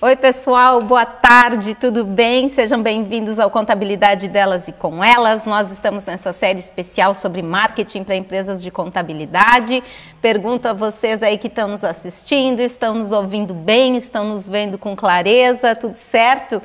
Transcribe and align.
Oi, 0.00 0.14
pessoal, 0.14 0.80
boa 0.80 1.04
tarde, 1.04 1.74
tudo 1.74 2.04
bem? 2.04 2.48
Sejam 2.48 2.80
bem-vindos 2.80 3.40
ao 3.40 3.50
Contabilidade 3.50 4.28
Delas 4.28 4.68
e 4.68 4.72
com 4.72 5.02
Elas. 5.02 5.44
Nós 5.44 5.72
estamos 5.72 6.04
nessa 6.04 6.32
série 6.32 6.60
especial 6.60 7.16
sobre 7.16 7.42
marketing 7.42 8.04
para 8.04 8.14
empresas 8.14 8.62
de 8.62 8.70
contabilidade. 8.70 9.82
Pergunto 10.22 10.68
a 10.68 10.72
vocês 10.72 11.20
aí 11.20 11.36
que 11.36 11.48
estão 11.48 11.66
nos 11.66 11.82
assistindo, 11.82 12.60
estão 12.60 12.94
nos 12.94 13.10
ouvindo 13.10 13.52
bem, 13.52 13.96
estão 13.96 14.24
nos 14.28 14.46
vendo 14.46 14.78
com 14.78 14.94
clareza, 14.94 15.74
tudo 15.74 15.96
certo? 15.96 16.62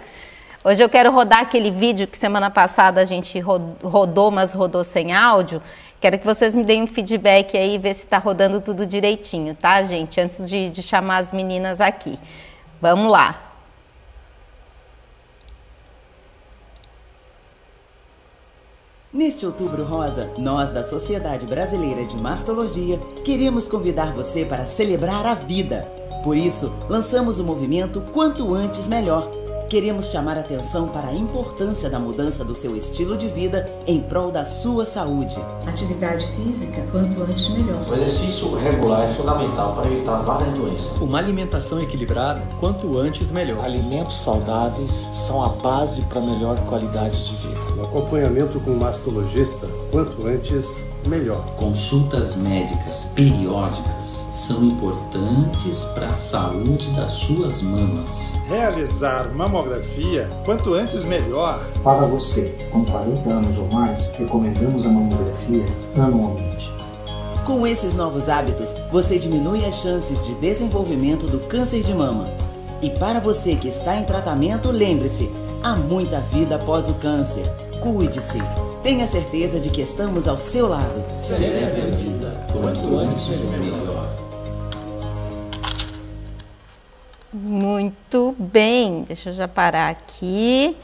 Hoje 0.63 0.83
eu 0.83 0.87
quero 0.87 1.11
rodar 1.11 1.39
aquele 1.39 1.71
vídeo 1.71 2.05
que 2.05 2.15
semana 2.15 2.51
passada 2.51 3.01
a 3.01 3.05
gente 3.05 3.39
rodou, 3.39 4.29
mas 4.29 4.53
rodou 4.53 4.83
sem 4.83 5.11
áudio. 5.11 5.59
Quero 5.99 6.19
que 6.19 6.25
vocês 6.25 6.53
me 6.53 6.63
deem 6.63 6.83
um 6.83 6.87
feedback 6.87 7.57
aí, 7.57 7.79
ver 7.79 7.95
se 7.95 8.03
está 8.03 8.19
rodando 8.19 8.61
tudo 8.61 8.85
direitinho, 8.85 9.55
tá, 9.55 9.81
gente? 9.83 10.21
Antes 10.21 10.47
de, 10.47 10.69
de 10.69 10.83
chamar 10.83 11.17
as 11.17 11.31
meninas 11.31 11.81
aqui. 11.81 12.19
Vamos 12.83 13.09
lá. 13.09 13.53
Neste 19.13 19.45
Outubro 19.45 19.85
Rosa, 19.85 20.33
nós 20.37 20.69
da 20.71 20.83
Sociedade 20.83 21.45
Brasileira 21.45 22.03
de 22.03 22.17
Mastologia 22.17 22.99
queremos 23.23 23.69
convidar 23.69 24.11
você 24.11 24.43
para 24.43 24.65
celebrar 24.65 25.25
a 25.25 25.33
vida. 25.33 25.83
Por 26.25 26.35
isso, 26.35 26.73
lançamos 26.89 27.39
o 27.39 27.43
movimento 27.45 28.01
Quanto 28.11 28.53
Antes 28.53 28.85
Melhor 28.85 29.31
queremos 29.73 30.11
chamar 30.11 30.37
atenção 30.37 30.87
para 30.87 31.07
a 31.07 31.15
importância 31.15 31.89
da 31.89 31.97
mudança 31.97 32.45
do 32.45 32.53
seu 32.53 32.75
estilo 32.75 33.17
de 33.17 33.27
vida 33.27 33.67
em 33.87 34.03
prol 34.03 34.29
da 34.29 34.45
sua 34.45 34.85
saúde. 34.85 35.35
Atividade 35.65 36.27
física, 36.35 36.85
quanto 36.91 37.19
antes 37.23 37.49
melhor. 37.49 37.83
O 37.89 37.95
exercício 37.95 38.53
regular 38.53 39.05
é 39.05 39.07
fundamental 39.07 39.75
para 39.75 39.89
evitar 39.89 40.17
várias 40.17 40.53
doenças. 40.53 40.95
Uma 41.01 41.17
alimentação 41.17 41.81
equilibrada, 41.81 42.43
quanto 42.59 42.99
antes 42.99 43.31
melhor. 43.31 43.65
Alimentos 43.65 44.21
saudáveis 44.21 45.09
são 45.11 45.43
a 45.43 45.49
base 45.49 46.03
para 46.03 46.21
melhor 46.21 46.59
qualidade 46.67 47.29
de 47.29 47.35
vida. 47.47 47.73
O 47.75 47.83
acompanhamento 47.83 48.59
com 48.59 48.73
o 48.73 48.79
mastologista, 48.79 49.67
quanto 49.91 50.27
antes 50.27 50.67
melhor. 51.09 51.43
Consultas 51.55 52.35
médicas 52.35 53.11
periódicas 53.15 54.27
são 54.31 54.63
importantes 54.63 55.85
para 55.93 56.07
a 56.07 56.13
saúde 56.13 56.89
das 56.91 57.11
suas 57.11 57.61
mamas. 57.61 58.33
Realizar 58.47 59.33
mamografia 59.33 60.27
quanto 60.45 60.73
antes 60.73 61.03
melhor. 61.03 61.63
Para 61.83 62.05
você 62.07 62.55
com 62.71 62.83
40 62.85 63.29
anos 63.29 63.57
ou 63.57 63.67
mais, 63.71 64.07
recomendamos 64.17 64.85
a 64.85 64.89
mamografia 64.89 65.65
anualmente. 65.95 66.73
Com 67.45 67.67
esses 67.67 67.93
novos 67.93 68.29
hábitos, 68.29 68.73
você 68.89 69.19
diminui 69.19 69.65
as 69.65 69.75
chances 69.75 70.25
de 70.25 70.33
desenvolvimento 70.35 71.27
do 71.27 71.39
câncer 71.41 71.81
de 71.81 71.93
mama. 71.93 72.27
E 72.81 72.89
para 72.89 73.19
você 73.19 73.55
que 73.55 73.67
está 73.67 73.97
em 73.97 74.05
tratamento, 74.05 74.71
lembre-se: 74.71 75.29
há 75.61 75.75
muita 75.75 76.19
vida 76.19 76.55
após 76.55 76.89
o 76.89 76.93
câncer. 76.95 77.43
Cuide-se. 77.81 78.41
Tenha 78.83 79.07
certeza 79.07 79.61
de 79.61 79.69
que 79.69 79.81
estamos 79.81 80.27
ao 80.27 80.37
seu 80.37 80.67
lado. 80.67 81.05
Celebre 81.21 81.83
a 81.83 81.85
vida, 81.95 82.45
quanto 82.51 82.97
antes 82.97 83.49
melhor. 83.51 84.13
Muito 87.31 88.35
bem, 88.37 89.05
deixa 89.07 89.29
eu 89.29 89.33
já 89.33 89.47
parar 89.47 89.87
aqui. 89.87 90.75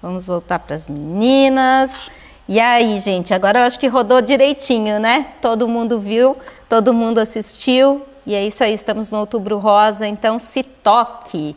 Vamos 0.00 0.28
voltar 0.28 0.60
para 0.60 0.74
as 0.74 0.88
meninas. 0.88 2.08
E 2.48 2.58
aí, 2.58 2.98
gente, 2.98 3.34
agora 3.34 3.58
eu 3.58 3.64
acho 3.64 3.78
que 3.78 3.86
rodou 3.86 4.22
direitinho, 4.22 4.98
né? 4.98 5.26
Todo 5.42 5.68
mundo 5.68 5.98
viu, 5.98 6.34
todo 6.70 6.94
mundo 6.94 7.18
assistiu. 7.18 8.00
E 8.24 8.34
é 8.34 8.42
isso 8.42 8.64
aí, 8.64 8.72
estamos 8.72 9.10
no 9.10 9.18
Outubro 9.18 9.58
Rosa, 9.58 10.06
então 10.06 10.38
se 10.38 10.62
toque. 10.62 11.54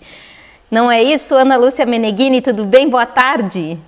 Não 0.70 0.92
é 0.92 1.02
isso, 1.02 1.36
Ana 1.36 1.56
Lúcia 1.56 1.86
Meneghini? 1.86 2.42
Tudo 2.42 2.66
bem? 2.66 2.90
Boa 2.90 3.06
tarde. 3.06 3.80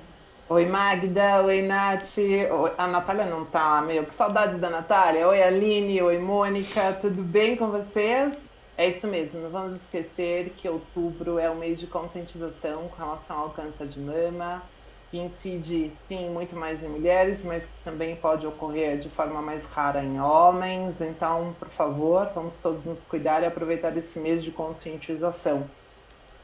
Oi, 0.49 0.65
Magda. 0.65 1.43
Oi, 1.43 1.61
Nath. 1.61 2.17
Oi, 2.17 2.73
a 2.77 2.87
Natália 2.87 3.25
não 3.25 3.45
tá, 3.45 3.81
meu. 3.81 4.05
Que 4.05 4.13
saudades 4.13 4.57
da 4.57 4.69
Natália. 4.69 5.27
Oi, 5.27 5.41
Aline. 5.43 6.01
Oi, 6.01 6.19
Mônica. 6.19 6.93
Tudo 6.93 7.21
bem 7.23 7.55
com 7.57 7.69
vocês? 7.69 8.49
É 8.77 8.87
isso 8.87 9.07
mesmo. 9.07 9.41
Não 9.41 9.49
vamos 9.51 9.73
esquecer 9.73 10.53
que 10.55 10.69
outubro 10.69 11.37
é 11.37 11.49
o 11.49 11.55
mês 11.57 11.79
de 11.79 11.87
conscientização 11.87 12.87
com 12.89 12.95
relação 12.95 13.37
ao 13.39 13.51
câncer 13.51 13.87
de 13.87 13.99
mama, 13.99 14.71
que 15.11 15.17
incide, 15.17 15.93
sim, 16.09 16.29
muito 16.29 16.55
mais 16.55 16.81
em 16.83 16.89
mulheres, 16.89 17.43
mas 17.43 17.69
também 17.83 18.15
pode 18.15 18.47
ocorrer 18.47 18.99
de 18.99 19.09
forma 19.09 19.41
mais 19.41 19.65
rara 19.65 20.03
em 20.03 20.19
homens. 20.19 21.01
Então, 21.01 21.55
por 21.59 21.69
favor, 21.69 22.31
vamos 22.33 22.59
todos 22.59 22.85
nos 22.85 23.03
cuidar 23.03 23.43
e 23.43 23.45
aproveitar 23.45 23.95
esse 23.97 24.19
mês 24.19 24.43
de 24.43 24.51
conscientização. 24.51 25.76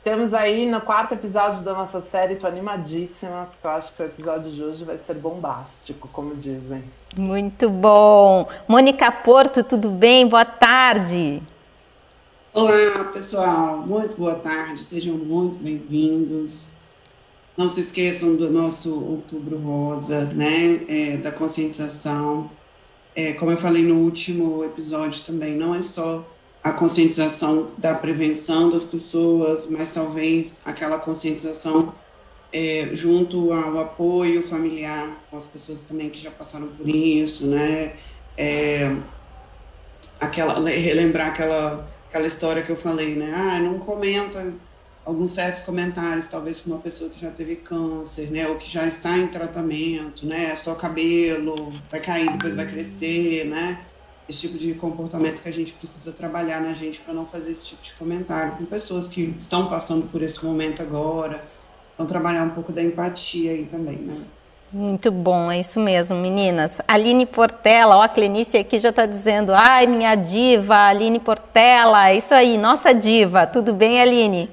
Temos 0.03 0.33
aí 0.33 0.65
no 0.65 0.81
quarto 0.81 1.13
episódio 1.13 1.63
da 1.63 1.73
nossa 1.73 2.01
série, 2.01 2.35
tô 2.35 2.45
animadíssima, 2.45 3.47
porque 3.49 3.65
eu 3.65 3.71
acho 3.71 3.95
que 3.95 4.03
o 4.03 4.05
episódio 4.05 4.51
de 4.51 4.61
hoje 4.61 4.83
vai 4.83 4.97
ser 4.97 5.13
bombástico, 5.13 6.09
como 6.11 6.35
dizem. 6.35 6.83
Muito 7.17 7.69
bom. 7.69 8.45
Mônica 8.67 9.09
Porto, 9.09 9.63
tudo 9.63 9.89
bem? 9.89 10.27
Boa 10.27 10.43
tarde. 10.43 11.41
Olá, 12.53 13.05
pessoal. 13.13 13.77
Muito 13.77 14.17
boa 14.17 14.35
tarde. 14.35 14.83
Sejam 14.83 15.15
muito 15.15 15.63
bem-vindos. 15.63 16.73
Não 17.55 17.69
se 17.69 17.79
esqueçam 17.79 18.35
do 18.35 18.49
nosso 18.49 18.93
Outubro 18.93 19.57
Rosa, 19.57 20.25
né? 20.25 20.81
É, 20.89 21.15
da 21.15 21.31
conscientização. 21.31 22.51
É, 23.15 23.31
como 23.31 23.51
eu 23.51 23.57
falei 23.57 23.83
no 23.83 23.95
último 23.99 24.65
episódio 24.65 25.23
também, 25.23 25.55
não 25.55 25.73
é 25.73 25.81
só 25.81 26.25
a 26.63 26.71
conscientização 26.71 27.71
da 27.77 27.93
prevenção 27.93 28.69
das 28.69 28.83
pessoas, 28.83 29.69
mas 29.69 29.91
talvez 29.91 30.61
aquela 30.65 30.97
conscientização 30.97 31.93
é, 32.53 32.89
junto 32.93 33.51
ao 33.51 33.79
apoio 33.79 34.41
familiar 34.43 35.09
com 35.29 35.35
as 35.35 35.45
pessoas 35.45 35.81
também 35.81 36.09
que 36.09 36.19
já 36.19 36.31
passaram 36.31 36.67
por 36.67 36.87
isso, 36.87 37.47
né? 37.47 37.93
É, 38.37 38.95
aquela 40.21 40.57
relembrar 40.69 41.27
aquela 41.29 41.91
aquela 42.07 42.27
história 42.27 42.61
que 42.61 42.69
eu 42.69 42.77
falei, 42.77 43.15
né? 43.15 43.33
Ah, 43.35 43.59
não 43.59 43.79
comenta 43.79 44.53
alguns 45.03 45.31
certos 45.31 45.63
comentários, 45.63 46.27
talvez 46.27 46.61
com 46.61 46.69
uma 46.69 46.79
pessoa 46.79 47.09
que 47.09 47.19
já 47.19 47.31
teve 47.31 47.57
câncer, 47.57 48.31
né? 48.31 48.47
Ou 48.47 48.55
que 48.55 48.69
já 48.69 48.85
está 48.85 49.17
em 49.17 49.27
tratamento, 49.27 50.25
né? 50.25 50.51
É 50.51 50.55
só 50.55 50.75
cabelo 50.75 51.73
vai 51.89 51.99
cair, 51.99 52.31
depois 52.31 52.55
vai 52.55 52.67
crescer, 52.67 53.45
né? 53.45 53.79
Esse 54.27 54.41
tipo 54.41 54.57
de 54.57 54.73
comportamento 54.73 55.41
que 55.41 55.49
a 55.49 55.53
gente 55.53 55.73
precisa 55.73 56.11
trabalhar 56.11 56.61
na 56.61 56.73
gente 56.73 56.99
para 57.01 57.13
não 57.13 57.25
fazer 57.25 57.51
esse 57.51 57.65
tipo 57.65 57.83
de 57.83 57.93
comentário 57.93 58.57
com 58.57 58.65
pessoas 58.65 59.07
que 59.07 59.35
estão 59.37 59.67
passando 59.67 60.07
por 60.07 60.21
esse 60.21 60.43
momento 60.45 60.81
agora. 60.81 61.43
Então, 61.93 62.05
trabalhar 62.05 62.43
um 62.43 62.51
pouco 62.51 62.71
da 62.71 62.81
empatia 62.81 63.51
aí 63.51 63.65
também, 63.65 63.97
né? 63.97 64.23
Muito 64.71 65.11
bom, 65.11 65.51
é 65.51 65.59
isso 65.59 65.79
mesmo, 65.79 66.17
meninas. 66.17 66.81
Aline 66.87 67.27
Portela, 67.27 67.97
ó, 67.97 68.01
a 68.01 68.09
Clenice 68.09 68.57
aqui 68.57 68.79
já 68.79 68.89
está 68.89 69.05
dizendo, 69.05 69.53
ai, 69.53 69.85
minha 69.85 70.15
diva, 70.15 70.87
Aline 70.87 71.19
Portela, 71.19 72.09
é 72.09 72.17
isso 72.17 72.33
aí, 72.33 72.57
nossa 72.57 72.91
diva. 72.91 73.45
Tudo 73.45 73.71
bem, 73.71 74.01
Aline? 74.01 74.49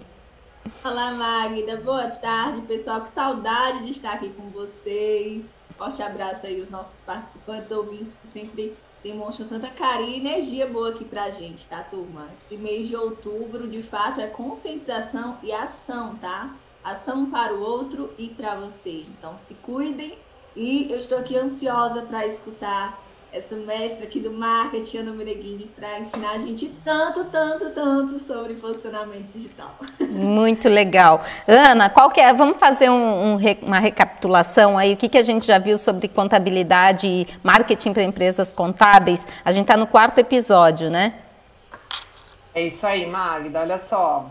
Olá, 0.84 1.12
Magda, 1.12 1.78
boa 1.78 2.08
tarde, 2.08 2.60
pessoal, 2.62 3.00
que 3.00 3.08
saudade 3.08 3.84
de 3.84 3.92
estar 3.92 4.12
aqui 4.12 4.28
com 4.30 4.50
vocês. 4.50 5.54
Forte 5.78 6.02
abraço 6.02 6.44
aí 6.44 6.60
aos 6.60 6.68
nossos 6.68 6.98
participantes, 7.06 7.70
ouvintes 7.70 8.18
que 8.20 8.28
sempre 8.28 8.76
demonstram 9.02 9.48
tanta 9.48 9.70
carinho 9.70 10.10
e 10.10 10.16
energia 10.16 10.66
boa 10.66 10.90
aqui 10.90 11.04
pra 11.04 11.30
gente, 11.30 11.66
tá, 11.66 11.82
turma? 11.82 12.28
Esse 12.32 12.56
mês 12.60 12.88
de 12.88 12.96
outubro, 12.96 13.68
de 13.68 13.82
fato, 13.82 14.20
é 14.20 14.26
conscientização 14.26 15.38
e 15.42 15.52
ação, 15.52 16.16
tá? 16.16 16.54
Ação 16.82 17.30
para 17.30 17.54
o 17.54 17.60
outro 17.60 18.12
e 18.18 18.28
para 18.28 18.56
você. 18.56 19.02
Então, 19.02 19.36
se 19.36 19.54
cuidem 19.54 20.18
e 20.54 20.90
eu 20.90 20.98
estou 20.98 21.18
aqui 21.18 21.36
ansiosa 21.36 22.02
para 22.02 22.26
escutar 22.26 23.09
essa 23.32 23.54
mestra 23.56 24.04
aqui 24.04 24.18
do 24.18 24.32
marketing, 24.32 24.98
Ana 24.98 25.12
Mereghini, 25.12 25.66
para 25.66 26.00
ensinar 26.00 26.32
a 26.32 26.38
gente 26.38 26.68
tanto, 26.84 27.24
tanto, 27.24 27.70
tanto 27.70 28.18
sobre 28.18 28.54
posicionamento 28.54 29.32
digital. 29.32 29.76
Muito 30.00 30.68
legal. 30.68 31.22
Ana, 31.46 31.88
qual 31.88 32.10
que 32.10 32.20
é? 32.20 32.32
Vamos 32.32 32.58
fazer 32.58 32.90
um, 32.90 33.34
um, 33.34 33.38
uma 33.62 33.78
recapitulação 33.78 34.76
aí. 34.76 34.94
O 34.94 34.96
que, 34.96 35.08
que 35.08 35.18
a 35.18 35.22
gente 35.22 35.46
já 35.46 35.58
viu 35.58 35.78
sobre 35.78 36.08
contabilidade 36.08 37.06
e 37.06 37.26
marketing 37.42 37.92
para 37.92 38.02
empresas 38.02 38.52
contábeis? 38.52 39.26
A 39.44 39.52
gente 39.52 39.64
está 39.64 39.76
no 39.76 39.86
quarto 39.86 40.18
episódio, 40.18 40.90
né? 40.90 41.14
É 42.52 42.62
isso 42.62 42.84
aí, 42.86 43.06
Magda. 43.06 43.60
Olha 43.60 43.78
só. 43.78 44.30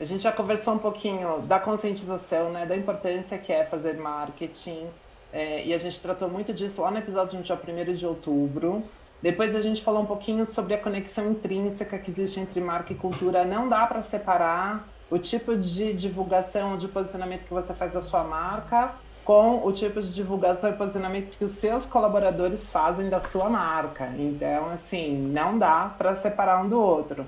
A 0.00 0.04
gente 0.04 0.22
já 0.22 0.32
conversou 0.32 0.74
um 0.74 0.78
pouquinho 0.78 1.40
da 1.42 1.60
conscientização, 1.60 2.50
né? 2.50 2.66
Da 2.66 2.76
importância 2.76 3.38
que 3.38 3.52
é 3.52 3.64
fazer 3.64 3.96
marketing 3.98 4.88
é, 5.32 5.64
e 5.64 5.72
a 5.72 5.78
gente 5.78 6.00
tratou 6.00 6.28
muito 6.28 6.52
disso 6.52 6.80
lá 6.82 6.90
no 6.90 6.98
episódio 6.98 7.38
no 7.38 7.44
dia 7.44 7.56
1 7.56 7.94
de 7.94 8.06
outubro. 8.06 8.82
Depois 9.22 9.54
a 9.54 9.60
gente 9.60 9.82
falou 9.82 10.02
um 10.02 10.06
pouquinho 10.06 10.46
sobre 10.46 10.74
a 10.74 10.78
conexão 10.78 11.30
intrínseca 11.30 11.98
que 11.98 12.10
existe 12.10 12.40
entre 12.40 12.60
marca 12.60 12.92
e 12.92 12.96
cultura. 12.96 13.44
Não 13.44 13.68
dá 13.68 13.86
para 13.86 14.02
separar 14.02 14.88
o 15.10 15.18
tipo 15.18 15.56
de 15.56 15.92
divulgação, 15.92 16.76
de 16.78 16.88
posicionamento 16.88 17.44
que 17.44 17.52
você 17.52 17.74
faz 17.74 17.92
da 17.92 18.00
sua 18.00 18.24
marca 18.24 18.94
com 19.24 19.64
o 19.64 19.72
tipo 19.72 20.00
de 20.00 20.10
divulgação 20.10 20.70
e 20.70 20.72
posicionamento 20.72 21.36
que 21.36 21.44
os 21.44 21.52
seus 21.52 21.86
colaboradores 21.86 22.70
fazem 22.70 23.08
da 23.08 23.20
sua 23.20 23.48
marca. 23.48 24.12
Então, 24.18 24.70
assim, 24.70 25.16
não 25.16 25.58
dá 25.58 25.94
para 25.96 26.16
separar 26.16 26.64
um 26.64 26.68
do 26.68 26.80
outro. 26.80 27.26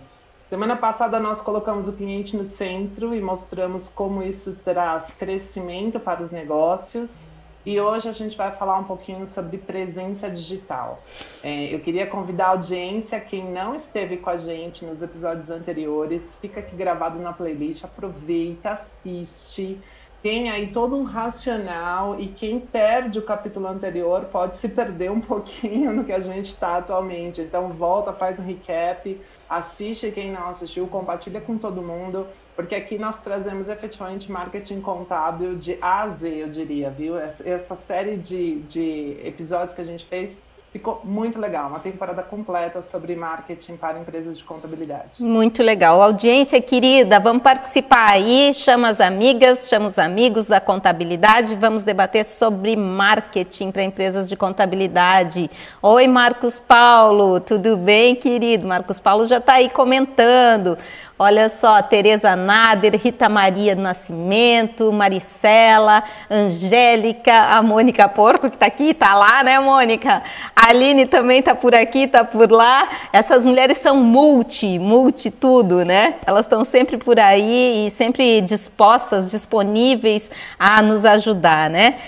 Semana 0.49 0.77
passada 0.77 1.21
nós 1.21 1.41
colocamos 1.41 1.89
o 1.89 1.93
cliente 1.93 2.37
no 2.37 2.45
centro 2.45 3.15
e 3.15 3.21
mostramos 3.21 3.89
como 3.89 4.23
isso 4.23 4.57
traz 4.65 5.13
crescimento 5.13 6.01
para 6.01 6.23
os 6.23 6.31
negócios. 6.31 7.29
E 7.65 7.81
hoje 7.81 8.09
a 8.09 8.13
gente 8.13 8.37
vai 8.37 8.51
falar 8.51 8.77
um 8.79 8.85
pouquinho 8.85 9.27
sobre 9.27 9.57
presença 9.57 10.29
digital. 10.29 11.03
É, 11.43 11.73
eu 11.73 11.79
queria 11.79 12.07
convidar 12.07 12.47
a 12.47 12.51
audiência, 12.51 13.21
quem 13.21 13.45
não 13.45 13.75
esteve 13.75 14.17
com 14.17 14.31
a 14.31 14.37
gente 14.37 14.85
nos 14.85 15.01
episódios 15.01 15.49
anteriores, 15.51 16.37
fica 16.41 16.61
aqui 16.61 16.75
gravado 16.75 17.21
na 17.21 17.33
playlist, 17.33 17.85
aproveita, 17.85 18.71
assiste 18.71 19.79
tem 20.23 20.49
aí 20.51 20.69
todo 20.69 20.95
um 20.95 21.03
racional 21.03 22.19
e 22.19 22.29
quem 22.29 22.61
perde 22.61 23.19
o 23.19 23.23
capítulo 23.23 23.67
anterior 23.67 24.27
pode 24.27 24.55
se 24.55 24.69
perder 24.69 25.11
um 25.11 25.19
pouquinho 25.21 25.93
no 25.93 26.05
que 26.05 26.13
a 26.13 26.21
gente 26.21 26.47
está 26.47 26.77
atualmente. 26.77 27.41
Então 27.41 27.71
volta, 27.71 28.13
faz 28.13 28.39
um 28.39 28.45
recap, 28.45 29.21
assiste 29.51 30.13
quem 30.13 30.31
não 30.31 30.49
assistiu, 30.49 30.87
compartilha 30.87 31.41
com 31.41 31.59
todo 31.59 31.83
mundo, 31.83 32.29
porque 32.55 32.75
aqui 32.75 32.99
nós 32.99 33.21
trazemos 33.21 33.69
efetivamente 33.69 34.31
marketing 34.31 34.81
contábil 34.81 35.57
de 35.57 35.79
A 35.81 36.03
a 36.03 36.09
Z, 36.09 36.29
eu 36.29 36.49
diria, 36.49 36.91
viu? 36.91 37.19
Essa 37.19 37.75
série 37.77 38.17
de, 38.17 38.61
de 38.61 39.17
episódios 39.25 39.75
que 39.75 39.81
a 39.81 39.85
gente 39.85 40.05
fez 40.05 40.37
Ficou 40.73 41.03
muito 41.05 41.39
legal, 41.39 41.69
uma 41.69 41.81
temporada 41.81 42.23
completa 42.23 42.81
sobre 42.81 43.15
marketing 43.15 43.77
para 43.77 43.99
empresas 43.99 44.39
de 44.39 44.43
contabilidade. 44.43 45.23
Muito 45.23 45.63
legal. 45.63 46.01
Audiência 46.01 46.63
querida, 46.63 47.21
vamos 47.21 47.43
participar 47.43 48.13
aí, 48.13 48.55
chama 48.55 48.89
as 48.89 48.99
amigas, 48.99 49.69
chama 49.69 49.89
os 49.89 49.99
amigos 49.99 50.47
da 50.47 50.63
contabilidade, 50.63 51.55
vamos 51.57 51.85
debater 51.85 52.25
sobre 52.25 52.75
marketing 52.75 53.71
para 53.71 53.83
empresas 53.83 54.27
de 54.27 54.35
contabilidade. 54.35 55.51
Oi, 55.83 56.09
Marcos 56.09 56.59
Paulo, 56.59 57.39
tudo 57.39 57.77
bem, 57.77 58.17
querido? 58.17 58.67
Marcos 58.67 58.99
Paulo 58.99 59.27
já 59.27 59.37
está 59.37 59.57
aí 59.57 59.69
comentando. 59.69 60.79
Olha 61.25 61.49
só, 61.49 61.81
Tereza 61.81 62.35
Nader, 62.35 62.97
Rita 62.97 63.29
Maria 63.29 63.77
Nascimento, 63.77 64.93
Maricela, 64.93 66.03
Angélica, 66.29 67.33
a 67.33 67.63
Mônica 67.63 68.09
Porto, 68.09 68.51
que 68.51 68.57
está 68.57 68.67
aqui, 68.67 68.91
está 68.91 69.15
lá, 69.15 69.45
né, 69.45 69.61
Mônica? 69.61 70.21
A 70.57 70.71
Aline 70.71 71.07
também 71.07 71.39
está 71.39 71.55
por 71.55 71.77
aqui, 71.77 72.01
está 72.07 72.25
por 72.25 72.51
lá. 72.51 72.89
Essas 73.13 73.45
mulheres 73.45 73.79
são 73.79 73.99
multi, 73.99 74.81
multi 74.81 75.31
tudo, 75.31 75.85
né? 75.85 76.17
Elas 76.27 76.45
estão 76.45 76.65
sempre 76.65 76.97
por 76.97 77.21
aí 77.21 77.87
e 77.87 77.91
sempre 77.93 78.41
dispostas, 78.41 79.31
disponíveis 79.31 80.29
a 80.59 80.83
nos 80.83 81.05
ajudar, 81.05 81.71
né? 81.71 82.01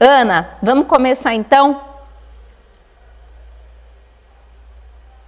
Ana, 0.00 0.56
vamos 0.62 0.86
começar 0.86 1.34
então? 1.34 1.78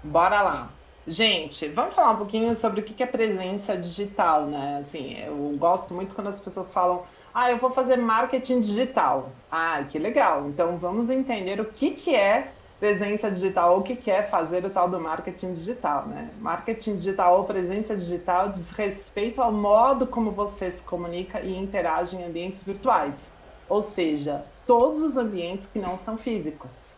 Bora 0.02 0.40
lá. 0.40 0.68
Gente, 1.06 1.68
vamos 1.68 1.94
falar 1.94 2.12
um 2.12 2.16
pouquinho 2.16 2.54
sobre 2.54 2.80
o 2.80 2.84
que 2.84 3.02
é 3.02 3.06
presença 3.06 3.76
digital, 3.76 4.46
né? 4.46 4.78
Assim, 4.78 5.18
eu 5.18 5.54
gosto 5.58 5.92
muito 5.92 6.14
quando 6.14 6.28
as 6.28 6.40
pessoas 6.40 6.72
falam, 6.72 7.06
ah, 7.32 7.50
eu 7.50 7.58
vou 7.58 7.70
fazer 7.70 7.96
marketing 7.98 8.62
digital. 8.62 9.42
Ah, 9.50 9.84
que 9.84 9.98
legal. 9.98 10.48
Então 10.48 10.78
vamos 10.78 11.10
entender 11.10 11.60
o 11.60 11.70
que, 11.70 11.90
que 11.90 12.14
é 12.14 12.54
presença 12.78 13.30
digital, 13.30 13.78
o 13.78 13.82
que, 13.82 13.96
que 13.96 14.10
é 14.10 14.22
fazer 14.22 14.64
o 14.64 14.70
tal 14.70 14.88
do 14.88 14.98
marketing 14.98 15.52
digital, 15.52 16.06
né? 16.08 16.34
Marketing 16.38 16.96
digital 16.96 17.38
ou 17.38 17.44
presença 17.44 17.94
digital 17.96 18.48
diz 18.48 18.70
respeito 18.70 19.42
ao 19.42 19.52
modo 19.52 20.06
como 20.06 20.32
você 20.32 20.70
se 20.70 20.82
comunica 20.82 21.40
e 21.42 21.54
interage 21.54 22.16
em 22.16 22.24
ambientes 22.24 22.62
virtuais. 22.62 23.30
Ou 23.68 23.82
seja, 23.82 24.50
todos 24.64 25.02
os 25.02 25.16
ambientes 25.18 25.66
que 25.66 25.78
não 25.78 25.98
são 25.98 26.16
físicos. 26.16 26.96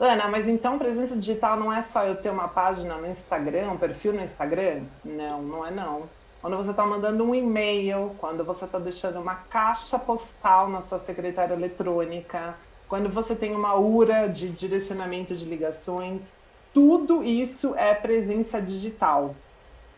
Ana, 0.00 0.26
mas 0.26 0.48
então 0.48 0.78
presença 0.78 1.16
digital 1.16 1.56
não 1.56 1.72
é 1.72 1.80
só 1.80 2.04
eu 2.04 2.16
ter 2.16 2.30
uma 2.30 2.48
página 2.48 2.96
no 2.96 3.06
Instagram, 3.06 3.70
um 3.70 3.78
perfil 3.78 4.12
no 4.12 4.20
Instagram? 4.20 4.82
Não, 5.04 5.42
não 5.42 5.66
é 5.66 5.70
não. 5.70 6.08
Quando 6.40 6.56
você 6.56 6.72
está 6.72 6.84
mandando 6.84 7.22
um 7.22 7.34
e-mail, 7.34 8.16
quando 8.18 8.42
você 8.42 8.64
está 8.64 8.78
deixando 8.78 9.20
uma 9.20 9.36
caixa 9.36 9.96
postal 9.98 10.68
na 10.68 10.80
sua 10.80 10.98
secretária 10.98 11.54
eletrônica, 11.54 12.56
quando 12.88 13.08
você 13.08 13.36
tem 13.36 13.54
uma 13.54 13.76
URA 13.76 14.28
de 14.28 14.50
direcionamento 14.50 15.36
de 15.36 15.44
ligações, 15.44 16.34
tudo 16.74 17.22
isso 17.22 17.74
é 17.76 17.94
presença 17.94 18.60
digital. 18.60 19.36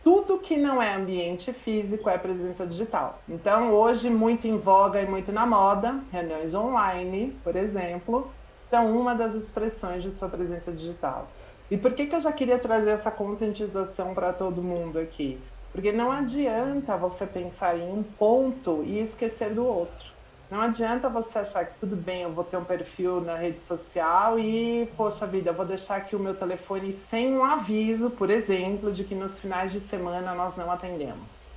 Tudo 0.03 0.37
que 0.37 0.55
não 0.55 0.79
é 0.79 0.93
ambiente 0.93 1.51
físico 1.51 2.07
é 2.07 2.17
presença 2.17 2.63
digital. 2.63 3.19
Então, 3.27 3.73
hoje, 3.73 4.07
muito 4.09 4.47
em 4.47 4.55
voga 4.55 5.01
e 5.01 5.07
muito 5.07 5.31
na 5.31 5.47
moda, 5.47 5.99
reuniões 6.11 6.53
online, 6.53 7.35
por 7.43 7.55
exemplo, 7.55 8.31
são 8.75 8.93
uma 8.93 9.15
das 9.15 9.35
expressões 9.35 10.03
de 10.03 10.11
sua 10.11 10.27
presença 10.27 10.69
digital. 10.69 11.29
E 11.71 11.77
por 11.77 11.93
que, 11.93 12.07
que 12.07 12.13
eu 12.13 12.19
já 12.19 12.33
queria 12.33 12.59
trazer 12.59 12.89
essa 12.89 13.09
conscientização 13.09 14.13
para 14.13 14.33
todo 14.33 14.61
mundo 14.61 14.99
aqui? 14.99 15.39
Porque 15.71 15.93
não 15.93 16.11
adianta 16.11 16.97
você 16.97 17.25
pensar 17.25 17.77
em 17.77 17.89
um 17.89 18.03
ponto 18.03 18.83
e 18.83 18.99
esquecer 18.99 19.53
do 19.53 19.65
outro. 19.65 20.11
Não 20.51 20.59
adianta 20.59 21.07
você 21.07 21.39
achar 21.39 21.65
que 21.65 21.79
tudo 21.79 21.95
bem, 21.95 22.23
eu 22.23 22.33
vou 22.33 22.43
ter 22.43 22.57
um 22.57 22.65
perfil 22.65 23.21
na 23.21 23.35
rede 23.35 23.61
social 23.61 24.37
e, 24.37 24.91
poxa 24.97 25.25
vida, 25.25 25.51
eu 25.51 25.53
vou 25.53 25.65
deixar 25.65 25.95
aqui 25.95 26.13
o 26.13 26.19
meu 26.19 26.35
telefone 26.35 26.91
sem 26.91 27.33
um 27.33 27.45
aviso, 27.45 28.09
por 28.09 28.29
exemplo, 28.29 28.91
de 28.91 29.05
que 29.05 29.15
nos 29.15 29.39
finais 29.39 29.71
de 29.71 29.79
semana 29.79 30.35
nós 30.35 30.57
não 30.57 30.69
atendemos. 30.69 31.47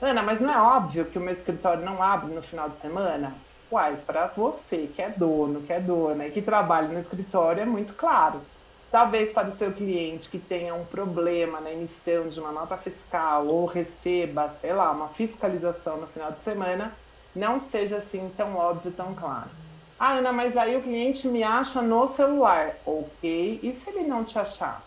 Ana, 0.00 0.22
mas 0.22 0.40
não 0.40 0.50
é 0.50 0.58
óbvio 0.58 1.04
que 1.04 1.18
o 1.18 1.20
meu 1.20 1.32
escritório 1.32 1.84
não 1.84 2.02
abre 2.02 2.34
no 2.34 2.40
final 2.40 2.70
de 2.70 2.78
semana? 2.78 3.34
Uai, 3.74 4.04
para 4.04 4.28
você 4.28 4.88
que 4.88 5.02
é 5.02 5.10
dono, 5.10 5.62
que 5.62 5.72
é 5.72 5.80
dona 5.80 6.26
e 6.28 6.30
que 6.32 6.42
trabalha 6.42 6.88
no 6.88 6.98
escritório 6.98 7.62
é 7.62 7.66
muito 7.66 7.94
claro. 7.94 8.48
Talvez 8.90 9.32
para 9.32 9.48
o 9.48 9.50
seu 9.50 9.74
cliente 9.74 10.30
que 10.30 10.38
tenha 10.38 10.74
um 10.74 10.86
problema 10.86 11.60
na 11.60 11.72
emissão 11.72 12.28
de 12.28 12.38
uma 12.40 12.52
nota 12.52 12.78
fiscal 12.78 13.48
ou 13.48 13.66
receba, 13.66 14.48
sei 14.48 14.72
lá, 14.72 14.90
uma 14.92 15.08
fiscalização 15.08 16.00
no 16.00 16.06
final 16.06 16.30
de 16.32 16.40
semana, 16.40 16.96
não 17.34 17.58
seja 17.58 17.98
assim 17.98 18.30
tão 18.34 18.54
óbvio, 18.56 18.92
tão 18.92 19.14
claro. 19.14 19.56
Ah, 19.98 20.12
Ana, 20.14 20.32
mas 20.32 20.56
aí 20.56 20.76
o 20.76 20.82
cliente 20.82 21.26
me 21.28 21.42
acha 21.42 21.82
no 21.82 22.06
celular. 22.06 22.80
Ok, 22.86 23.60
e 23.62 23.72
se 23.72 23.90
ele 23.90 24.06
não 24.06 24.24
te 24.24 24.38
achar? 24.38 24.82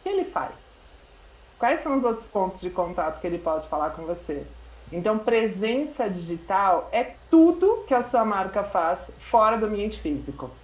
O 0.00 0.02
que 0.04 0.10
ele 0.10 0.24
faz? 0.24 0.66
Quais 1.58 1.80
são 1.82 1.96
os 1.96 2.04
outros 2.04 2.28
pontos 2.28 2.60
de 2.60 2.70
contato 2.70 3.20
que 3.20 3.26
ele 3.28 3.38
pode 3.40 3.68
falar 3.68 3.92
com 3.92 4.06
você? 4.06 4.55
Então, 4.90 5.18
presença 5.18 6.08
digital 6.08 6.88
é 6.92 7.04
tudo 7.28 7.84
que 7.86 7.94
a 7.94 8.02
sua 8.02 8.24
marca 8.24 8.64
faz 8.64 9.10
fora 9.18 9.56
do 9.58 9.66
ambiente 9.66 10.00
físico. 10.00 10.60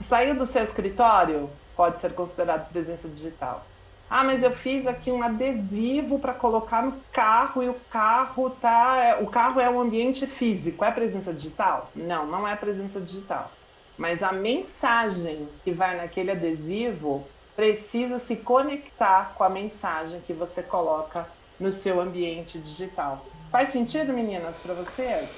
Saiu 0.00 0.36
do 0.36 0.46
seu 0.46 0.62
escritório, 0.62 1.60
pode 1.74 2.00
ser 2.00 2.14
considerado 2.14 2.68
presença 2.68 3.08
digital. 3.08 3.72
Ah, 4.08 4.22
mas 4.22 4.42
eu 4.42 4.52
fiz 4.52 4.86
aqui 4.86 5.10
um 5.10 5.22
adesivo 5.22 6.20
para 6.20 6.34
colocar 6.34 6.82
no 6.84 7.04
carro 7.10 7.62
e 7.62 7.68
o 7.68 7.80
carro 7.88 8.50
tá, 8.50 9.18
o 9.20 9.28
carro 9.28 9.60
é 9.60 9.68
um 9.68 9.80
ambiente 9.80 10.26
físico, 10.26 10.84
é 10.84 10.92
presença 10.92 11.32
digital? 11.34 11.90
Não, 11.94 12.26
não 12.26 12.46
é 12.46 12.54
presença 12.56 13.00
digital. 13.00 13.58
Mas 13.96 14.22
a 14.22 14.32
mensagem 14.32 15.58
que 15.62 15.72
vai 15.72 15.96
naquele 15.96 16.30
adesivo 16.30 17.34
precisa 17.56 18.18
se 18.18 18.36
conectar 18.36 19.34
com 19.34 19.44
a 19.44 19.48
mensagem 19.48 20.20
que 20.20 20.34
você 20.34 20.62
coloca 20.62 21.34
no 21.58 21.70
seu 21.72 22.00
ambiente 22.00 22.60
digital. 22.60 23.33
Faz 23.54 23.68
sentido, 23.68 24.12
meninas, 24.12 24.58
para 24.58 24.74
vocês? 24.74 25.28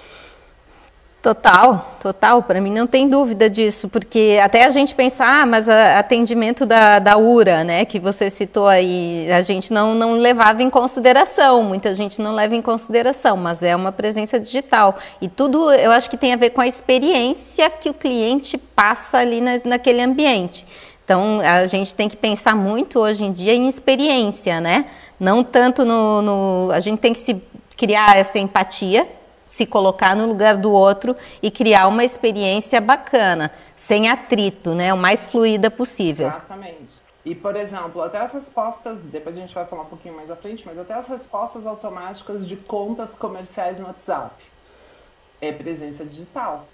Total, 1.20 1.99
total. 2.00 2.42
Para 2.42 2.62
mim 2.62 2.73
não 2.73 2.87
tem 2.87 3.11
dúvida 3.11 3.50
disso, 3.50 3.90
porque 3.90 4.40
até 4.42 4.64
a 4.64 4.70
gente 4.70 4.94
pensar, 4.94 5.42
ah, 5.42 5.44
mas 5.44 5.68
a, 5.68 5.99
atendimento 5.99 6.64
da, 6.64 6.99
da 6.99 7.18
URA, 7.18 7.62
né, 7.62 7.85
que 7.85 8.00
você 8.00 8.30
citou 8.30 8.68
aí, 8.68 9.30
a 9.30 9.42
gente 9.42 9.70
não, 9.70 9.94
não 9.94 10.14
levava 10.14 10.62
em 10.62 10.70
consideração, 10.70 11.62
muita 11.62 11.92
gente 11.92 12.18
não 12.18 12.32
leva 12.32 12.56
em 12.56 12.62
consideração, 12.62 13.37
mas 13.37 13.62
é 13.62 13.76
uma 13.76 13.92
presença 13.92 14.40
digital. 14.40 14.96
E 15.20 15.28
tudo 15.28 15.70
eu 15.70 15.90
acho 15.90 16.08
que 16.08 16.16
tem 16.16 16.32
a 16.32 16.37
ver 16.37 16.49
com 16.49 16.62
a 16.62 16.66
experiência 16.66 17.68
que 17.68 17.90
o 17.90 17.92
cliente 17.92 18.56
passa 18.56 19.18
ali 19.18 19.42
na, 19.42 19.61
naquele 19.62 20.00
ambiente. 20.00 20.66
Então, 21.04 21.40
a 21.40 21.66
gente 21.66 21.94
tem 21.94 22.08
que 22.08 22.16
pensar 22.16 22.56
muito 22.56 22.99
hoje 22.99 23.26
em 23.26 23.32
dia 23.32 23.52
em 23.52 23.68
experiência, 23.68 24.58
né? 24.58 24.87
Não 25.20 25.44
tanto 25.44 25.85
no. 25.85 26.23
no 26.23 26.70
a 26.73 26.80
gente 26.80 26.99
tem 26.99 27.12
que 27.12 27.20
se 27.20 27.40
criar 27.76 28.16
essa 28.16 28.38
empatia, 28.38 29.06
se 29.47 29.66
colocar 29.66 30.16
no 30.16 30.26
lugar 30.26 30.56
do 30.56 30.73
outro 30.73 31.16
e 31.42 31.50
criar 31.50 31.87
uma 31.87 32.04
experiência 32.04 32.80
bacana, 32.80 33.52
sem 33.75 34.09
atrito, 34.09 34.75
né? 34.75 34.92
O 34.92 34.97
mais 34.97 35.25
fluida 35.25 35.71
possível. 35.71 36.28
Exatamente. 36.28 37.06
E, 37.25 37.35
por 37.35 37.56
exemplo, 37.56 38.02
até 38.02 38.18
as 38.18 38.33
respostas, 38.33 39.02
depois 39.02 39.37
a 39.37 39.40
gente 39.40 39.54
vai 39.54 39.66
falar 39.66 39.83
um 39.83 39.87
pouquinho 39.87 40.14
mais 40.14 40.30
à 40.30 40.37
frente, 40.37 40.64
mas 40.64 40.78
até 40.78 40.95
as 40.95 41.09
respostas 41.09 41.66
automáticas 41.66 42.47
de 42.47 42.56
contas 42.56 43.14
comerciais 43.14 43.80
no 43.80 43.87
WhatsApp. 43.87 44.45
É 45.40 45.52
presença 45.52 46.04
digital. 46.04 46.66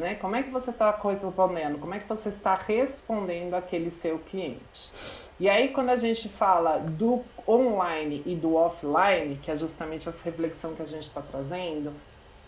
Né? 0.00 0.14
Como 0.14 0.34
é 0.34 0.42
que 0.42 0.50
você 0.50 0.70
está 0.70 0.90
respondendo? 0.90 1.78
Como 1.78 1.94
é 1.94 1.98
que 1.98 2.08
você 2.08 2.30
está 2.30 2.54
respondendo 2.54 3.52
aquele 3.52 3.90
seu 3.90 4.18
cliente? 4.18 4.90
E 5.38 5.48
aí, 5.48 5.68
quando 5.68 5.90
a 5.90 5.96
gente 5.96 6.26
fala 6.26 6.78
do 6.78 7.22
online 7.46 8.22
e 8.24 8.34
do 8.34 8.54
offline, 8.54 9.38
que 9.42 9.50
é 9.50 9.56
justamente 9.56 10.08
essa 10.08 10.24
reflexão 10.24 10.74
que 10.74 10.80
a 10.80 10.86
gente 10.86 11.02
está 11.02 11.20
trazendo, 11.20 11.92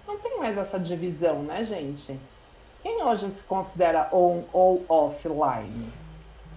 não 0.09 0.19
tem 0.19 0.39
mais 0.39 0.57
essa 0.57 0.81
divisão, 0.81 1.43
né, 1.43 1.63
gente? 1.63 2.19
Quem 2.83 3.03
hoje 3.03 3.29
se 3.29 3.45
considera 3.45 4.09
on 4.13 4.45
ou 4.51 4.85
offline? 4.89 5.93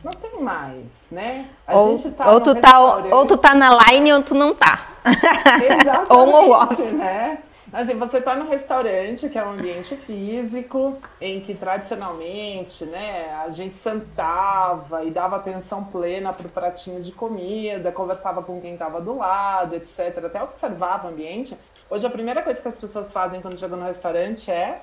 Não 0.02 0.12
tem 0.12 0.40
mais, 0.42 1.08
né? 1.12 1.50
A 1.68 1.76
ou, 1.76 1.98
tá 1.98 2.32
ou, 2.32 2.40
tu 2.40 2.56
tá, 2.56 2.80
ou 3.12 3.26
tu 3.26 3.38
tá 3.38 3.54
na 3.54 3.70
line 3.84 4.14
ou 4.14 4.24
tu 4.24 4.34
não 4.34 4.56
tá. 4.56 4.92
Exatamente, 5.04 6.14
ou 6.14 6.30
ou 6.30 6.50
outro. 6.52 6.96
né? 6.96 7.40
Assim, 7.76 8.00
você 8.00 8.20
está 8.20 8.38
no 8.38 8.48
restaurante, 8.48 9.28
que 9.28 9.38
é 9.38 9.44
um 9.44 9.52
ambiente 9.52 9.98
físico, 9.98 10.98
em 11.20 11.42
que 11.42 11.54
tradicionalmente 11.54 12.86
né, 12.86 13.34
a 13.34 13.50
gente 13.50 13.76
sentava 13.76 15.04
e 15.04 15.12
dava 15.12 15.36
atenção 15.36 15.84
plena 15.84 16.32
para 16.32 16.48
o 16.48 16.50
pratinho 16.50 17.02
de 17.02 17.12
comida, 17.12 17.92
conversava 17.92 18.42
com 18.42 18.62
quem 18.62 18.76
estava 18.76 19.02
do 19.02 19.18
lado, 19.18 19.76
etc. 19.76 20.24
Até 20.24 20.42
observava 20.42 21.10
o 21.10 21.12
ambiente. 21.12 21.58
Hoje, 21.90 22.08
a 22.08 22.10
primeira 22.10 22.42
coisa 22.42 22.62
que 22.62 22.68
as 22.70 22.78
pessoas 22.78 23.12
fazem 23.12 23.42
quando 23.42 23.60
chegam 23.60 23.78
no 23.78 23.86
restaurante 23.86 24.50
é 24.50 24.82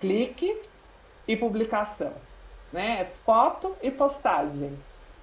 clique 0.00 0.60
e 1.28 1.36
publicação. 1.36 2.12
Né? 2.72 3.04
Foto 3.24 3.76
e 3.80 3.92
postagem. 3.92 4.76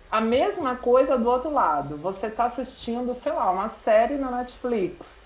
A 0.09 0.21
mesma 0.21 0.77
coisa 0.77 1.17
do 1.17 1.29
outro 1.29 1.51
lado. 1.51 1.97
Você 1.97 2.27
está 2.27 2.45
assistindo, 2.45 3.13
sei 3.13 3.33
lá, 3.33 3.51
uma 3.51 3.67
série 3.67 4.15
na 4.15 4.31
Netflix 4.31 5.16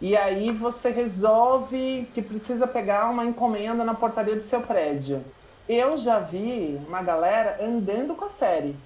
e 0.00 0.16
aí 0.16 0.52
você 0.52 0.90
resolve 0.90 2.08
que 2.14 2.22
precisa 2.22 2.66
pegar 2.66 3.10
uma 3.10 3.24
encomenda 3.24 3.82
na 3.82 3.94
portaria 3.94 4.36
do 4.36 4.42
seu 4.42 4.60
prédio. 4.60 5.24
Eu 5.68 5.98
já 5.98 6.18
vi 6.20 6.80
uma 6.86 7.02
galera 7.02 7.58
andando 7.60 8.14
com 8.14 8.24
a 8.24 8.28
série. 8.28 8.76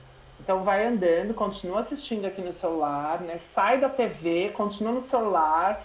Então 0.40 0.64
vai 0.64 0.84
andando, 0.86 1.34
continua 1.34 1.80
assistindo 1.80 2.24
aqui 2.24 2.40
no 2.40 2.52
celular, 2.52 3.20
né? 3.20 3.36
Sai 3.38 3.78
da 3.78 3.88
TV, 3.88 4.50
continua 4.54 4.92
no 4.92 5.00
celular, 5.00 5.84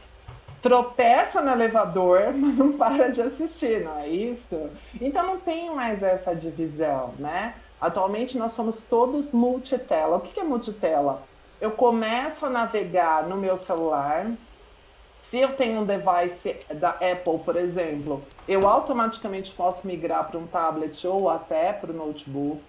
tropeça 0.62 1.41
no 1.41 1.51
elevador, 1.51 2.31
mas 2.34 2.57
não 2.57 2.74
para 2.74 3.10
de 3.10 3.22
assistir, 3.22 3.84
não 3.84 4.00
é 4.00 4.07
isso? 4.07 4.69
Então 5.00 5.24
não 5.24 5.39
tem 5.39 5.69
mais 5.75 6.01
essa 6.01 6.34
divisão, 6.34 7.13
né? 7.19 7.53
Atualmente 7.79 8.38
nós 8.38 8.53
somos 8.53 8.81
todos 8.81 9.31
multitela. 9.31 10.17
O 10.17 10.22
que 10.22 10.39
é 10.39 10.43
multitela? 10.43 11.22
Eu 11.62 11.72
começo 11.72 12.46
a 12.46 12.50
navegar 12.50 13.27
no 13.27 13.36
meu 13.36 13.57
celular, 13.57 14.25
se 15.29 15.39
eu 15.39 15.51
tenho 15.51 15.81
um 15.81 15.86
device 15.86 16.55
da 16.75 16.91
Apple, 16.91 17.39
por 17.43 17.57
exemplo, 17.57 18.22
eu 18.48 18.65
automaticamente 18.65 19.51
posso 19.51 19.86
migrar 19.86 20.25
para 20.29 20.39
um 20.39 20.48
tablet 20.48 21.05
ou 21.05 21.29
até 21.29 21.74
para 21.74 21.91
o 21.91 21.93
notebook. 21.93 22.62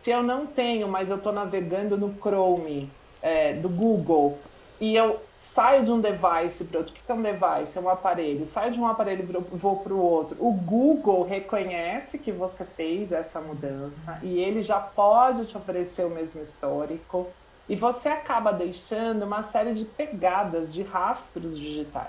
Se 0.00 0.10
eu 0.10 0.22
não 0.22 0.46
tenho, 0.46 0.88
mas 0.88 1.10
eu 1.10 1.16
estou 1.16 1.32
navegando 1.32 1.98
no 1.98 2.14
Chrome 2.14 2.90
é, 3.20 3.52
do 3.52 3.68
Google 3.68 4.38
e 4.80 4.96
eu 4.96 5.20
saio 5.38 5.84
de 5.84 5.92
um 5.92 6.00
device 6.00 6.64
para 6.64 6.78
outro, 6.78 6.94
o 6.94 6.96
que 6.96 7.12
é 7.12 7.14
um 7.14 7.20
device? 7.20 7.76
É 7.76 7.80
um 7.80 7.90
aparelho. 7.90 8.46
Saio 8.46 8.72
de 8.72 8.80
um 8.80 8.86
aparelho 8.86 9.28
e 9.28 9.56
vou 9.56 9.76
para 9.76 9.92
o 9.92 10.00
outro. 10.00 10.38
O 10.40 10.50
Google 10.50 11.24
reconhece 11.24 12.18
que 12.18 12.32
você 12.32 12.64
fez 12.64 13.12
essa 13.12 13.38
mudança 13.38 14.18
e 14.22 14.40
ele 14.40 14.62
já 14.62 14.80
pode 14.80 15.46
te 15.46 15.54
oferecer 15.58 16.06
o 16.06 16.10
mesmo 16.10 16.40
histórico. 16.40 17.26
E 17.68 17.76
você 17.76 18.08
acaba 18.08 18.52
deixando 18.52 19.24
uma 19.24 19.42
série 19.42 19.72
de 19.72 19.84
pegadas, 19.84 20.72
de 20.72 20.82
rastros 20.82 21.58
digitais. 21.58 22.08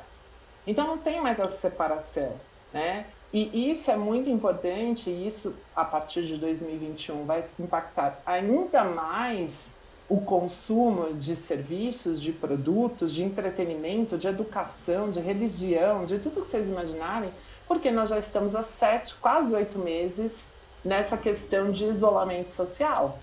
Então 0.65 0.87
não 0.87 0.97
tem 0.97 1.21
mais 1.21 1.39
essa 1.39 1.55
separação, 1.57 2.33
né? 2.73 3.05
E 3.31 3.69
isso 3.69 3.91
é 3.91 3.95
muito 3.95 4.27
importante, 4.27 5.09
e 5.11 5.27
isso 5.27 5.55
a 5.75 5.85
partir 5.85 6.25
de 6.25 6.37
2021 6.37 7.25
vai 7.25 7.45
impactar 7.59 8.19
ainda 8.25 8.83
mais 8.83 9.75
o 10.09 10.19
consumo 10.19 11.13
de 11.13 11.35
serviços, 11.35 12.19
de 12.19 12.33
produtos, 12.33 13.13
de 13.13 13.23
entretenimento, 13.23 14.17
de 14.17 14.27
educação, 14.27 15.11
de 15.11 15.19
religião, 15.19 16.05
de 16.05 16.17
tudo 16.17 16.41
que 16.41 16.47
vocês 16.47 16.67
imaginarem, 16.67 17.31
porque 17.67 17.91
nós 17.91 18.09
já 18.09 18.17
estamos 18.17 18.55
há 18.55 18.63
sete, 18.63 19.13
quase 19.15 19.53
oito 19.53 19.77
meses 19.77 20.47
nessa 20.83 21.15
questão 21.15 21.71
de 21.71 21.85
isolamento 21.85 22.49
social. 22.49 23.19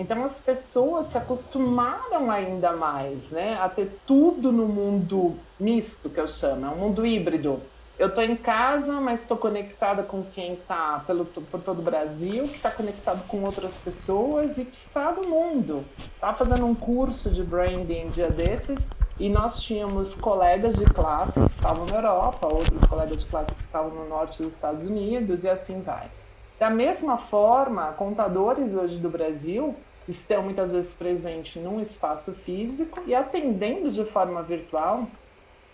Então 0.00 0.24
as 0.24 0.40
pessoas 0.40 1.08
se 1.08 1.18
acostumaram 1.18 2.30
ainda 2.30 2.72
mais, 2.72 3.30
né, 3.30 3.58
a 3.60 3.68
ter 3.68 4.00
tudo 4.06 4.50
no 4.50 4.64
mundo 4.64 5.36
misto 5.58 6.08
que 6.08 6.18
eu 6.18 6.26
chamo, 6.26 6.64
é 6.64 6.68
um 6.70 6.76
mundo 6.76 7.04
híbrido. 7.04 7.60
Eu 7.98 8.08
estou 8.08 8.24
em 8.24 8.34
casa, 8.34 8.98
mas 8.98 9.20
estou 9.20 9.36
conectada 9.36 10.02
com 10.02 10.24
quem 10.24 10.54
está 10.54 11.04
pelo 11.06 11.26
por 11.26 11.60
todo 11.60 11.80
o 11.80 11.82
Brasil, 11.82 12.44
que 12.44 12.56
está 12.56 12.70
conectado 12.70 13.28
com 13.28 13.42
outras 13.44 13.76
pessoas 13.76 14.56
e 14.56 14.64
que 14.64 14.74
sabe 14.74 15.20
do 15.20 15.28
mundo. 15.28 15.84
Estava 16.14 16.38
fazendo 16.38 16.64
um 16.64 16.74
curso 16.74 17.28
de 17.28 17.44
branding 17.44 18.08
dia 18.08 18.30
desses 18.30 18.88
e 19.18 19.28
nós 19.28 19.60
tínhamos 19.60 20.14
colegas 20.14 20.76
de 20.76 20.86
classe 20.86 21.38
que 21.38 21.50
estavam 21.50 21.84
na 21.84 21.96
Europa, 21.96 22.46
outros 22.46 22.82
colegas 22.86 23.22
de 23.22 23.26
classe 23.26 23.54
que 23.54 23.60
estavam 23.60 23.90
no 23.90 24.08
norte 24.08 24.42
dos 24.42 24.54
Estados 24.54 24.86
Unidos 24.86 25.44
e 25.44 25.50
assim 25.50 25.82
vai. 25.82 26.10
Da 26.58 26.70
mesma 26.70 27.18
forma, 27.18 27.92
contadores 27.92 28.74
hoje 28.74 28.98
do 28.98 29.10
Brasil 29.10 29.74
estão 30.08 30.42
muitas 30.42 30.72
vezes 30.72 30.94
presentes 30.94 31.62
num 31.62 31.80
espaço 31.80 32.34
físico 32.34 33.02
e 33.06 33.14
atendendo 33.14 33.90
de 33.90 34.04
forma 34.04 34.42
virtual 34.42 35.06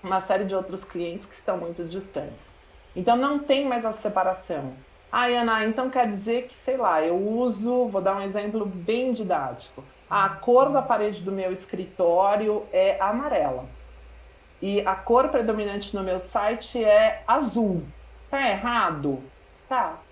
uma 0.03 0.21
série 0.21 0.45
de 0.45 0.55
outros 0.55 0.85
clientes 0.85 1.27
que 1.27 1.35
estão 1.35 1.59
muito 1.59 1.85
distantes. 1.85 2.55
Então 2.95 3.17
não 3.17 3.39
tem 3.39 3.67
mais 3.67 3.85
a 3.85 3.93
separação. 3.93 4.75
Ah, 5.11 5.27
Ana, 5.27 5.65
então 5.65 5.91
quer 5.91 6.07
dizer 6.09 6.47
que, 6.47 6.55
sei 6.55 6.77
lá, 6.77 7.03
eu 7.03 7.17
uso, 7.17 7.89
vou 7.89 8.03
dar 8.03 8.17
um 8.17 8.23
exemplo 8.23 8.67
bem 8.67 9.13
didático. 9.13 9.85
A 10.09 10.29
cor 10.29 10.71
da 10.71 10.83
parede 10.83 11.23
do 11.23 11.33
meu 11.33 11.53
escritório 11.53 12.69
é 12.73 13.01
amarela. 13.01 13.69
E 14.61 14.81
a 14.87 14.97
cor 14.97 15.29
predominante 15.31 15.95
no 15.95 16.03
meu 16.03 16.19
site 16.19 16.83
é 16.83 17.23
azul. 17.27 17.95
Tá 18.31 18.49
errado? 18.49 19.33
Tá. 19.69 20.06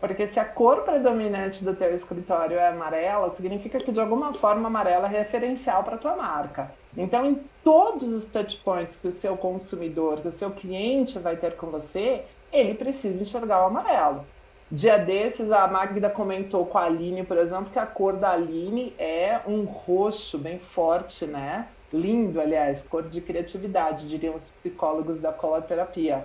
Porque 0.00 0.26
se 0.26 0.40
a 0.40 0.44
cor 0.44 0.82
predominante 0.82 1.62
do 1.62 1.74
teu 1.74 1.94
escritório 1.94 2.58
é 2.58 2.68
amarela, 2.68 3.34
significa 3.36 3.78
que 3.78 3.92
de 3.92 4.00
alguma 4.00 4.32
forma 4.32 4.66
amarela 4.66 5.06
é 5.06 5.10
referencial 5.10 5.84
para 5.84 5.96
a 5.96 5.98
tua 5.98 6.16
marca. 6.16 6.72
Então, 6.96 7.26
em 7.26 7.40
todos 7.62 8.08
os 8.10 8.24
touch 8.24 8.56
points 8.58 8.96
que 8.96 9.08
o 9.08 9.12
seu 9.12 9.36
consumidor, 9.36 10.20
que 10.20 10.28
o 10.28 10.32
seu 10.32 10.50
cliente 10.50 11.18
vai 11.18 11.36
ter 11.36 11.54
com 11.56 11.66
você, 11.66 12.24
ele 12.50 12.74
precisa 12.74 13.22
enxergar 13.22 13.62
o 13.62 13.66
amarelo. 13.66 14.24
Dia 14.72 14.96
desses, 14.96 15.52
a 15.52 15.66
Magda 15.66 16.08
comentou 16.08 16.64
com 16.64 16.78
a 16.78 16.84
Aline, 16.84 17.24
por 17.24 17.36
exemplo, 17.36 17.70
que 17.70 17.78
a 17.78 17.84
cor 17.84 18.14
da 18.14 18.30
Aline 18.30 18.94
é 18.98 19.40
um 19.46 19.64
roxo 19.64 20.38
bem 20.38 20.58
forte, 20.58 21.26
né? 21.26 21.66
Lindo, 21.92 22.40
aliás, 22.40 22.84
cor 22.84 23.02
de 23.02 23.20
criatividade, 23.20 24.08
diriam 24.08 24.34
os 24.34 24.48
psicólogos 24.48 25.20
da 25.20 25.32
coloterapia. 25.32 26.24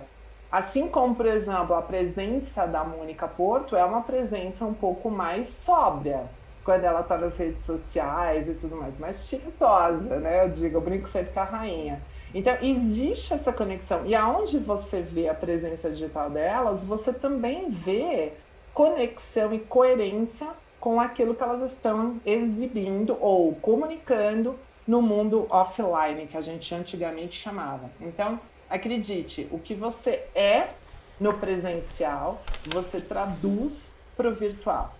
Assim 0.56 0.88
como, 0.88 1.14
por 1.14 1.26
exemplo, 1.26 1.74
a 1.74 1.82
presença 1.82 2.64
da 2.64 2.82
Mônica 2.82 3.28
Porto 3.28 3.76
é 3.76 3.84
uma 3.84 4.00
presença 4.00 4.64
um 4.64 4.72
pouco 4.72 5.10
mais 5.10 5.48
sóbria, 5.48 6.30
quando 6.64 6.82
ela 6.82 7.00
está 7.00 7.18
nas 7.18 7.36
redes 7.36 7.62
sociais 7.62 8.48
e 8.48 8.54
tudo 8.54 8.74
mais, 8.74 8.98
mais 8.98 9.28
chiquitosa, 9.28 10.18
né? 10.18 10.46
Eu 10.46 10.48
digo, 10.48 10.78
eu 10.78 10.80
brinco 10.80 11.10
sempre 11.10 11.34
com 11.34 11.40
a 11.40 11.44
rainha. 11.44 12.02
Então, 12.32 12.56
existe 12.62 13.34
essa 13.34 13.52
conexão. 13.52 14.06
E 14.06 14.14
aonde 14.14 14.58
você 14.58 15.02
vê 15.02 15.28
a 15.28 15.34
presença 15.34 15.90
digital 15.90 16.30
delas, 16.30 16.82
você 16.86 17.12
também 17.12 17.68
vê 17.68 18.32
conexão 18.72 19.52
e 19.52 19.58
coerência 19.58 20.48
com 20.80 20.98
aquilo 20.98 21.34
que 21.34 21.42
elas 21.42 21.60
estão 21.60 22.18
exibindo 22.24 23.14
ou 23.20 23.54
comunicando 23.56 24.58
no 24.86 25.02
mundo 25.02 25.46
offline, 25.50 26.26
que 26.26 26.36
a 26.38 26.40
gente 26.40 26.74
antigamente 26.74 27.38
chamava. 27.38 27.90
Então, 28.00 28.40
Acredite, 28.68 29.46
o 29.52 29.60
que 29.60 29.74
você 29.74 30.24
é 30.34 30.70
no 31.20 31.38
presencial, 31.38 32.40
você 32.66 33.00
traduz 33.00 33.94
para 34.16 34.28
o 34.28 34.34
virtual. 34.34 34.92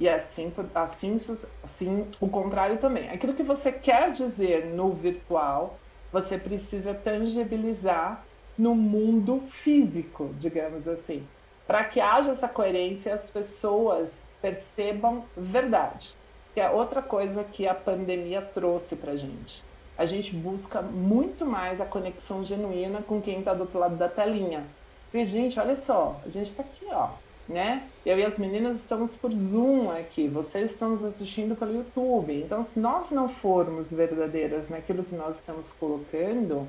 E 0.00 0.08
assim, 0.08 0.52
assim, 0.74 1.16
assim, 1.62 2.06
o 2.20 2.28
contrário 2.28 2.78
também. 2.78 3.08
Aquilo 3.10 3.34
que 3.34 3.42
você 3.42 3.70
quer 3.70 4.10
dizer 4.10 4.66
no 4.66 4.92
virtual, 4.92 5.78
você 6.10 6.36
precisa 6.36 6.92
tangibilizar 6.92 8.24
no 8.58 8.74
mundo 8.74 9.42
físico, 9.48 10.30
digamos 10.36 10.88
assim, 10.88 11.26
para 11.66 11.84
que 11.84 12.00
haja 12.00 12.32
essa 12.32 12.48
coerência 12.48 13.10
e 13.10 13.12
as 13.12 13.30
pessoas 13.30 14.28
percebam 14.42 15.24
verdade. 15.36 16.16
Que 16.52 16.60
é 16.60 16.68
outra 16.68 17.00
coisa 17.00 17.44
que 17.44 17.66
a 17.66 17.74
pandemia 17.74 18.42
trouxe 18.42 18.96
para 18.96 19.16
gente 19.16 19.62
a 19.96 20.04
gente 20.06 20.34
busca 20.34 20.82
muito 20.82 21.46
mais 21.46 21.80
a 21.80 21.86
conexão 21.86 22.42
genuína 22.42 23.02
com 23.02 23.20
quem 23.20 23.38
está 23.38 23.54
do 23.54 23.62
outro 23.62 23.78
lado 23.78 23.96
da 23.96 24.08
telinha. 24.08 24.66
E, 25.12 25.24
gente, 25.24 25.60
olha 25.60 25.76
só, 25.76 26.20
a 26.24 26.28
gente 26.28 26.46
está 26.46 26.64
aqui, 26.64 26.86
ó, 26.90 27.10
né? 27.48 27.84
Eu 28.04 28.18
e 28.18 28.24
as 28.24 28.38
meninas 28.38 28.76
estamos 28.78 29.14
por 29.14 29.32
Zoom 29.32 29.90
aqui, 29.90 30.26
vocês 30.26 30.72
estão 30.72 30.90
nos 30.90 31.04
assistindo 31.04 31.54
pelo 31.54 31.72
YouTube. 31.72 32.42
Então, 32.42 32.64
se 32.64 32.80
nós 32.80 33.12
não 33.12 33.28
formos 33.28 33.92
verdadeiras 33.92 34.68
naquilo 34.68 35.04
que 35.04 35.14
nós 35.14 35.36
estamos 35.36 35.72
colocando, 35.78 36.66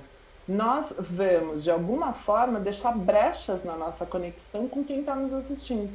nós 0.48 0.94
vamos, 1.00 1.64
de 1.64 1.72
alguma 1.72 2.14
forma, 2.14 2.60
deixar 2.60 2.96
brechas 2.96 3.64
na 3.64 3.76
nossa 3.76 4.06
conexão 4.06 4.68
com 4.68 4.84
quem 4.84 5.00
está 5.00 5.16
nos 5.16 5.34
assistindo. 5.34 5.92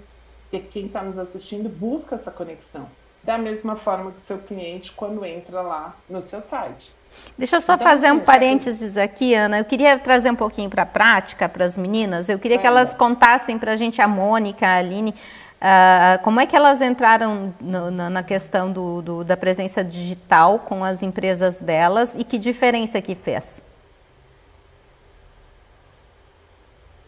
Porque 0.50 0.66
quem 0.66 0.86
está 0.86 1.04
nos 1.04 1.18
assistindo 1.18 1.68
busca 1.68 2.16
essa 2.16 2.32
conexão. 2.32 2.88
Da 3.22 3.38
mesma 3.38 3.76
forma 3.76 4.10
que 4.10 4.18
o 4.18 4.20
seu 4.20 4.38
cliente 4.38 4.90
quando 4.90 5.24
entra 5.24 5.62
lá 5.62 5.96
no 6.08 6.20
seu 6.20 6.40
site. 6.40 6.92
Deixa 7.36 7.56
eu 7.56 7.60
só 7.60 7.74
então, 7.74 7.86
fazer 7.86 8.12
um 8.12 8.20
parênteses 8.20 8.96
aqui, 8.96 9.34
Ana. 9.34 9.58
Eu 9.58 9.64
queria 9.64 9.98
trazer 9.98 10.30
um 10.30 10.36
pouquinho 10.36 10.68
para 10.68 10.82
a 10.82 10.86
prática 10.86 11.48
para 11.48 11.64
as 11.64 11.76
meninas. 11.76 12.28
Eu 12.28 12.38
queria 12.38 12.58
que 12.58 12.66
elas 12.66 12.92
contassem 12.92 13.58
para 13.58 13.72
a 13.72 13.76
gente, 13.76 14.00
a 14.02 14.08
Mônica, 14.08 14.66
a 14.66 14.76
Aline, 14.76 15.14
Uh, 15.60 16.16
como 16.22 16.40
é 16.40 16.46
que 16.46 16.56
elas 16.56 16.80
entraram 16.80 17.54
no, 17.60 17.90
na, 17.90 18.08
na, 18.08 18.22
questão 18.22 18.72
do, 18.72 19.02
do, 19.02 19.22
da 19.22 19.36
presença 19.36 19.84
digital 19.84 20.58
com 20.60 20.82
as 20.82 21.02
empresas 21.02 21.60
delas 21.60 22.14
e 22.14 22.24
que 22.24 22.38
diferença 22.38 22.98
que 23.02 23.14
fez? 23.14 23.62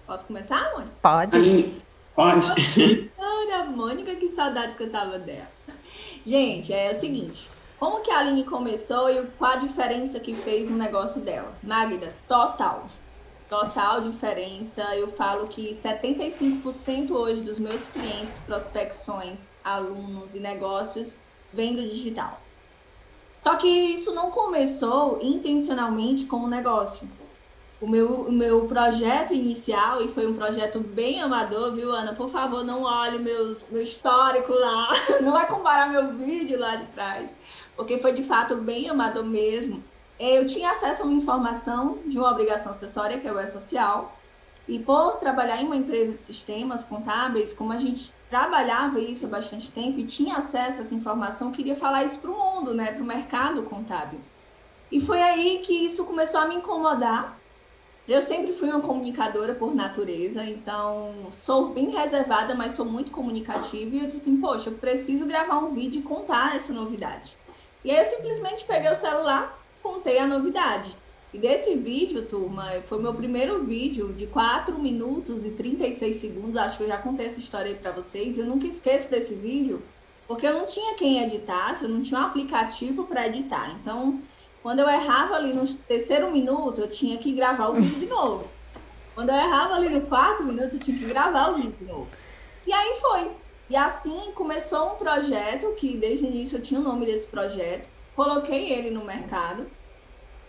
Posso 0.06 0.26
começar, 0.26 0.70
Mônica? 0.74 0.92
Pode. 1.00 1.82
Pode. 2.14 3.10
Olha, 3.16 3.64
Mônica, 3.64 4.14
que 4.16 4.28
saudade 4.28 4.74
que 4.74 4.82
eu 4.82 4.90
tava 4.90 5.18
dela. 5.18 5.48
Gente, 6.26 6.74
é 6.74 6.90
o 6.90 6.94
seguinte. 6.94 7.48
Como 7.82 8.00
que 8.00 8.12
a 8.12 8.20
Aline 8.20 8.44
começou 8.44 9.10
e 9.10 9.26
qual 9.36 9.54
a 9.54 9.56
diferença 9.56 10.20
que 10.20 10.36
fez 10.36 10.70
no 10.70 10.76
negócio 10.76 11.20
dela? 11.20 11.52
Magda, 11.64 12.14
total. 12.28 12.86
Total 13.48 14.02
diferença. 14.02 14.82
Eu 14.94 15.10
falo 15.14 15.48
que 15.48 15.72
75% 15.72 17.10
hoje 17.10 17.42
dos 17.42 17.58
meus 17.58 17.82
clientes, 17.88 18.38
prospecções, 18.46 19.56
alunos 19.64 20.32
e 20.32 20.38
negócios 20.38 21.18
vêm 21.52 21.74
do 21.74 21.82
digital. 21.88 22.40
Só 23.42 23.56
que 23.56 23.66
isso 23.66 24.14
não 24.14 24.30
começou 24.30 25.18
intencionalmente 25.20 26.26
como 26.26 26.46
negócio 26.46 27.08
o 27.82 27.88
meu, 27.88 28.22
o 28.22 28.30
meu 28.30 28.64
projeto 28.66 29.34
inicial, 29.34 30.00
e 30.00 30.06
foi 30.06 30.24
um 30.24 30.34
projeto 30.34 30.78
bem 30.78 31.20
amador, 31.20 31.74
viu, 31.74 31.90
Ana? 31.90 32.14
Por 32.14 32.28
favor, 32.28 32.62
não 32.64 32.84
olhe 32.84 33.18
meus, 33.18 33.68
meu 33.70 33.82
histórico 33.82 34.52
lá, 34.52 34.90
não 35.20 35.32
vai 35.32 35.48
comparar 35.48 35.90
meu 35.90 36.14
vídeo 36.14 36.60
lá 36.60 36.76
de 36.76 36.86
trás, 36.86 37.34
porque 37.74 37.98
foi 37.98 38.12
de 38.12 38.22
fato 38.22 38.54
bem 38.54 38.88
amador 38.88 39.24
mesmo. 39.24 39.82
Eu 40.16 40.46
tinha 40.46 40.70
acesso 40.70 41.02
a 41.02 41.06
uma 41.06 41.14
informação 41.14 41.98
de 42.06 42.16
uma 42.16 42.30
obrigação 42.30 42.70
acessória, 42.70 43.18
que 43.18 43.26
é 43.26 43.32
o 43.32 43.40
E-Social, 43.40 44.16
e 44.68 44.78
por 44.78 45.16
trabalhar 45.16 45.60
em 45.60 45.66
uma 45.66 45.76
empresa 45.76 46.12
de 46.12 46.22
sistemas 46.22 46.84
contábeis, 46.84 47.52
como 47.52 47.72
a 47.72 47.78
gente 47.78 48.14
trabalhava 48.30 49.00
isso 49.00 49.26
há 49.26 49.28
bastante 49.28 49.72
tempo 49.72 49.98
e 49.98 50.06
tinha 50.06 50.36
acesso 50.36 50.78
a 50.78 50.82
essa 50.82 50.94
informação, 50.94 51.50
queria 51.50 51.74
falar 51.74 52.04
isso 52.04 52.20
para 52.20 52.30
o 52.30 52.38
mundo, 52.38 52.72
né, 52.72 52.92
para 52.92 53.02
o 53.02 53.06
mercado 53.06 53.64
contábil. 53.64 54.20
E 54.92 55.00
foi 55.00 55.20
aí 55.20 55.58
que 55.64 55.86
isso 55.86 56.04
começou 56.04 56.38
a 56.38 56.46
me 56.46 56.54
incomodar, 56.54 57.41
eu 58.08 58.20
sempre 58.20 58.52
fui 58.52 58.68
uma 58.68 58.80
comunicadora 58.80 59.54
por 59.54 59.74
natureza, 59.74 60.44
então 60.44 61.30
sou 61.30 61.68
bem 61.68 61.90
reservada, 61.90 62.54
mas 62.54 62.72
sou 62.72 62.84
muito 62.84 63.12
comunicativa. 63.12 63.94
E 63.94 64.00
eu 64.00 64.06
disse 64.06 64.18
assim: 64.18 64.40
Poxa, 64.40 64.70
eu 64.70 64.74
preciso 64.74 65.24
gravar 65.24 65.58
um 65.58 65.72
vídeo 65.72 66.00
e 66.00 66.02
contar 66.02 66.56
essa 66.56 66.72
novidade. 66.72 67.36
E 67.84 67.90
aí 67.90 67.98
eu 67.98 68.04
simplesmente 68.04 68.64
peguei 68.64 68.90
o 68.90 68.96
celular, 68.96 69.56
contei 69.82 70.18
a 70.18 70.26
novidade. 70.26 70.96
E 71.32 71.38
desse 71.38 71.74
vídeo, 71.76 72.26
turma, 72.26 72.82
foi 72.84 73.00
meu 73.00 73.14
primeiro 73.14 73.64
vídeo 73.64 74.12
de 74.12 74.26
4 74.26 74.78
minutos 74.78 75.46
e 75.46 75.50
36 75.50 76.16
segundos. 76.16 76.56
Acho 76.56 76.76
que 76.76 76.82
eu 76.82 76.88
já 76.88 76.98
contei 76.98 77.26
essa 77.26 77.40
história 77.40 77.70
aí 77.70 77.78
para 77.78 77.92
vocês. 77.92 78.36
Eu 78.36 78.44
nunca 78.44 78.66
esqueço 78.66 79.08
desse 79.10 79.34
vídeo, 79.34 79.82
porque 80.28 80.46
eu 80.46 80.52
não 80.52 80.66
tinha 80.66 80.94
quem 80.94 81.22
editasse, 81.22 81.84
eu 81.84 81.88
não 81.88 82.02
tinha 82.02 82.20
um 82.20 82.24
aplicativo 82.24 83.04
para 83.04 83.28
editar. 83.28 83.74
Então, 83.80 84.20
quando 84.62 84.78
eu 84.78 84.88
errava 84.88 85.34
ali 85.34 85.52
no 85.52 85.66
terceiro 85.74 86.30
minuto, 86.30 86.80
eu 86.80 86.88
tinha 86.88 87.18
que 87.18 87.32
gravar 87.32 87.68
o 87.68 87.74
vídeo 87.74 87.98
de 87.98 88.06
novo. 88.06 88.48
Quando 89.14 89.30
eu 89.30 89.34
errava 89.34 89.74
ali 89.74 89.88
no 89.88 90.02
quarto 90.02 90.44
minuto, 90.44 90.74
eu 90.74 90.80
tinha 90.80 90.96
que 90.96 91.04
gravar 91.04 91.50
o 91.50 91.56
vídeo 91.56 91.74
de 91.78 91.84
novo. 91.84 92.08
E 92.66 92.72
aí 92.72 92.96
foi. 93.00 93.30
E 93.68 93.76
assim 93.76 94.30
começou 94.34 94.92
um 94.92 94.94
projeto 94.94 95.74
que 95.74 95.96
desde 95.96 96.24
o 96.24 96.28
início 96.28 96.58
eu 96.58 96.62
tinha 96.62 96.78
o 96.78 96.82
nome 96.82 97.06
desse 97.06 97.26
projeto. 97.26 97.88
Coloquei 98.14 98.72
ele 98.72 98.90
no 98.90 99.04
mercado. 99.04 99.66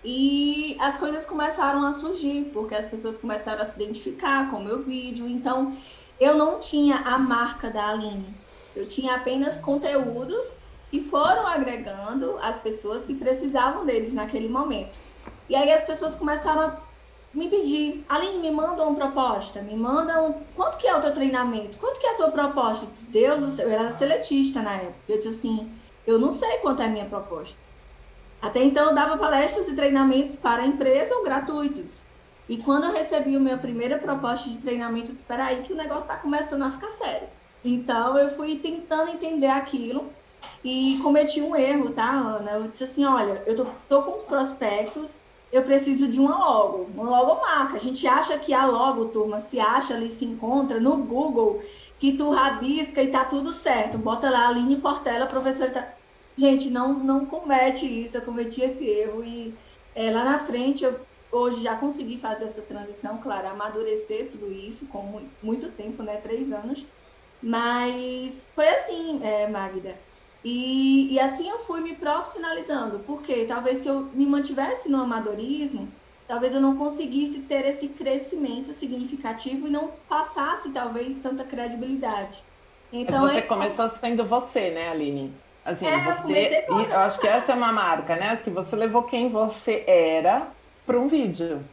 E 0.03 0.77
as 0.79 0.97
coisas 0.97 1.25
começaram 1.25 1.85
a 1.85 1.93
surgir, 1.93 2.51
porque 2.53 2.75
as 2.75 2.85
pessoas 2.85 3.17
começaram 3.17 3.61
a 3.61 3.65
se 3.65 3.81
identificar 3.81 4.51
com 4.51 4.57
o 4.57 4.63
meu 4.63 4.83
vídeo. 4.83 5.27
Então, 5.27 5.75
eu 6.19 6.37
não 6.37 6.59
tinha 6.59 6.97
a 6.97 7.17
marca 7.17 7.71
da 7.71 7.89
Aline. 7.89 8.33
Eu 8.75 8.87
tinha 8.87 9.15
apenas 9.15 9.57
conteúdos 9.57 10.62
e 10.93 11.01
foram 11.01 11.47
agregando 11.47 12.37
as 12.39 12.59
pessoas 12.59 13.03
que 13.03 13.15
precisavam 13.15 13.83
deles 13.83 14.13
naquele 14.13 14.47
momento. 14.47 14.99
E 15.49 15.55
aí 15.55 15.71
as 15.71 15.83
pessoas 15.83 16.13
começaram 16.13 16.61
a 16.61 16.77
me 17.33 17.49
pedir, 17.49 18.05
Aline, 18.07 18.37
me 18.37 18.51
manda 18.51 18.83
uma 18.83 18.95
proposta, 18.95 19.59
me 19.59 19.75
manda 19.75 20.21
um... 20.21 20.33
quanto 20.55 20.77
que 20.77 20.87
é 20.87 20.95
o 20.95 21.01
teu 21.01 21.11
treinamento? 21.11 21.79
Quanto 21.79 21.99
que 21.99 22.05
é 22.05 22.11
a 22.11 22.17
tua 22.17 22.29
proposta? 22.29 22.85
Disse, 22.85 23.05
Deus 23.07 23.39
do 23.39 23.49
céu, 23.49 23.67
eu 23.67 23.73
era 23.73 23.89
seletista 23.89 24.61
na 24.61 24.75
época. 24.75 24.99
Eu 25.09 25.17
disse 25.17 25.29
assim, 25.29 25.71
eu 26.05 26.19
não 26.19 26.31
sei 26.31 26.59
quanto 26.59 26.83
é 26.83 26.85
a 26.85 26.89
minha 26.89 27.05
proposta. 27.05 27.57
Até 28.39 28.61
então 28.61 28.89
eu 28.89 28.93
dava 28.93 29.17
palestras 29.17 29.67
e 29.67 29.75
treinamentos 29.75 30.35
para 30.35 30.61
a 30.61 30.67
empresa 30.67 31.15
ou 31.15 31.23
gratuitos. 31.23 32.03
E 32.47 32.57
quando 32.57 32.83
eu 32.83 32.91
recebi 32.91 33.35
a 33.35 33.39
minha 33.39 33.57
primeira 33.57 33.97
proposta 33.97 34.47
de 34.47 34.59
treinamento, 34.59 35.09
eu 35.09 35.15
disse, 35.15 35.25
aí 35.31 35.63
que 35.63 35.73
o 35.73 35.75
negócio 35.75 36.03
está 36.03 36.17
começando 36.17 36.61
a 36.61 36.69
ficar 36.69 36.91
sério. 36.91 37.27
Então 37.65 38.15
eu 38.15 38.29
fui 38.35 38.57
tentando 38.57 39.09
entender 39.09 39.47
aquilo 39.47 40.11
e 40.63 40.99
cometi 41.03 41.41
um 41.41 41.55
erro, 41.55 41.91
tá, 41.91 42.09
Ana? 42.09 42.51
Eu 42.53 42.67
disse 42.67 42.83
assim, 42.85 43.05
olha, 43.05 43.43
eu 43.45 43.55
tô, 43.55 43.65
tô 43.89 44.03
com 44.03 44.25
prospectos, 44.25 45.21
eu 45.51 45.63
preciso 45.63 46.07
de 46.07 46.19
uma 46.19 46.37
logo, 46.37 46.83
uma 46.95 47.19
logomarca. 47.19 47.75
A 47.75 47.79
gente 47.79 48.07
acha 48.07 48.37
que 48.39 48.53
a 48.53 48.65
logo, 48.65 49.09
turma, 49.09 49.39
se 49.39 49.59
acha 49.59 49.93
ali, 49.93 50.09
se 50.09 50.25
encontra 50.25 50.79
no 50.79 50.97
Google, 50.97 51.61
que 51.99 52.17
tu 52.17 52.31
rabisca 52.31 53.01
e 53.03 53.11
tá 53.11 53.25
tudo 53.25 53.51
certo. 53.53 53.97
Bota 53.97 54.29
lá 54.29 54.47
a 54.47 54.51
linha 54.51 54.79
Portela, 54.79 55.27
professor 55.27 55.69
tá... 55.71 55.93
Gente, 56.35 56.69
não, 56.69 56.93
não 57.03 57.25
comete 57.27 57.85
isso, 57.85 58.17
eu 58.17 58.21
cometi 58.23 58.61
esse 58.61 58.85
erro 58.87 59.23
e 59.23 59.55
é, 59.93 60.11
lá 60.11 60.23
na 60.23 60.39
frente 60.39 60.83
eu 60.83 61.07
hoje 61.31 61.61
já 61.63 61.77
consegui 61.77 62.17
fazer 62.19 62.45
essa 62.45 62.61
transição, 62.61 63.19
claro, 63.19 63.47
amadurecer 63.49 64.31
tudo 64.31 64.51
isso 64.51 64.87
com 64.87 65.29
muito 65.41 65.71
tempo, 65.71 66.03
né, 66.03 66.17
três 66.17 66.51
anos, 66.51 66.87
mas 67.41 68.47
foi 68.55 68.67
assim, 68.69 69.23
é, 69.23 69.47
Magda, 69.47 69.99
e, 70.43 71.13
e 71.13 71.19
assim 71.19 71.49
eu 71.49 71.59
fui 71.59 71.81
me 71.81 71.95
profissionalizando, 71.95 72.99
porque 72.99 73.45
talvez 73.45 73.79
se 73.79 73.87
eu 73.87 74.09
me 74.13 74.25
mantivesse 74.25 74.89
no 74.89 75.01
amadorismo, 75.01 75.87
talvez 76.27 76.53
eu 76.53 76.61
não 76.61 76.75
conseguisse 76.75 77.39
ter 77.39 77.65
esse 77.65 77.87
crescimento 77.87 78.73
significativo 78.73 79.67
e 79.67 79.71
não 79.71 79.91
passasse 80.09 80.69
talvez 80.69 81.15
tanta 81.15 81.43
credibilidade. 81.43 82.43
Então 82.91 83.21
Mas 83.21 83.31
você 83.31 83.37
é... 83.39 83.41
começou 83.41 83.89
sendo 83.89 84.25
você, 84.25 84.69
né, 84.69 84.89
Aline? 84.89 85.33
Assim, 85.65 85.85
é, 85.85 86.03
você, 86.03 86.65
eu, 86.67 86.81
eu 86.81 86.99
acho 86.99 87.19
que 87.21 87.27
essa 87.27 87.53
é 87.53 87.55
uma 87.55 87.71
marca, 87.71 88.17
né? 88.17 88.31
Assim, 88.31 88.51
você 88.51 88.75
levou 88.75 89.03
quem 89.03 89.29
você 89.29 89.83
era 89.87 90.47
para 90.85 90.99
um 90.99 91.07
vídeo. 91.07 91.63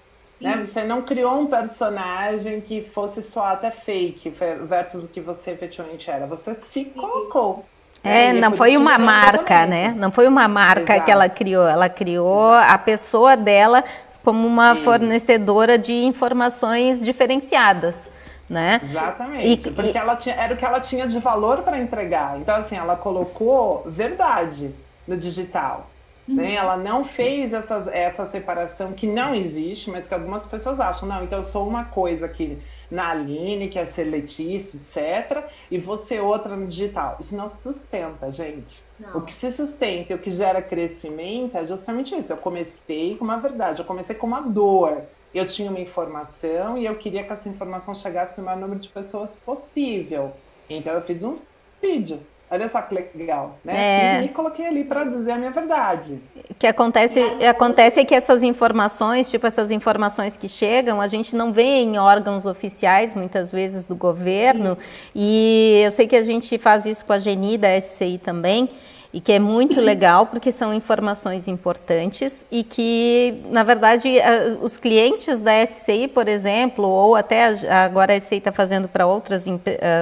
Né? 0.41 0.65
Você 0.65 0.85
não 0.85 1.03
criou 1.03 1.41
um 1.41 1.47
personagem 1.47 2.61
que 2.61 2.83
fosse 2.83 3.21
só 3.21 3.47
até 3.47 3.71
fake 3.71 4.31
versus 4.63 5.05
o 5.05 5.09
que 5.09 5.21
você 5.21 5.51
efetivamente 5.51 6.11
era. 6.11 6.27
Você 6.27 6.55
se 6.55 6.87
colocou. 6.87 7.67
É, 7.67 7.80
é 8.03 8.33
não 8.33 8.53
foi 8.53 8.77
uma 8.77 8.99
marca, 8.99 9.67
né? 9.67 9.95
Não 9.97 10.11
foi 10.11 10.27
uma 10.27 10.49
marca 10.49 10.95
Exato. 10.95 11.05
que 11.05 11.11
ela 11.11 11.29
criou. 11.29 11.69
Ela 11.69 11.89
criou 11.89 12.53
a 12.53 12.79
pessoa 12.79 13.37
dela 13.37 13.85
como 14.25 14.47
uma 14.47 14.77
Sim. 14.77 14.83
fornecedora 14.83 15.79
de 15.79 15.93
informações 16.05 17.03
diferenciadas. 17.05 18.11
Né? 18.49 18.81
Exatamente, 18.83 19.69
e, 19.69 19.71
porque 19.71 19.97
ela 19.97 20.17
tinha, 20.17 20.35
era 20.35 20.55
o 20.55 20.57
que 20.57 20.65
ela 20.65 20.81
tinha 20.81 21.07
de 21.07 21.21
valor 21.21 21.63
para 21.63 21.79
entregar. 21.79 22.37
Então, 22.37 22.57
assim, 22.57 22.77
ela 22.77 22.97
colocou 22.97 23.85
verdade 23.87 24.75
no 25.07 25.17
digital. 25.17 25.89
Né? 26.27 26.43
Uhum. 26.43 26.51
Ela 26.51 26.77
não 26.77 27.05
fez 27.05 27.53
essa, 27.53 27.89
essa 27.93 28.27
separação 28.27 28.93
que 28.93 29.07
não 29.07 29.37
existe, 29.37 29.89
mas 29.89 30.09
que 30.09 30.15
algumas 30.15 30.45
pessoas 30.47 30.81
acham. 30.81 31.09
Não, 31.09 31.23
então 31.23 31.39
eu 31.39 31.45
sou 31.45 31.69
uma 31.69 31.85
coisa 31.85 32.27
aqui 32.27 32.59
na 32.91 33.11
Aline, 33.11 33.69
que 33.69 33.79
é 33.79 33.87
ser 33.87 34.05
Letícia, 34.05 34.77
etc. 34.77 35.45
E 35.71 35.79
você 35.79 36.21
outra 36.21 36.57
no 36.57 36.67
digital. 36.67 37.17
Isso 37.21 37.37
não 37.37 37.49
se 37.49 37.63
sustenta, 37.63 38.31
gente. 38.31 38.85
Não. 38.99 39.19
O 39.19 39.21
que 39.23 39.33
se 39.33 39.51
sustenta 39.53 40.13
e 40.13 40.17
o 40.17 40.19
que 40.19 40.31
gera 40.31 40.61
crescimento 40.61 41.57
é 41.57 41.65
justamente 41.65 42.15
isso. 42.17 42.33
Eu 42.33 42.37
comecei 42.37 43.17
com 43.17 43.25
uma 43.25 43.39
verdade, 43.39 43.81
eu 43.81 43.87
comecei 43.87 44.17
com 44.17 44.27
uma 44.27 44.41
dor. 44.41 45.03
Eu 45.33 45.47
tinha 45.47 45.71
uma 45.71 45.79
informação 45.79 46.77
e 46.77 46.85
eu 46.85 46.97
queria 46.97 47.23
que 47.23 47.33
essa 47.33 47.49
informação 47.49 47.95
chegasse 47.95 48.35
para 48.35 48.43
o 48.43 48.45
maior 48.45 48.59
número 48.59 48.81
de 48.81 48.89
pessoas 48.89 49.37
possível. 49.45 50.33
Então 50.69 50.93
eu 50.93 51.01
fiz 51.01 51.23
um 51.23 51.39
vídeo 51.81 52.21
Olha 52.53 52.69
só 52.69 52.83
que 52.83 52.95
legal, 53.15 53.59
né? 53.65 54.19
É. 54.19 54.25
E 54.25 54.29
coloquei 54.31 54.67
ali 54.67 54.83
para 54.83 55.05
dizer 55.05 55.31
a 55.31 55.39
minha 55.39 55.53
verdade. 55.53 56.21
O 56.51 56.55
que 56.55 56.67
acontece, 56.67 57.21
acontece 57.49 58.01
é 58.01 58.05
que 58.05 58.13
essas 58.13 58.43
informações, 58.43 59.31
tipo 59.31 59.47
essas 59.47 59.71
informações 59.71 60.37
que 60.37 60.49
chegam, 60.49 61.01
a 61.01 61.07
gente 61.07 61.37
não 61.37 61.53
vê 61.53 61.63
em 61.63 61.97
órgãos 61.97 62.47
oficiais, 62.47 63.15
muitas 63.15 63.53
vezes 63.53 63.87
do 63.87 63.95
governo, 63.95 64.77
Sim. 64.81 65.11
e 65.15 65.83
eu 65.85 65.93
sei 65.93 66.09
que 66.09 66.17
a 66.17 66.23
gente 66.23 66.59
faz 66.59 66.87
isso 66.87 67.05
com 67.05 67.13
a 67.13 67.21
Geni 67.21 67.57
da 67.57 67.81
SCI 67.81 68.19
também, 68.19 68.69
e 69.13 69.21
que 69.21 69.33
é 69.33 69.39
muito 69.39 69.79
legal 69.83 70.27
porque 70.27 70.53
são 70.53 70.73
informações 70.73 71.49
importantes 71.49 72.47
e 72.51 72.63
que, 72.63 73.43
na 73.51 73.63
verdade, 73.63 74.15
os 74.63 74.77
clientes 74.77 75.41
da 75.41 75.65
SCI, 75.67 76.09
por 76.09 76.29
exemplo, 76.29 76.89
ou 76.89 77.17
até 77.17 77.47
agora 77.69 78.15
a 78.15 78.21
SCI 78.21 78.37
está 78.37 78.53
fazendo 78.53 78.89
para 78.89 79.07
outras, 79.07 79.47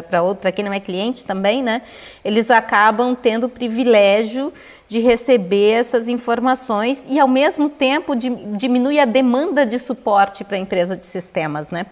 para 0.09 0.23
outra, 0.23 0.53
quem 0.53 0.65
não 0.65 0.73
é 0.73 0.81
cliente 0.81 1.25
também, 1.25 1.63
né? 1.63 1.83
Eles 2.25 2.51
acabam 2.51 3.15
tendo 3.15 3.45
o 3.45 3.49
privilégio 3.49 4.53
de 4.87 5.01
receber 5.01 5.73
essas 5.73 6.09
informações 6.09 7.07
e, 7.09 7.21
ao 7.21 7.29
mesmo 7.29 7.69
tempo, 7.69 8.15
diminui 8.17 8.99
a 8.99 9.05
demanda 9.05 9.67
de 9.67 9.79
suporte 9.79 10.45
para 10.45 10.57
a 10.57 10.61
empresa 10.61 10.97
de 10.97 11.05
sistemas, 11.05 11.71
né? 11.71 11.87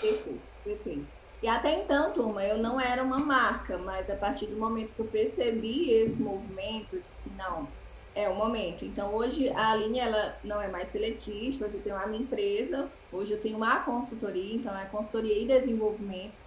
Perfeito, 0.00 0.40
perfeito. 0.64 1.07
E 1.40 1.46
até 1.48 1.72
então, 1.84 2.12
turma, 2.12 2.44
eu 2.44 2.58
não 2.58 2.80
era 2.80 3.02
uma 3.02 3.18
marca, 3.20 3.78
mas 3.78 4.10
a 4.10 4.16
partir 4.16 4.48
do 4.48 4.58
momento 4.58 4.94
que 4.94 5.00
eu 5.00 5.08
percebi 5.08 5.90
esse 5.92 6.20
movimento, 6.20 6.96
não, 7.24 7.76
é 8.14 8.28
o 8.28 8.34
momento. 8.36 8.84
Então, 8.84 9.14
hoje 9.14 9.48
a 9.50 9.70
Aline, 9.72 10.00
ela 10.00 10.40
não 10.42 10.60
é 10.60 10.68
mais 10.68 10.88
seletista, 10.88 11.66
hoje 11.66 11.76
eu 11.76 11.82
tenho 11.82 11.96
a 11.96 12.06
minha 12.08 12.24
empresa, 12.24 12.92
hoje 13.10 13.32
eu 13.34 13.40
tenho 13.40 13.56
uma 13.56 13.84
consultoria, 13.84 14.56
então 14.56 14.76
é 14.76 14.86
consultoria 14.86 15.40
e 15.44 15.46
desenvolvimento. 15.46 16.38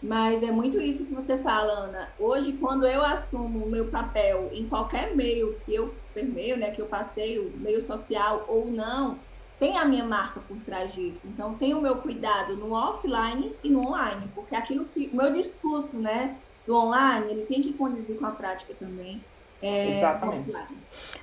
Mas 0.00 0.42
é 0.44 0.50
muito 0.52 0.80
isso 0.80 1.06
que 1.06 1.12
você 1.12 1.42
fala, 1.42 1.72
Ana. 1.72 2.14
Hoje, 2.18 2.56
quando 2.58 2.86
eu 2.86 3.02
assumo 3.04 3.66
o 3.66 3.70
meu 3.70 3.90
papel 3.90 4.48
em 4.52 4.68
qualquer 4.68 5.14
meio 5.16 5.58
que 5.60 5.74
eu 5.74 6.02
permeio, 6.14 6.56
né, 6.56 6.70
que 6.72 6.80
eu 6.80 6.88
passeio, 6.88 7.52
meio 7.58 7.80
social 7.80 8.46
ou 8.48 8.70
não, 8.72 9.27
tem 9.58 9.76
a 9.76 9.84
minha 9.84 10.04
marca 10.04 10.40
por 10.46 10.56
trás 10.58 10.92
disso. 10.92 11.20
Então, 11.24 11.54
tem 11.54 11.74
o 11.74 11.80
meu 11.80 11.96
cuidado 11.96 12.56
no 12.56 12.72
offline 12.72 13.52
e 13.62 13.70
no 13.70 13.86
online, 13.86 14.28
porque 14.34 14.54
aquilo 14.54 14.84
que 14.86 15.10
o 15.12 15.16
meu 15.16 15.32
discurso, 15.32 15.96
né, 15.96 16.36
do 16.66 16.76
online, 16.76 17.30
ele 17.30 17.46
tem 17.46 17.62
que 17.62 17.72
conduzir 17.72 18.16
com 18.16 18.26
a 18.26 18.30
prática 18.30 18.74
também. 18.78 19.20
É, 19.60 19.98
Exatamente. 19.98 20.54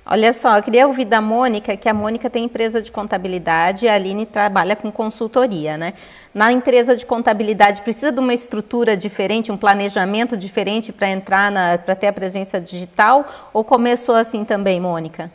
Olha 0.04 0.32
só, 0.34 0.58
eu 0.58 0.62
queria 0.62 0.86
ouvir 0.86 1.06
da 1.06 1.22
Mônica, 1.22 1.74
que 1.74 1.88
a 1.88 1.94
Mônica 1.94 2.28
tem 2.28 2.44
empresa 2.44 2.82
de 2.82 2.92
contabilidade 2.92 3.86
e 3.86 3.88
a 3.88 3.94
Aline 3.94 4.26
trabalha 4.26 4.76
com 4.76 4.92
consultoria, 4.92 5.78
né? 5.78 5.94
Na 6.34 6.52
empresa 6.52 6.94
de 6.94 7.06
contabilidade, 7.06 7.80
precisa 7.80 8.12
de 8.12 8.20
uma 8.20 8.34
estrutura 8.34 8.94
diferente, 8.94 9.50
um 9.50 9.56
planejamento 9.56 10.36
diferente 10.36 10.92
para 10.92 11.08
entrar, 11.08 11.78
para 11.78 11.94
ter 11.94 12.08
a 12.08 12.12
presença 12.12 12.60
digital? 12.60 13.26
Ou 13.54 13.64
começou 13.64 14.14
assim 14.14 14.44
também, 14.44 14.78
Mônica? 14.78 15.32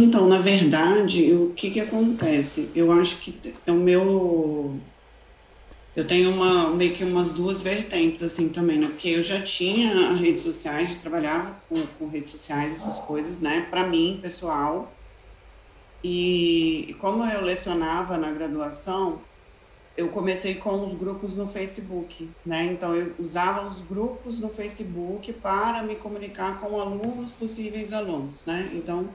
Então, 0.00 0.28
na 0.28 0.38
verdade, 0.38 1.32
o 1.32 1.52
que, 1.54 1.72
que 1.72 1.80
acontece? 1.80 2.70
Eu 2.72 2.92
acho 2.92 3.16
que 3.16 3.52
é 3.66 3.72
o 3.72 3.74
meu. 3.74 4.78
Eu 5.96 6.06
tenho 6.06 6.30
uma, 6.30 6.70
meio 6.70 6.94
que 6.94 7.02
umas 7.02 7.32
duas 7.32 7.60
vertentes, 7.60 8.22
assim, 8.22 8.48
também, 8.48 8.78
né? 8.78 8.86
Porque 8.86 9.08
eu 9.08 9.22
já 9.22 9.42
tinha 9.42 10.12
redes 10.12 10.44
sociais, 10.44 10.94
trabalhava 11.00 11.56
com, 11.68 11.84
com 11.98 12.06
redes 12.06 12.30
sociais, 12.30 12.76
essas 12.76 13.00
coisas, 13.00 13.40
né? 13.40 13.66
Para 13.68 13.88
mim, 13.88 14.20
pessoal. 14.22 14.92
E 16.04 16.94
como 17.00 17.24
eu 17.24 17.40
lecionava 17.40 18.16
na 18.16 18.30
graduação, 18.30 19.20
eu 19.96 20.10
comecei 20.10 20.54
com 20.54 20.86
os 20.86 20.94
grupos 20.94 21.34
no 21.34 21.48
Facebook, 21.48 22.30
né? 22.46 22.66
Então 22.66 22.94
eu 22.94 23.16
usava 23.18 23.66
os 23.66 23.82
grupos 23.82 24.38
no 24.38 24.48
Facebook 24.48 25.32
para 25.32 25.82
me 25.82 25.96
comunicar 25.96 26.60
com 26.60 26.80
alunos, 26.80 27.32
possíveis 27.32 27.92
alunos, 27.92 28.46
né? 28.46 28.70
Então 28.72 29.08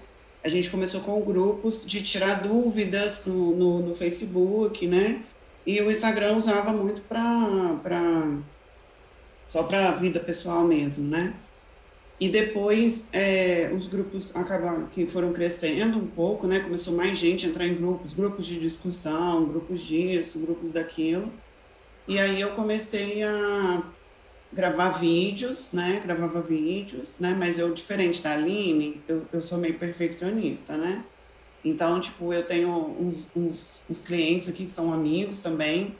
a 0.43 0.49
gente 0.49 0.69
começou 0.69 1.01
com 1.01 1.21
grupos 1.21 1.85
de 1.85 2.03
tirar 2.03 2.43
dúvidas 2.43 3.25
no, 3.25 3.55
no, 3.55 3.79
no 3.79 3.95
Facebook, 3.95 4.85
né? 4.85 5.23
E 5.65 5.81
o 5.81 5.89
Instagram 5.89 6.35
usava 6.35 6.73
muito 6.73 7.01
para 7.03 8.39
só 9.45 9.63
para 9.63 9.89
a 9.89 9.91
vida 9.91 10.19
pessoal 10.19 10.65
mesmo, 10.65 11.09
né? 11.09 11.33
E 12.19 12.29
depois 12.29 13.09
é, 13.13 13.71
os 13.75 13.87
grupos 13.87 14.35
acabaram 14.35 14.87
que 14.87 15.05
foram 15.07 15.33
crescendo 15.33 15.97
um 15.97 16.07
pouco, 16.07 16.45
né? 16.45 16.59
Começou 16.59 16.93
mais 16.93 17.17
gente 17.17 17.45
a 17.45 17.49
entrar 17.49 17.65
em 17.65 17.75
grupos, 17.75 18.13
grupos 18.13 18.45
de 18.45 18.59
discussão, 18.59 19.45
grupos 19.45 19.81
disso, 19.81 20.39
grupos 20.39 20.71
daquilo. 20.71 21.31
E 22.07 22.19
aí 22.19 22.39
eu 22.39 22.51
comecei 22.51 23.23
a 23.23 23.83
gravar 24.53 24.91
vídeos, 24.91 25.73
né? 25.73 26.01
Gravava 26.03 26.41
vídeos, 26.41 27.19
né? 27.19 27.35
Mas 27.37 27.59
eu, 27.59 27.73
diferente 27.73 28.21
da 28.21 28.33
Aline, 28.33 29.01
eu, 29.07 29.25
eu 29.31 29.41
sou 29.41 29.57
meio 29.57 29.77
perfeccionista, 29.77 30.77
né? 30.77 31.03
Então, 31.65 31.99
tipo, 31.99 32.33
eu 32.33 32.45
tenho 32.45 32.69
uns, 32.99 33.31
uns, 33.35 33.83
uns 33.89 34.01
clientes 34.01 34.49
aqui 34.49 34.65
que 34.65 34.71
são 34.71 34.93
amigos 34.93 35.39
também, 35.39 35.95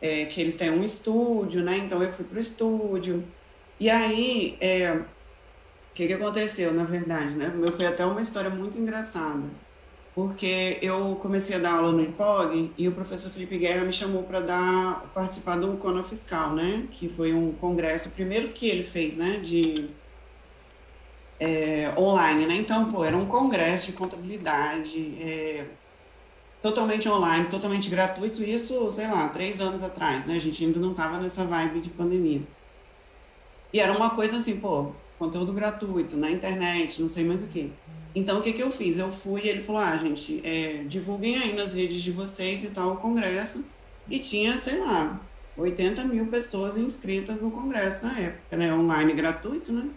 é, 0.00 0.26
que 0.26 0.40
eles 0.40 0.56
têm 0.56 0.70
um 0.70 0.84
estúdio, 0.84 1.62
né? 1.62 1.78
Então, 1.78 2.02
eu 2.02 2.12
fui 2.12 2.24
pro 2.24 2.40
estúdio. 2.40 3.24
E 3.78 3.88
aí, 3.90 4.56
é, 4.60 4.92
o 4.92 5.04
que, 5.94 6.06
que 6.06 6.12
aconteceu, 6.12 6.72
na 6.72 6.84
verdade, 6.84 7.36
né? 7.36 7.48
Meu 7.48 7.72
foi 7.72 7.86
até 7.86 8.04
uma 8.04 8.22
história 8.22 8.50
muito 8.50 8.78
engraçada 8.78 9.65
porque 10.16 10.78
eu 10.80 11.14
comecei 11.16 11.56
a 11.56 11.58
dar 11.58 11.74
aula 11.74 11.92
no 11.92 12.02
IPOG 12.02 12.72
e 12.78 12.88
o 12.88 12.92
professor 12.92 13.30
Felipe 13.30 13.58
Guerra 13.58 13.84
me 13.84 13.92
chamou 13.92 14.22
para 14.22 14.40
dar 14.40 15.10
participar 15.12 15.56
do 15.56 15.76
Cono 15.76 16.02
Fiscal, 16.02 16.54
né? 16.54 16.88
Que 16.90 17.06
foi 17.06 17.34
um 17.34 17.52
congresso, 17.52 18.08
o 18.08 18.12
primeiro 18.12 18.48
que 18.48 18.66
ele 18.66 18.82
fez, 18.82 19.14
né? 19.14 19.40
De 19.40 19.90
é, 21.38 21.92
online, 21.98 22.46
né? 22.46 22.54
Então, 22.54 22.90
pô, 22.90 23.04
era 23.04 23.14
um 23.14 23.26
congresso 23.26 23.88
de 23.88 23.92
contabilidade 23.92 25.18
é, 25.20 25.66
totalmente 26.62 27.06
online, 27.10 27.44
totalmente 27.50 27.90
gratuito. 27.90 28.42
Isso, 28.42 28.90
sei 28.90 29.08
lá, 29.08 29.28
três 29.28 29.60
anos 29.60 29.82
atrás, 29.82 30.24
né? 30.24 30.36
A 30.36 30.40
gente 30.40 30.64
ainda 30.64 30.80
não 30.80 30.92
estava 30.92 31.18
nessa 31.18 31.44
vibe 31.44 31.80
de 31.80 31.90
pandemia. 31.90 32.40
E 33.70 33.78
era 33.78 33.92
uma 33.92 34.08
coisa 34.08 34.38
assim, 34.38 34.58
pô, 34.58 34.92
conteúdo 35.18 35.52
gratuito 35.52 36.16
na 36.16 36.30
internet, 36.30 37.02
não 37.02 37.08
sei 37.10 37.22
mais 37.22 37.42
o 37.42 37.46
que. 37.48 37.70
Então, 38.16 38.38
o 38.38 38.42
que, 38.42 38.54
que 38.54 38.62
eu 38.62 38.70
fiz? 38.70 38.98
Eu 38.98 39.12
fui 39.12 39.42
e 39.44 39.48
ele 39.50 39.60
falou: 39.60 39.82
ah, 39.82 39.94
gente, 39.98 40.40
é, 40.42 40.84
divulguem 40.88 41.36
aí 41.36 41.54
nas 41.54 41.74
redes 41.74 42.02
de 42.02 42.10
vocês 42.10 42.64
e 42.64 42.70
tal 42.70 42.94
o 42.94 42.96
congresso. 42.96 43.62
E 44.08 44.18
tinha, 44.18 44.56
sei 44.56 44.80
lá, 44.80 45.20
80 45.54 46.02
mil 46.04 46.26
pessoas 46.28 46.78
inscritas 46.78 47.42
no 47.42 47.50
congresso 47.50 48.06
na 48.06 48.18
época, 48.18 48.56
né? 48.56 48.72
Online 48.74 49.12
gratuito, 49.12 49.70
né? 49.70 49.90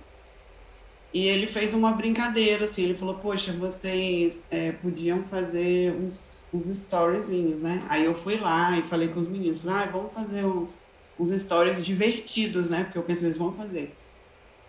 E 1.14 1.28
ele 1.28 1.48
fez 1.48 1.74
uma 1.74 1.94
brincadeira, 1.94 2.66
assim, 2.66 2.84
ele 2.84 2.94
falou, 2.94 3.16
poxa, 3.16 3.54
vocês 3.54 4.46
é, 4.52 4.74
podiam 4.74 5.24
fazer 5.24 5.92
uns, 5.94 6.46
uns 6.54 6.68
storyzinhos, 6.68 7.62
né? 7.62 7.84
Aí 7.88 8.04
eu 8.06 8.14
fui 8.14 8.38
lá 8.38 8.78
e 8.78 8.84
falei 8.84 9.08
com 9.08 9.20
os 9.20 9.28
meninos, 9.28 9.60
falei, 9.62 9.84
ah, 9.84 9.92
vamos 9.92 10.14
fazer 10.14 10.46
uns, 10.46 10.78
uns 11.18 11.30
stories 11.30 11.84
divertidos, 11.84 12.70
né? 12.70 12.84
Porque 12.84 12.98
eu 12.98 13.04
pensei, 13.04 13.28
eles 13.28 13.38
vão 13.38 13.54
fazer. 13.54 13.99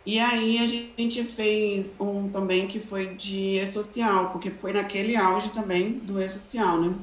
E 0.05 0.19
aí 0.19 0.59
a 0.59 0.67
gente 0.67 1.23
fez 1.25 2.01
um 2.01 2.29
também 2.29 2.67
que 2.67 2.81
foi 2.81 3.15
de 3.15 3.59
e-social, 3.59 4.31
porque 4.31 4.51
foi 4.51 4.73
naquele 4.73 5.15
auge 5.15 5.51
também 5.51 5.93
do 5.93 6.21
e-social, 6.21 6.81
né? 6.81 6.95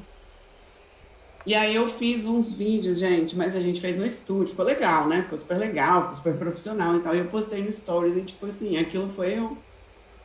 E 1.46 1.56
aí 1.56 1.76
eu 1.76 1.88
fiz 1.90 2.26
uns 2.26 2.50
vídeos, 2.50 2.98
gente, 3.00 3.36
mas 3.36 3.56
a 3.56 3.62
gente 3.62 3.80
fez 3.80 3.96
no 3.96 4.06
estúdio, 4.06 4.50
ficou 4.50 4.66
legal, 4.66 5.08
né? 5.08 5.22
Ficou 5.24 5.38
super 5.38 5.58
legal, 5.58 6.02
ficou 6.02 6.16
super 6.16 6.36
profissional 6.36 6.98
e 6.98 7.00
tal. 7.00 7.16
E 7.16 7.20
eu 7.20 7.28
postei 7.28 7.64
no 7.64 7.72
Stories 7.72 8.18
e, 8.18 8.22
tipo 8.22 8.46
assim, 8.46 8.78
aquilo 8.78 9.10
foi 9.10 9.40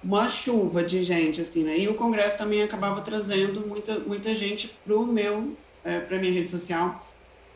uma 0.03 0.29
chuva 0.29 0.83
de 0.83 1.05
gente, 1.05 1.41
assim, 1.41 1.63
né? 1.63 1.79
E 1.79 1.87
o 1.87 1.95
congresso 1.95 2.39
também 2.39 2.63
acabava 2.63 3.01
trazendo 3.03 3.61
muita, 3.61 4.01
muita 4.01 4.35
gente 4.35 4.69
pro 4.85 5.07
meu, 5.07 5.57
é, 5.85 6.01
pra 6.01 6.19
minha 6.19 6.33
rede 6.33 6.51
social 6.51 7.01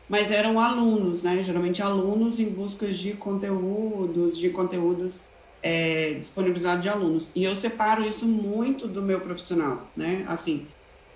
mas 0.09 0.31
eram 0.31 0.59
alunos, 0.59 1.23
né? 1.23 1.41
Geralmente 1.43 1.81
alunos 1.81 2.39
em 2.39 2.49
busca 2.49 2.87
de 2.87 3.13
conteúdos, 3.13 4.37
de 4.37 4.49
conteúdos 4.49 5.23
é, 5.61 6.13
disponibilizados 6.13 6.81
de 6.81 6.89
alunos. 6.89 7.31
E 7.35 7.43
eu 7.43 7.55
separo 7.55 8.03
isso 8.05 8.27
muito 8.27 8.87
do 8.87 9.01
meu 9.01 9.19
profissional, 9.19 9.87
né? 9.95 10.23
Assim, 10.27 10.65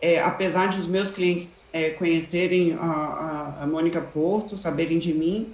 é, 0.01 0.19
apesar 0.19 0.67
de 0.67 0.79
os 0.79 0.87
meus 0.87 1.11
clientes 1.11 1.69
é, 1.71 1.91
conhecerem 1.91 2.73
a, 2.73 2.85
a, 2.85 3.63
a 3.63 3.67
Mônica 3.67 4.01
Porto, 4.01 4.57
saberem 4.57 4.97
de 4.97 5.13
mim, 5.13 5.53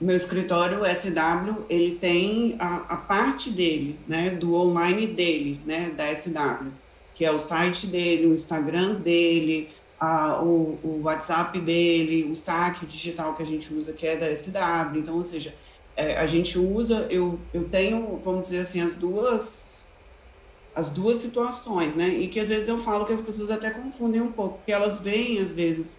meu 0.00 0.14
escritório 0.14 0.78
SW, 0.94 1.64
ele 1.68 1.96
tem 1.96 2.56
a, 2.58 2.76
a 2.88 2.96
parte 2.96 3.50
dele, 3.50 3.98
né? 4.06 4.30
Do 4.30 4.54
online 4.54 5.08
dele, 5.08 5.60
né? 5.66 5.92
Da 5.94 6.14
SW, 6.14 6.68
que 7.14 7.24
é 7.24 7.32
o 7.32 7.38
site 7.38 7.86
dele, 7.86 8.26
o 8.26 8.32
Instagram 8.32 8.94
dele, 8.94 9.68
a, 9.98 10.40
o, 10.42 10.78
o, 10.82 11.00
WhatsApp 11.04 11.58
dele, 11.60 12.24
o 12.30 12.36
saque 12.36 12.86
digital 12.86 13.34
que 13.34 13.42
a 13.42 13.46
gente 13.46 13.72
usa, 13.72 13.92
que 13.92 14.06
é 14.06 14.16
da 14.16 14.34
SW. 14.34 14.96
Então, 14.96 15.16
ou 15.16 15.24
seja, 15.24 15.54
é, 15.96 16.16
a 16.16 16.26
gente 16.26 16.58
usa, 16.58 17.06
eu, 17.10 17.38
eu 17.52 17.64
tenho, 17.68 18.20
vamos 18.22 18.42
dizer 18.42 18.60
assim, 18.60 18.80
as 18.80 18.94
duas 18.94 19.68
as 20.74 20.90
duas 20.90 21.16
situações, 21.16 21.96
né? 21.96 22.06
E 22.06 22.28
que 22.28 22.38
às 22.38 22.48
vezes 22.48 22.68
eu 22.68 22.78
falo 22.78 23.04
que 23.04 23.12
as 23.12 23.20
pessoas 23.20 23.50
até 23.50 23.68
confundem 23.68 24.20
um 24.20 24.30
pouco, 24.30 24.58
porque 24.58 24.70
elas 24.70 25.00
veem, 25.00 25.40
às 25.40 25.50
vezes, 25.50 25.96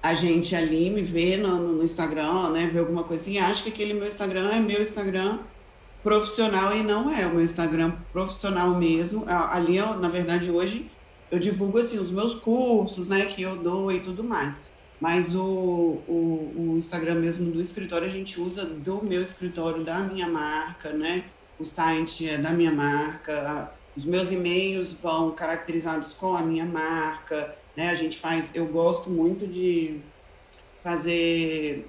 a 0.00 0.14
gente 0.14 0.54
ali, 0.54 0.88
me 0.90 1.02
vê 1.02 1.36
no, 1.36 1.58
no 1.58 1.82
Instagram, 1.82 2.50
né? 2.50 2.70
Vê 2.72 2.78
alguma 2.78 3.02
coisinha, 3.02 3.40
e 3.40 3.44
acha 3.44 3.64
que 3.64 3.70
aquele 3.70 3.94
meu 3.94 4.06
Instagram 4.06 4.48
é 4.48 4.60
meu 4.60 4.80
Instagram 4.80 5.40
profissional 6.04 6.72
e 6.76 6.84
não 6.84 7.10
é 7.10 7.26
o 7.26 7.30
meu 7.30 7.42
Instagram 7.42 7.92
profissional 8.12 8.70
mesmo. 8.76 9.24
Ali, 9.26 9.78
na 9.78 10.08
verdade, 10.08 10.48
hoje 10.48 10.88
eu 11.32 11.38
divulgo 11.38 11.78
assim 11.78 11.98
os 11.98 12.10
meus 12.10 12.34
cursos, 12.34 13.08
né, 13.08 13.24
que 13.24 13.40
eu 13.40 13.56
dou 13.56 13.90
e 13.90 14.00
tudo 14.00 14.22
mais. 14.22 14.60
Mas 15.00 15.34
o, 15.34 15.40
o, 16.06 16.52
o, 16.56 16.74
Instagram 16.76 17.16
mesmo 17.16 17.50
do 17.50 17.60
escritório 17.60 18.06
a 18.06 18.10
gente 18.10 18.38
usa 18.38 18.66
do 18.66 19.02
meu 19.02 19.22
escritório, 19.22 19.82
da 19.82 19.98
minha 20.00 20.28
marca, 20.28 20.92
né? 20.92 21.24
O 21.58 21.64
site 21.64 22.28
é 22.28 22.38
da 22.38 22.50
minha 22.50 22.70
marca, 22.70 23.72
os 23.96 24.04
meus 24.04 24.30
e-mails 24.30 24.92
vão 24.92 25.32
caracterizados 25.32 26.12
com 26.12 26.36
a 26.36 26.42
minha 26.42 26.66
marca, 26.66 27.56
né? 27.74 27.88
A 27.88 27.94
gente 27.94 28.18
faz, 28.18 28.54
eu 28.54 28.66
gosto 28.66 29.10
muito 29.10 29.46
de 29.46 30.00
fazer 30.84 31.88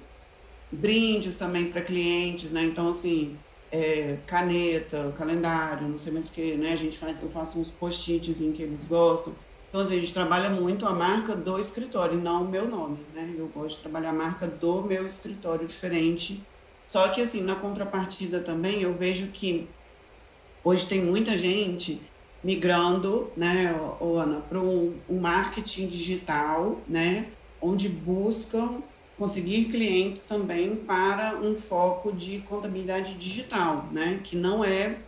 brindes 0.72 1.36
também 1.36 1.66
para 1.70 1.82
clientes, 1.82 2.50
né? 2.50 2.64
Então 2.64 2.88
assim, 2.88 3.36
é, 3.74 4.18
caneta, 4.24 5.12
calendário, 5.18 5.88
não 5.88 5.98
sei 5.98 6.12
mais 6.12 6.28
o 6.28 6.32
que, 6.32 6.54
né? 6.54 6.72
A 6.72 6.76
gente 6.76 6.96
faz, 6.96 7.20
eu 7.20 7.28
faço 7.28 7.58
uns 7.58 7.72
post-its 7.72 8.38
que 8.38 8.62
eles 8.62 8.84
gostam. 8.84 9.34
Então, 9.68 9.80
assim, 9.80 9.98
a 9.98 10.00
gente 10.00 10.14
trabalha 10.14 10.48
muito 10.48 10.86
a 10.86 10.92
marca 10.92 11.34
do 11.34 11.58
escritório, 11.58 12.16
não 12.16 12.44
o 12.44 12.48
meu 12.48 12.68
nome, 12.68 12.98
né? 13.12 13.34
Eu 13.36 13.48
gosto 13.48 13.78
de 13.78 13.82
trabalhar 13.82 14.10
a 14.10 14.12
marca 14.12 14.46
do 14.46 14.82
meu 14.82 15.04
escritório 15.04 15.66
diferente. 15.66 16.40
Só 16.86 17.08
que, 17.08 17.20
assim, 17.20 17.42
na 17.42 17.56
contrapartida 17.56 18.38
também, 18.38 18.80
eu 18.80 18.94
vejo 18.94 19.26
que 19.32 19.68
hoje 20.62 20.86
tem 20.86 21.02
muita 21.02 21.36
gente 21.36 22.00
migrando, 22.44 23.32
né, 23.36 23.74
Ana, 24.00 24.40
para 24.48 24.60
um 24.60 24.94
marketing 25.08 25.88
digital, 25.88 26.78
né, 26.86 27.26
onde 27.60 27.88
buscam 27.88 28.82
conseguir 29.18 29.66
clientes 29.66 30.24
também 30.24 30.74
para 30.76 31.36
um 31.36 31.56
foco 31.56 32.12
de 32.12 32.38
contabilidade 32.40 33.14
digital, 33.14 33.88
né, 33.92 34.20
que 34.22 34.36
não 34.36 34.64
é 34.64 34.98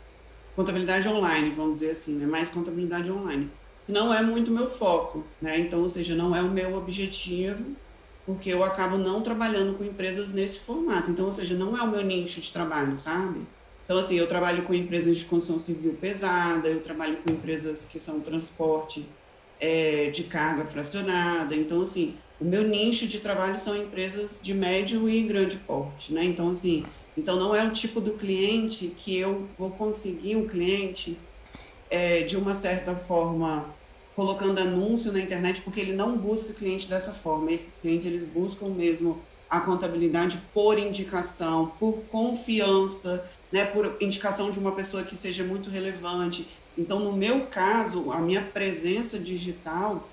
contabilidade 0.54 1.08
online, 1.08 1.50
vamos 1.50 1.80
dizer 1.80 1.90
assim, 1.90 2.14
né, 2.14 2.26
mais 2.26 2.50
contabilidade 2.50 3.10
online. 3.10 3.50
Não 3.88 4.12
é 4.12 4.22
muito 4.22 4.50
meu 4.50 4.68
foco, 4.68 5.24
né, 5.40 5.58
então, 5.58 5.80
ou 5.82 5.88
seja, 5.88 6.14
não 6.14 6.34
é 6.34 6.42
o 6.42 6.50
meu 6.50 6.76
objetivo, 6.76 7.76
porque 8.24 8.50
eu 8.50 8.64
acabo 8.64 8.98
não 8.98 9.22
trabalhando 9.22 9.78
com 9.78 9.84
empresas 9.84 10.32
nesse 10.32 10.58
formato. 10.58 11.10
Então, 11.12 11.26
ou 11.26 11.32
seja, 11.32 11.54
não 11.54 11.76
é 11.76 11.82
o 11.82 11.88
meu 11.88 12.02
nicho 12.02 12.40
de 12.40 12.52
trabalho, 12.52 12.98
sabe? 12.98 13.40
Então, 13.84 13.96
assim, 13.98 14.16
eu 14.16 14.26
trabalho 14.26 14.64
com 14.64 14.74
empresas 14.74 15.16
de 15.16 15.24
construção 15.24 15.60
civil 15.60 15.96
pesada, 16.00 16.68
eu 16.68 16.82
trabalho 16.82 17.18
com 17.18 17.32
empresas 17.32 17.86
que 17.86 18.00
são 18.00 18.18
transporte 18.18 19.06
é, 19.60 20.10
de 20.10 20.24
carga 20.24 20.64
fracionada. 20.64 21.54
Então, 21.54 21.82
assim, 21.82 22.16
o 22.40 22.44
meu 22.44 22.62
nicho 22.62 23.06
de 23.06 23.18
trabalho 23.18 23.56
são 23.56 23.76
empresas 23.76 24.40
de 24.42 24.52
médio 24.52 25.08
e 25.08 25.22
grande 25.22 25.56
porte, 25.56 26.12
né? 26.12 26.24
Então, 26.24 26.50
assim, 26.50 26.84
então 27.16 27.36
não 27.36 27.54
é 27.54 27.64
o 27.64 27.72
tipo 27.72 28.00
do 28.00 28.12
cliente 28.12 28.88
que 28.88 29.16
eu 29.16 29.48
vou 29.58 29.70
conseguir 29.70 30.36
um 30.36 30.46
cliente 30.46 31.16
é, 31.90 32.22
de 32.22 32.36
uma 32.36 32.54
certa 32.54 32.94
forma 32.94 33.74
colocando 34.14 34.58
anúncio 34.58 35.12
na 35.12 35.20
internet, 35.20 35.60
porque 35.60 35.80
ele 35.80 35.92
não 35.92 36.16
busca 36.16 36.52
cliente 36.52 36.88
dessa 36.88 37.12
forma. 37.12 37.52
Esses 37.52 37.80
clientes, 37.80 38.06
eles 38.06 38.24
buscam 38.24 38.68
mesmo 38.68 39.20
a 39.48 39.60
contabilidade 39.60 40.38
por 40.52 40.78
indicação, 40.78 41.72
por 41.78 42.02
confiança, 42.10 43.24
né, 43.52 43.64
por 43.64 43.96
indicação 44.00 44.50
de 44.50 44.58
uma 44.58 44.72
pessoa 44.72 45.02
que 45.02 45.16
seja 45.16 45.44
muito 45.44 45.70
relevante. 45.70 46.48
Então, 46.76 47.00
no 47.00 47.12
meu 47.12 47.46
caso, 47.46 48.10
a 48.10 48.18
minha 48.18 48.42
presença 48.42 49.18
digital 49.18 50.08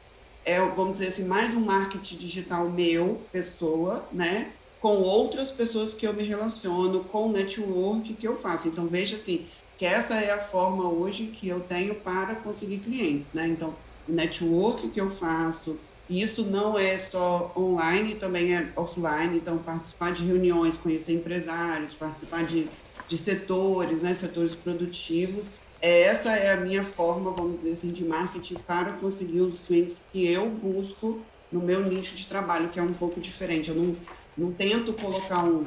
é, 0.46 0.60
vamos 0.60 0.94
dizer 0.94 1.08
assim, 1.08 1.26
mais 1.26 1.54
um 1.54 1.62
marketing 1.62 2.18
digital 2.18 2.70
meu, 2.70 3.22
pessoa, 3.32 4.06
né, 4.12 4.52
com 4.80 4.98
outras 4.98 5.50
pessoas 5.50 5.94
que 5.94 6.06
eu 6.06 6.14
me 6.14 6.24
relaciono, 6.24 7.04
com 7.06 7.28
o 7.28 7.32
network 7.32 8.14
que 8.14 8.28
eu 8.28 8.38
faço. 8.40 8.68
Então, 8.68 8.88
veja 8.88 9.16
assim, 9.16 9.46
que 9.78 9.86
essa 9.86 10.16
é 10.16 10.32
a 10.32 10.40
forma 10.40 10.90
hoje 10.90 11.28
que 11.28 11.48
eu 11.48 11.62
tenho 11.62 11.96
para 11.96 12.36
conseguir 12.36 12.80
clientes, 12.80 13.34
né? 13.34 13.48
Então, 13.48 13.74
o 14.08 14.12
network 14.12 14.90
que 14.90 15.00
eu 15.00 15.10
faço, 15.10 15.80
isso 16.10 16.44
não 16.44 16.78
é 16.78 17.00
só 17.00 17.54
online, 17.56 18.16
também 18.16 18.54
é 18.54 18.68
offline, 18.76 19.38
então 19.38 19.58
participar 19.58 20.12
de 20.12 20.26
reuniões, 20.26 20.76
conhecer 20.76 21.14
empresários, 21.14 21.94
participar 21.94 22.44
de 22.44 22.68
de 23.08 23.18
setores, 23.18 24.02
né, 24.02 24.14
setores 24.14 24.56
produtivos. 24.56 25.50
Essa 25.86 26.32
é 26.32 26.54
a 26.54 26.56
minha 26.56 26.82
forma, 26.82 27.32
vamos 27.32 27.58
dizer 27.58 27.74
assim, 27.74 27.92
de 27.92 28.06
marketing 28.06 28.56
para 28.66 28.94
conseguir 28.94 29.42
os 29.42 29.60
clientes 29.60 30.06
que 30.14 30.26
eu 30.26 30.50
busco 30.50 31.20
no 31.52 31.60
meu 31.60 31.84
nicho 31.84 32.16
de 32.16 32.26
trabalho, 32.26 32.70
que 32.70 32.80
é 32.80 32.82
um 32.82 32.94
pouco 32.94 33.20
diferente. 33.20 33.70
Eu 33.70 33.76
não, 33.76 33.96
não 34.38 34.54
tento 34.54 34.94
colocar 34.94 35.44
um, 35.44 35.66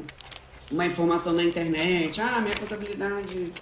uma 0.73 0.87
informação 0.87 1.35
na 1.35 1.45
internet, 1.45 2.19
ah, 2.19 2.41
minha 2.41 2.57
contabilidade 2.57 3.53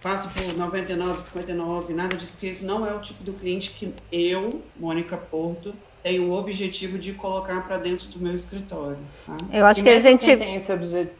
passo 0.00 0.30
por 0.30 0.56
99, 0.56 1.20
59, 1.20 1.92
nada 1.92 2.16
disso, 2.16 2.32
porque 2.32 2.46
isso 2.46 2.64
não 2.64 2.86
é 2.86 2.94
o 2.94 3.00
tipo 3.00 3.22
do 3.22 3.34
cliente 3.34 3.72
que 3.72 3.92
eu, 4.10 4.62
Mônica 4.78 5.14
Porto, 5.14 5.74
tenho 6.02 6.30
o 6.30 6.32
objetivo 6.32 6.96
de 6.96 7.12
colocar 7.12 7.66
para 7.66 7.76
dentro 7.76 8.08
do 8.08 8.18
meu 8.18 8.32
escritório. 8.32 8.96
Tá? 9.26 9.36
Eu 9.52 9.66
acho 9.66 9.80
e 9.80 9.82
que 9.82 9.90
a 9.90 10.00
gente 10.00 10.24
tem 10.36 10.54
esse 10.54 10.72
objetivo 10.72 11.17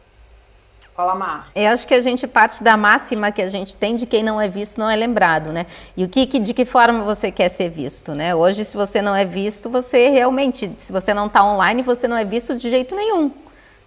Fala, 0.99 1.15
Mar. 1.15 1.49
Eu 1.55 1.69
acho 1.69 1.87
que 1.87 1.93
a 1.93 2.01
gente 2.01 2.27
parte 2.27 2.61
da 2.61 2.75
máxima 2.75 3.31
que 3.31 3.41
a 3.41 3.47
gente 3.47 3.73
tem 3.73 3.95
de 3.95 4.05
quem 4.05 4.21
não 4.21 4.41
é 4.41 4.49
visto 4.49 4.77
não 4.77 4.89
é 4.89 4.97
lembrado, 4.97 5.53
né? 5.53 5.65
E 5.95 6.03
o 6.03 6.09
que, 6.09 6.25
de 6.25 6.53
que 6.53 6.65
forma 6.65 7.05
você 7.05 7.31
quer 7.31 7.47
ser 7.47 7.69
visto, 7.69 8.13
né? 8.13 8.35
Hoje, 8.35 8.65
se 8.65 8.75
você 8.75 9.01
não 9.01 9.15
é 9.15 9.23
visto, 9.23 9.69
você 9.69 10.09
realmente, 10.09 10.69
se 10.77 10.91
você 10.91 11.13
não 11.13 11.27
está 11.27 11.41
online, 11.41 11.83
você 11.83 12.05
não 12.05 12.17
é 12.17 12.25
visto 12.25 12.57
de 12.57 12.69
jeito 12.69 12.97
nenhum, 12.97 13.31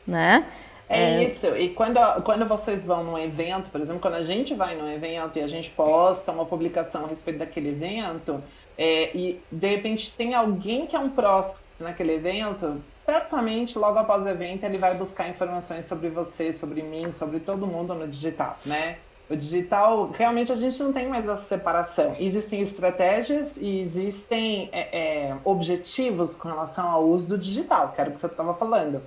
né? 0.07 0.46
É, 0.88 1.16
é, 1.16 1.25
isso. 1.25 1.48
E 1.48 1.68
quando, 1.68 2.01
quando 2.22 2.48
vocês 2.48 2.87
vão 2.87 3.05
num 3.05 3.18
evento, 3.18 3.68
por 3.68 3.83
exemplo, 3.83 4.01
quando 4.01 4.14
a 4.14 4.22
gente 4.22 4.55
vai 4.55 4.75
num 4.75 4.90
evento 4.90 5.38
e 5.38 5.42
a 5.42 5.46
gente 5.46 5.68
posta 5.68 6.33
uma 6.33 6.46
publicação 6.46 7.05
a 7.05 7.09
respeito 7.09 7.40
daquele 7.40 7.68
evento, 7.68 8.42
é, 8.79 9.14
e 9.14 9.38
de 9.53 9.68
repente 9.68 10.11
tem 10.12 10.35
alguém 10.35 10.87
que 10.87 10.96
é 10.96 10.98
um 10.98 11.11
próximo 11.11 11.59
naquele 11.79 12.14
evento, 12.14 12.81
certamente 13.12 13.79
logo 13.79 13.98
após 13.98 14.25
o 14.25 14.29
evento 14.29 14.64
ele 14.64 14.79
vai 14.79 14.94
buscar 14.94 15.29
informações 15.29 15.85
sobre 15.85 16.09
você, 16.09 16.51
sobre 16.51 16.83
mim, 16.83 17.12
sobre 17.12 17.40
todo 17.40 17.66
mundo 17.66 17.94
no 17.94 18.09
digital, 18.09 18.57
né? 18.64 18.96
O 19.29 19.37
digital, 19.37 20.11
realmente 20.11 20.51
a 20.51 20.55
gente 20.55 20.83
não 20.83 20.92
tem 20.94 21.07
mais 21.07 21.29
essa 21.29 21.44
separação. 21.44 22.16
Existem 22.18 22.61
estratégias 22.61 23.59
e 23.59 23.81
existem 23.81 24.70
é, 24.72 24.81
é, 24.98 25.37
objetivos 25.44 26.35
com 26.35 26.48
relação 26.48 26.88
ao 26.88 27.05
uso 27.05 27.29
do 27.29 27.38
digital, 27.38 27.92
que 27.92 28.01
era 28.01 28.09
o 28.09 28.14
que 28.14 28.20
você 28.20 28.27
estava 28.27 28.55
falando. 28.55 29.03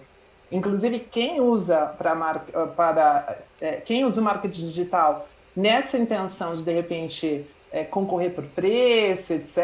Inclusive, 0.52 1.00
quem 1.00 1.42
usa 1.42 1.88
para 1.98 2.16
para 2.76 3.38
é, 3.60 3.78
quem 3.78 4.06
usa 4.06 4.22
o 4.22 4.24
marketing 4.24 4.66
digital 4.68 5.28
nessa 5.56 5.98
intenção 5.98 6.54
de 6.54 6.62
de 6.62 6.72
repente 6.72 7.46
é, 7.72 7.84
concorrer 7.84 8.32
por 8.34 8.46
preço, 8.46 9.34
etc., 9.34 9.58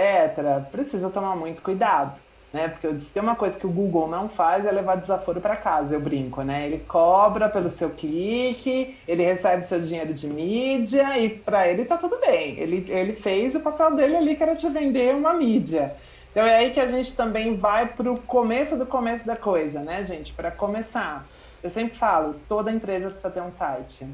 precisa 0.71 1.11
tomar 1.11 1.35
muito 1.35 1.61
cuidado 1.61 2.19
né? 2.53 2.67
Porque 2.67 2.85
eu 2.85 2.93
disse, 2.93 3.11
tem 3.11 3.23
uma 3.23 3.35
coisa 3.35 3.57
que 3.57 3.65
o 3.65 3.69
Google 3.69 4.07
não 4.07 4.27
faz 4.27 4.65
é 4.65 4.71
levar 4.71 4.95
desaforo 4.95 5.39
para 5.39 5.55
casa, 5.55 5.95
eu 5.95 6.01
brinco, 6.01 6.41
né? 6.41 6.65
Ele 6.65 6.79
cobra 6.79 7.49
pelo 7.49 7.69
seu 7.69 7.89
clique, 7.91 8.97
ele 9.07 9.23
recebe 9.23 9.63
seu 9.63 9.79
dinheiro 9.79 10.13
de 10.13 10.27
mídia 10.27 11.17
e 11.17 11.29
para 11.29 11.67
ele 11.67 11.85
tá 11.85 11.97
tudo 11.97 12.19
bem. 12.19 12.59
Ele, 12.59 12.85
ele 12.89 13.13
fez 13.13 13.55
o 13.55 13.61
papel 13.61 13.95
dele 13.95 14.15
ali 14.15 14.35
que 14.35 14.43
era 14.43 14.55
te 14.55 14.67
vender 14.69 15.15
uma 15.15 15.33
mídia. 15.33 15.95
Então 16.31 16.45
é 16.45 16.55
aí 16.57 16.71
que 16.71 16.79
a 16.79 16.87
gente 16.87 17.15
também 17.15 17.55
vai 17.55 17.87
para 17.87 18.11
o 18.11 18.17
começo 18.17 18.77
do 18.77 18.85
começo 18.85 19.25
da 19.25 19.35
coisa, 19.35 19.81
né, 19.81 20.03
gente? 20.03 20.33
Para 20.33 20.49
começar, 20.49 21.27
eu 21.61 21.69
sempre 21.69 21.97
falo, 21.97 22.35
toda 22.47 22.71
empresa 22.71 23.09
precisa 23.09 23.29
ter 23.29 23.41
um 23.41 23.51
site. 23.51 24.07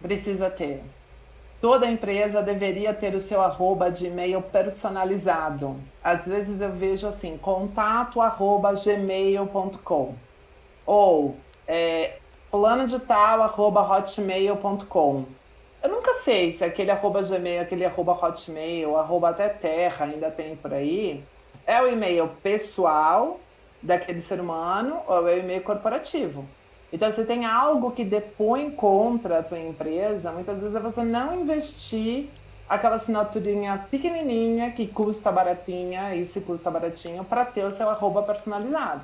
Precisa 0.00 0.48
ter. 0.48 0.82
Toda 1.60 1.86
empresa 1.86 2.42
deveria 2.42 2.94
ter 2.94 3.14
o 3.14 3.20
seu 3.20 3.42
arroba 3.42 3.90
de 3.90 4.06
e-mail 4.06 4.40
personalizado. 4.40 5.76
Às 6.02 6.26
vezes 6.26 6.62
eu 6.62 6.72
vejo 6.72 7.06
assim, 7.06 7.36
contato 7.36 8.20
arroba 8.22 8.72
gmail.com 8.72 10.14
ou 10.86 11.36
é, 11.68 12.16
fulano 12.50 12.86
de 12.86 12.98
tal 12.98 13.42
arroba 13.42 13.82
hotmail.com. 13.82 15.26
Eu 15.82 15.90
nunca 15.90 16.14
sei 16.14 16.50
se 16.50 16.64
aquele 16.64 16.90
arroba 16.90 17.20
gmail, 17.20 17.60
aquele 17.60 17.84
arroba 17.84 18.12
hotmail, 18.12 18.96
arroba 18.96 19.28
até 19.28 19.50
terra 19.50 20.06
ainda 20.06 20.30
tem 20.30 20.56
por 20.56 20.72
aí, 20.72 21.22
é 21.66 21.80
o 21.82 21.86
e-mail 21.86 22.28
pessoal 22.42 23.38
daquele 23.82 24.20
ser 24.20 24.40
humano 24.40 25.00
ou 25.06 25.28
é 25.28 25.34
o 25.34 25.38
e-mail 25.38 25.62
corporativo. 25.62 26.46
Então, 26.92 27.10
se 27.10 27.24
tem 27.24 27.46
algo 27.46 27.92
que 27.92 28.04
depõe 28.04 28.70
contra 28.70 29.38
a 29.38 29.42
tua 29.42 29.58
empresa, 29.58 30.30
muitas 30.32 30.60
vezes 30.60 30.74
é 30.74 30.80
você 30.80 31.02
não 31.02 31.40
investir 31.40 32.26
aquela 32.68 32.96
assinaturinha 32.96 33.86
pequenininha 33.90 34.72
que 34.72 34.86
custa 34.86 35.32
baratinha, 35.32 36.14
e 36.14 36.24
se 36.24 36.40
custa 36.40 36.70
baratinho, 36.70 37.24
para 37.24 37.44
ter 37.44 37.64
o 37.64 37.70
seu 37.70 37.88
arroba 37.88 38.22
personalizado. 38.22 39.02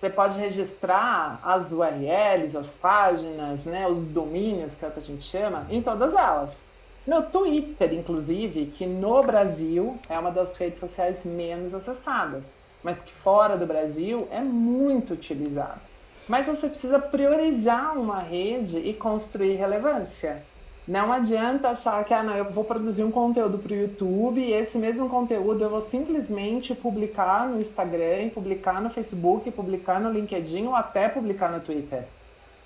Você 0.00 0.10
pode 0.10 0.38
registrar 0.38 1.40
as 1.42 1.72
URLs, 1.72 2.56
as 2.56 2.76
páginas, 2.76 3.66
né, 3.66 3.86
os 3.88 4.06
domínios, 4.06 4.74
que 4.76 4.84
é 4.84 4.88
o 4.88 4.92
que 4.92 5.00
a 5.00 5.02
gente 5.02 5.24
chama, 5.24 5.66
em 5.68 5.82
todas 5.82 6.14
elas. 6.14 6.62
No 7.04 7.22
Twitter, 7.22 7.92
inclusive, 7.94 8.66
que 8.66 8.86
no 8.86 9.22
Brasil 9.22 9.98
é 10.08 10.18
uma 10.18 10.30
das 10.30 10.56
redes 10.56 10.78
sociais 10.78 11.24
menos 11.24 11.74
acessadas, 11.74 12.54
mas 12.82 13.00
que 13.00 13.12
fora 13.12 13.56
do 13.56 13.66
Brasil 13.66 14.28
é 14.30 14.40
muito 14.40 15.14
utilizado. 15.14 15.87
Mas 16.28 16.46
você 16.46 16.68
precisa 16.68 16.98
priorizar 16.98 17.98
uma 17.98 18.18
rede 18.18 18.78
e 18.78 18.92
construir 18.92 19.54
relevância. 19.54 20.42
Não 20.86 21.12
adianta 21.12 21.68
achar 21.68 22.04
que, 22.04 22.12
ah, 22.12 22.22
não, 22.22 22.36
eu 22.36 22.50
vou 22.50 22.64
produzir 22.64 23.02
um 23.02 23.10
conteúdo 23.10 23.58
para 23.58 23.72
o 23.72 23.76
YouTube 23.76 24.40
e 24.40 24.52
esse 24.52 24.78
mesmo 24.78 25.08
conteúdo 25.08 25.64
eu 25.64 25.70
vou 25.70 25.80
simplesmente 25.80 26.74
publicar 26.74 27.48
no 27.48 27.60
Instagram, 27.60 28.28
publicar 28.30 28.80
no 28.80 28.90
Facebook, 28.90 29.50
publicar 29.50 30.00
no 30.00 30.10
LinkedIn 30.10 30.66
ou 30.66 30.74
até 30.74 31.08
publicar 31.08 31.50
no 31.50 31.60
Twitter. 31.60 32.04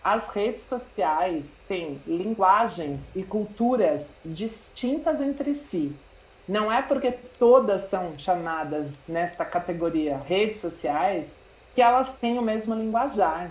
As 0.02 0.28
redes 0.28 0.62
sociais 0.62 1.50
têm 1.68 2.00
linguagens 2.06 3.10
e 3.14 3.22
culturas 3.22 4.12
distintas 4.24 5.20
entre 5.20 5.54
si. 5.54 5.92
Não 6.48 6.70
é 6.70 6.82
porque 6.82 7.12
todas 7.38 7.82
são 7.82 8.18
chamadas 8.18 8.98
nesta 9.06 9.44
categoria 9.44 10.18
redes 10.26 10.58
sociais 10.58 11.26
que 11.74 11.82
elas 11.82 12.12
têm 12.20 12.38
o 12.38 12.42
mesmo 12.42 12.74
linguajar. 12.74 13.50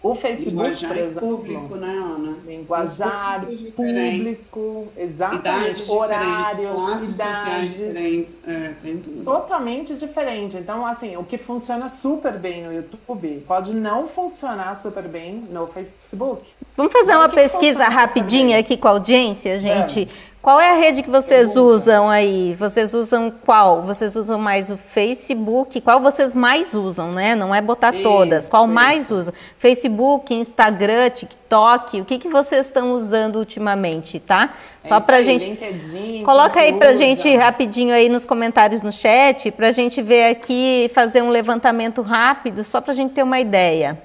O 0.00 0.14
Facebook, 0.14 0.50
linguajar 0.50 0.88
por 0.88 0.96
exemplo. 0.96 1.20
público, 1.20 1.74
né, 1.74 1.88
Ana? 1.88 2.36
Linguajar 2.46 3.44
público, 3.74 4.86
exatamente. 4.96 5.40
Idades 5.40 5.88
horários, 5.88 6.72
classes 6.72 7.14
idades. 7.16 7.76
diferentes. 7.76 8.38
É, 8.46 8.72
tem 8.80 8.98
tudo. 8.98 9.24
Totalmente 9.24 9.96
diferente. 9.96 10.56
Então, 10.56 10.86
assim, 10.86 11.16
o 11.16 11.24
que 11.24 11.36
funciona 11.36 11.88
super 11.88 12.38
bem 12.38 12.62
no 12.62 12.72
YouTube 12.72 13.42
pode 13.48 13.74
não 13.74 14.06
funcionar 14.06 14.76
super 14.76 15.02
bem 15.02 15.42
no 15.50 15.66
Facebook. 15.66 16.42
Vamos 16.76 16.92
fazer 16.92 17.14
Mas 17.14 17.20
uma 17.20 17.28
que 17.28 17.34
pesquisa 17.34 17.88
rapidinha 17.88 18.56
aqui 18.56 18.76
com 18.76 18.86
a 18.86 18.92
audiência, 18.92 19.58
gente. 19.58 20.06
Qual 20.40 20.60
é 20.60 20.70
a 20.70 20.74
rede 20.74 21.02
que 21.02 21.10
vocês 21.10 21.56
usam 21.56 22.08
aí? 22.08 22.54
Vocês 22.54 22.94
usam 22.94 23.30
qual? 23.44 23.82
Vocês 23.82 24.14
usam 24.14 24.38
mais 24.38 24.70
o 24.70 24.76
Facebook? 24.76 25.80
Qual 25.80 26.00
vocês 26.00 26.32
mais 26.34 26.74
usam, 26.74 27.10
né? 27.12 27.34
Não 27.34 27.52
é 27.54 27.60
botar 27.60 27.92
Isso, 27.92 28.04
todas. 28.04 28.48
Qual 28.48 28.64
isso. 28.64 28.72
mais 28.72 29.10
usa? 29.10 29.34
Facebook, 29.58 30.32
Instagram, 30.32 31.10
TikTok? 31.10 32.00
O 32.00 32.04
que, 32.04 32.18
que 32.18 32.28
vocês 32.28 32.66
estão 32.66 32.92
usando 32.92 33.36
ultimamente, 33.36 34.20
tá? 34.20 34.50
É 34.84 34.88
Só 34.88 34.96
isso 34.98 35.06
pra 35.06 35.16
aí, 35.16 35.24
gente. 35.24 35.44
LinkedIn, 35.44 36.22
Coloca 36.22 36.60
aí 36.60 36.72
pra 36.72 36.90
usa. 36.90 36.98
gente 36.98 37.34
rapidinho 37.36 37.92
aí 37.92 38.08
nos 38.08 38.24
comentários 38.24 38.80
no 38.80 38.92
chat, 38.92 39.50
pra 39.50 39.72
gente 39.72 40.00
ver 40.00 40.30
aqui, 40.30 40.88
fazer 40.94 41.20
um 41.20 41.30
levantamento 41.30 42.00
rápido, 42.00 42.62
só 42.62 42.80
pra 42.80 42.94
gente 42.94 43.12
ter 43.12 43.24
uma 43.24 43.40
ideia. 43.40 44.00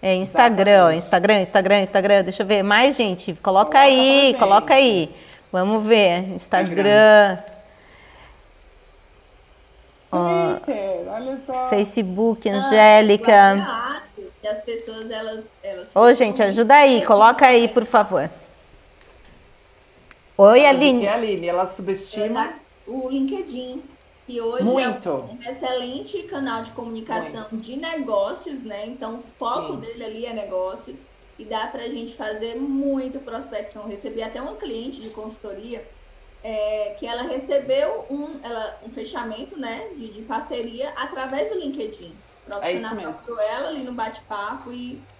É 0.00 0.14
Instagram, 0.14 0.86
ó, 0.86 0.90
Instagram, 0.92 1.40
Instagram, 1.40 1.80
Instagram. 1.80 2.22
Deixa 2.22 2.44
eu 2.44 2.46
ver 2.46 2.62
mais, 2.62 2.94
gente. 2.96 3.34
Coloca, 3.42 3.72
Coloca 3.72 3.78
aí, 3.80 4.36
coloca 4.38 4.74
aí. 4.74 5.10
Vamos 5.56 5.86
ver. 5.86 6.28
Instagram. 6.34 7.38
Twitter, 10.10 11.08
olha 11.08 11.36
só. 11.46 11.68
Facebook, 11.70 12.46
Ah, 12.46 12.56
Angélica. 12.56 14.04
que 14.42 14.46
as 14.46 14.60
pessoas, 14.60 15.10
elas... 15.10 15.44
elas 15.62 15.96
Ô, 15.96 16.12
gente, 16.12 16.42
ajuda 16.42 16.74
aí. 16.74 17.02
Coloca 17.06 17.46
aí, 17.46 17.68
por 17.68 17.86
favor. 17.86 18.28
Oi, 20.36 20.66
Aline. 20.66 21.00
que, 21.00 21.08
Aline? 21.08 21.48
Ela 21.48 21.64
subestima. 21.64 22.52
o 22.86 23.08
LinkedIn, 23.08 23.82
que 24.26 24.38
hoje 24.38 24.62
Muito. 24.62 25.08
é 25.08 25.12
um 25.48 25.50
excelente 25.50 26.22
canal 26.24 26.64
de 26.64 26.72
comunicação 26.72 27.46
de 27.50 27.76
negócios, 27.78 28.62
né? 28.62 28.84
Então, 28.88 29.14
o 29.20 29.22
foco 29.38 29.72
Sim. 29.76 29.80
dele 29.80 30.04
ali 30.04 30.26
é 30.26 30.34
negócios 30.34 30.98
e 31.38 31.48
dá 31.48 31.68
pra 31.68 31.88
gente 31.88 32.16
fazer 32.16 32.56
muito 32.56 33.20
prospecção. 33.22 33.86
Recebi 33.86 34.22
até 34.22 34.40
uma 34.40 34.58
cliente 34.58 35.00
de 35.00 35.10
consultoria 35.10 35.90
é, 36.42 36.94
que 36.94 37.06
ela 37.06 37.22
recebeu 37.24 38.06
um, 38.10 38.40
ela, 38.44 38.80
um 38.84 38.90
fechamento, 38.92 39.58
né, 39.58 39.94
de, 39.94 40.12
de 40.12 40.22
parceria 40.24 40.90
através 40.92 41.48
do 41.50 41.56
LinkedIn. 41.58 42.24
O 42.40 42.44
profissional 42.44 42.94
mesmo. 42.94 43.14
procurou 43.14 43.40
ela 43.40 43.68
ali 43.68 43.84
no 43.84 43.94
bate-papo 43.94 44.72
e 44.72 45.10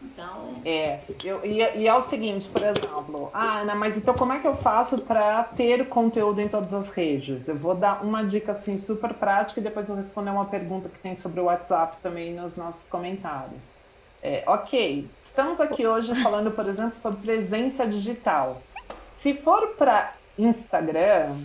então 0.00 0.54
É, 0.64 1.16
eu, 1.24 1.44
e, 1.44 1.58
e 1.58 1.88
é 1.88 1.94
o 1.94 2.00
seguinte, 2.02 2.48
por 2.48 2.62
exemplo, 2.62 3.32
ah, 3.34 3.62
Ana, 3.62 3.74
mas 3.74 3.96
então 3.96 4.16
como 4.16 4.32
é 4.32 4.40
que 4.40 4.46
eu 4.46 4.54
faço 4.54 5.04
para 5.06 5.42
ter 5.42 5.88
conteúdo 5.88 6.40
em 6.40 6.48
todas 6.48 6.72
as 6.72 6.88
redes? 6.90 7.48
Eu 7.48 7.58
vou 7.58 7.74
dar 7.76 8.04
uma 8.04 8.22
dica 8.24 8.52
assim 8.52 8.76
super 8.76 9.18
prática 9.18 9.58
e 9.58 9.62
depois 9.62 9.88
eu 9.88 9.96
vou 9.96 10.04
responder 10.04 10.30
uma 10.30 10.48
pergunta 10.48 10.88
que 10.88 11.00
tem 11.00 11.16
sobre 11.16 11.40
o 11.40 11.44
WhatsApp 11.46 12.00
também 12.00 12.32
nos 12.34 12.56
nossos 12.56 12.84
comentários. 12.84 13.76
É, 14.24 14.44
ok, 14.46 15.10
estamos 15.20 15.60
aqui 15.60 15.84
hoje 15.84 16.14
falando, 16.22 16.52
por 16.52 16.68
exemplo, 16.68 16.96
sobre 16.96 17.22
presença 17.22 17.84
digital. 17.84 18.62
Se 19.16 19.34
for 19.34 19.74
para 19.74 20.14
Instagram, 20.38 21.38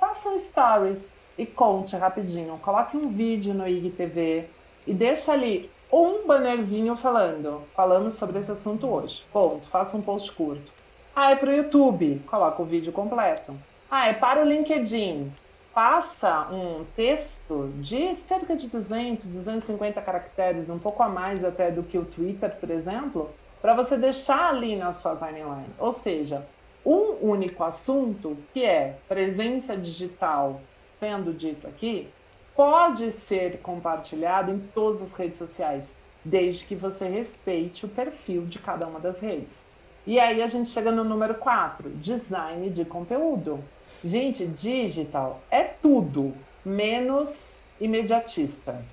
faça 0.00 0.28
um 0.28 0.36
stories 0.36 1.14
e 1.38 1.46
conte 1.46 1.94
rapidinho. 1.94 2.58
Coloque 2.58 2.96
um 2.96 3.08
vídeo 3.08 3.54
no 3.54 3.68
IGTV 3.68 4.46
e 4.84 4.92
deixa 4.92 5.30
ali 5.30 5.70
um 5.92 6.26
bannerzinho 6.26 6.96
falando. 6.96 7.62
Falamos 7.72 8.14
sobre 8.14 8.40
esse 8.40 8.50
assunto 8.50 8.88
hoje. 8.88 9.24
Ponto. 9.32 9.68
Faça 9.68 9.96
um 9.96 10.02
post 10.02 10.32
curto. 10.32 10.72
Ah, 11.14 11.30
é 11.30 11.36
para 11.36 11.50
o 11.50 11.54
YouTube. 11.54 12.20
Coloca 12.26 12.60
o 12.60 12.64
vídeo 12.64 12.92
completo. 12.92 13.56
Ah, 13.88 14.08
é 14.08 14.12
para 14.12 14.42
o 14.42 14.44
LinkedIn. 14.44 15.32
Faça 15.74 16.46
um 16.52 16.84
texto 16.94 17.68
de 17.80 18.14
cerca 18.14 18.54
de 18.54 18.68
200, 18.68 19.26
250 19.26 20.00
caracteres, 20.00 20.70
um 20.70 20.78
pouco 20.78 21.02
a 21.02 21.08
mais 21.08 21.44
até 21.44 21.68
do 21.68 21.82
que 21.82 21.98
o 21.98 22.04
Twitter, 22.04 22.54
por 22.60 22.70
exemplo, 22.70 23.28
para 23.60 23.74
você 23.74 23.96
deixar 23.96 24.50
ali 24.50 24.76
na 24.76 24.92
sua 24.92 25.16
timeline. 25.16 25.74
Ou 25.76 25.90
seja, 25.90 26.46
um 26.86 27.28
único 27.28 27.64
assunto, 27.64 28.38
que 28.52 28.64
é 28.64 28.98
presença 29.08 29.76
digital, 29.76 30.60
sendo 31.00 31.32
dito 31.34 31.66
aqui, 31.66 32.08
pode 32.54 33.10
ser 33.10 33.58
compartilhado 33.60 34.52
em 34.52 34.60
todas 34.60 35.02
as 35.02 35.10
redes 35.10 35.38
sociais, 35.38 35.92
desde 36.24 36.66
que 36.66 36.76
você 36.76 37.08
respeite 37.08 37.84
o 37.84 37.88
perfil 37.88 38.46
de 38.46 38.60
cada 38.60 38.86
uma 38.86 39.00
das 39.00 39.18
redes. 39.18 39.66
E 40.06 40.20
aí 40.20 40.40
a 40.40 40.46
gente 40.46 40.68
chega 40.68 40.92
no 40.92 41.02
número 41.02 41.34
4, 41.34 41.90
design 41.96 42.70
de 42.70 42.84
conteúdo. 42.84 43.64
Gente, 44.04 44.44
digital 44.44 45.40
é 45.50 45.62
tudo 45.62 46.34
menos 46.62 47.62
imediatista. 47.80 48.84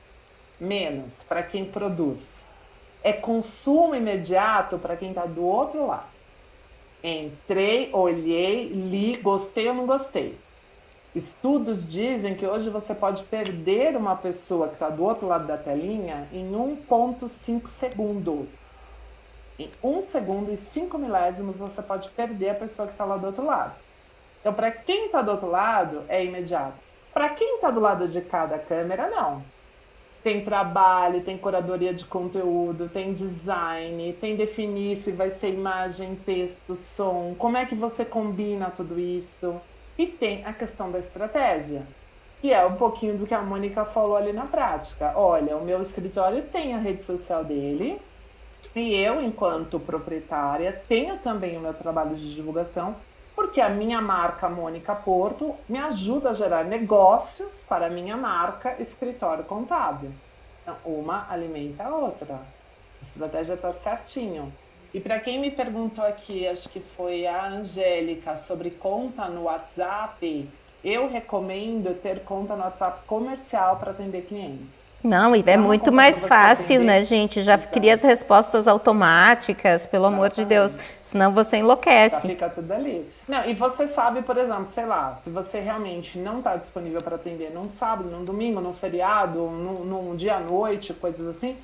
Menos 0.58 1.22
para 1.24 1.44
quem 1.44 1.66
produz. 1.66 2.48
É 3.04 3.12
consumo 3.12 3.94
imediato 3.94 4.80
para 4.80 4.96
quem 4.96 5.10
está 5.10 5.26
do 5.26 5.44
outro 5.44 5.86
lado. 5.86 6.08
Entrei, 7.04 7.90
olhei, 7.92 8.70
li, 8.70 9.18
gostei 9.18 9.68
ou 9.68 9.74
não 9.74 9.86
gostei. 9.86 10.40
Estudos 11.14 11.86
dizem 11.86 12.34
que 12.34 12.48
hoje 12.48 12.70
você 12.70 12.96
pode 12.96 13.24
perder 13.24 13.98
uma 13.98 14.16
pessoa 14.16 14.70
que 14.70 14.76
está 14.76 14.90
do 14.90 15.04
outro 15.04 15.28
lado 15.28 15.46
da 15.46 15.58
telinha 15.58 16.30
em 16.32 16.50
1,5 16.54 17.68
segundos. 17.68 18.50
Em 19.60 19.70
um 19.84 20.02
segundo 20.02 20.54
e 20.54 20.56
cinco 20.56 20.98
milésimos 20.98 21.58
você 21.58 21.82
pode 21.82 22.08
perder 22.12 22.52
a 22.52 22.56
pessoa 22.56 22.88
que 22.88 22.94
está 22.94 23.04
lá 23.04 23.18
do 23.18 23.28
outro 23.28 23.46
lado. 23.46 23.76
Então, 24.42 24.54
para 24.54 24.72
quem 24.72 25.06
está 25.06 25.22
do 25.22 25.32
outro 25.32 25.50
lado, 25.50 26.04
é 26.10 26.26
imediato. 26.26 26.74
Para 27.14 27.30
quem 27.30 27.56
está 27.56 27.70
do 27.70 27.80
lado 27.80 28.08
de 28.08 28.22
cada 28.22 28.58
câmera, 28.58 29.10
não. 29.10 29.44
Tem 30.24 30.44
trabalho, 30.44 31.24
tem 31.24 31.38
curadoria 31.38 31.94
de 31.94 32.06
conteúdo, 32.06 32.90
tem 32.90 33.14
design, 33.14 34.14
tem 34.14 34.36
definir 34.36 34.98
se 34.98 35.12
vai 35.12 35.30
ser 35.30 35.50
imagem, 35.54 36.16
texto, 36.16 36.76
som, 36.76 37.36
como 37.38 37.58
é 37.58 37.66
que 37.66 37.76
você 37.76 38.06
combina 38.06 38.70
tudo 38.70 39.00
isso. 39.00 39.60
E 39.98 40.08
tem 40.08 40.46
a 40.46 40.54
questão 40.54 40.92
da 40.92 41.00
estratégia, 41.00 41.86
que 42.40 42.54
é 42.54 42.66
um 42.66 42.76
pouquinho 42.76 43.18
do 43.18 43.28
que 43.28 43.34
a 43.34 43.42
Mônica 43.42 43.86
falou 43.86 44.16
ali 44.16 44.34
na 44.34 44.46
prática. 44.46 45.12
Olha, 45.16 45.58
o 45.58 45.66
meu 45.66 45.82
escritório 45.82 46.44
tem 46.44 46.74
a 46.74 46.78
rede 46.78 47.04
social 47.04 47.44
dele, 47.44 48.02
e 48.76 48.96
eu, 48.96 49.22
enquanto 49.22 49.80
proprietária, 49.80 50.72
tenho 50.88 51.18
também 51.20 51.58
o 51.58 51.62
meu 51.62 51.74
trabalho 51.74 52.16
de 52.16 52.34
divulgação, 52.34 52.96
porque 53.36 53.62
a 53.62 53.70
minha 53.70 54.02
marca 54.02 54.50
Mônica 54.50 54.94
Porto 54.94 55.56
me 55.68 55.78
ajuda 55.78 56.30
a 56.30 56.34
gerar 56.34 56.66
negócios 56.66 57.64
para 57.68 57.88
a 57.88 57.90
minha 57.90 58.18
marca 58.18 58.76
Escritório 58.80 59.44
Contábil. 59.44 60.12
Então, 60.62 60.76
uma 60.86 61.28
alimenta 61.30 61.84
a 61.84 61.96
outra. 61.96 62.36
A 62.36 63.04
estratégia 63.04 63.54
está 63.54 63.74
certinho. 63.74 64.54
E 64.94 65.00
para 65.00 65.20
quem 65.20 65.40
me 65.40 65.50
perguntou 65.50 66.06
aqui, 66.06 66.48
acho 66.48 66.68
que 66.70 66.82
foi 66.82 67.26
a 67.26 67.48
Angélica, 67.48 68.36
sobre 68.36 68.70
conta 68.72 69.28
no 69.28 69.44
WhatsApp, 69.44 70.50
eu 70.84 71.08
recomendo 71.08 71.94
ter 72.02 72.24
conta 72.24 72.56
no 72.56 72.64
WhatsApp 72.64 73.06
comercial 73.06 73.78
para 73.78 73.92
atender 73.92 74.24
clientes. 74.24 74.91
Não, 75.04 75.36
e 75.36 75.44
é 75.48 75.58
Não, 75.58 75.64
muito 75.64 75.92
mais 75.92 76.24
fácil, 76.24 76.84
né, 76.84 77.04
gente? 77.04 77.42
Já 77.42 77.58
cria 77.58 77.96
as 77.96 78.04
respostas 78.04 78.68
automáticas, 78.68 79.86
pelo 79.86 80.06
amor 80.06 80.30
de 80.30 80.46
Deus. 80.46 80.78
Senão 81.02 81.34
você 81.34 81.58
enlouquece. 81.58 82.28
fica 82.28 82.50
tudo 82.50 82.72
ali. 82.72 83.10
Não, 83.28 83.44
e 83.46 83.54
você 83.54 83.88
sabe, 83.88 84.22
por 84.22 84.38
exemplo, 84.38 84.68
sei 84.72 84.86
lá, 84.86 85.20
se 85.24 85.30
você 85.30 85.60
realmente 85.60 86.20
não 86.20 86.38
está 86.38 86.56
disponível 86.56 87.02
para 87.02 87.16
atender 87.16 87.52
num 87.52 87.68
sábado, 87.68 88.10
num 88.10 88.24
domingo, 88.24 88.62
num 88.62 88.74
feriado, 88.74 89.40
num, 89.40 89.84
num 89.84 90.16
dia 90.16 90.36
à 90.36 90.40
noite, 90.40 90.94
coisas 90.94 91.28
assim, 91.28 91.58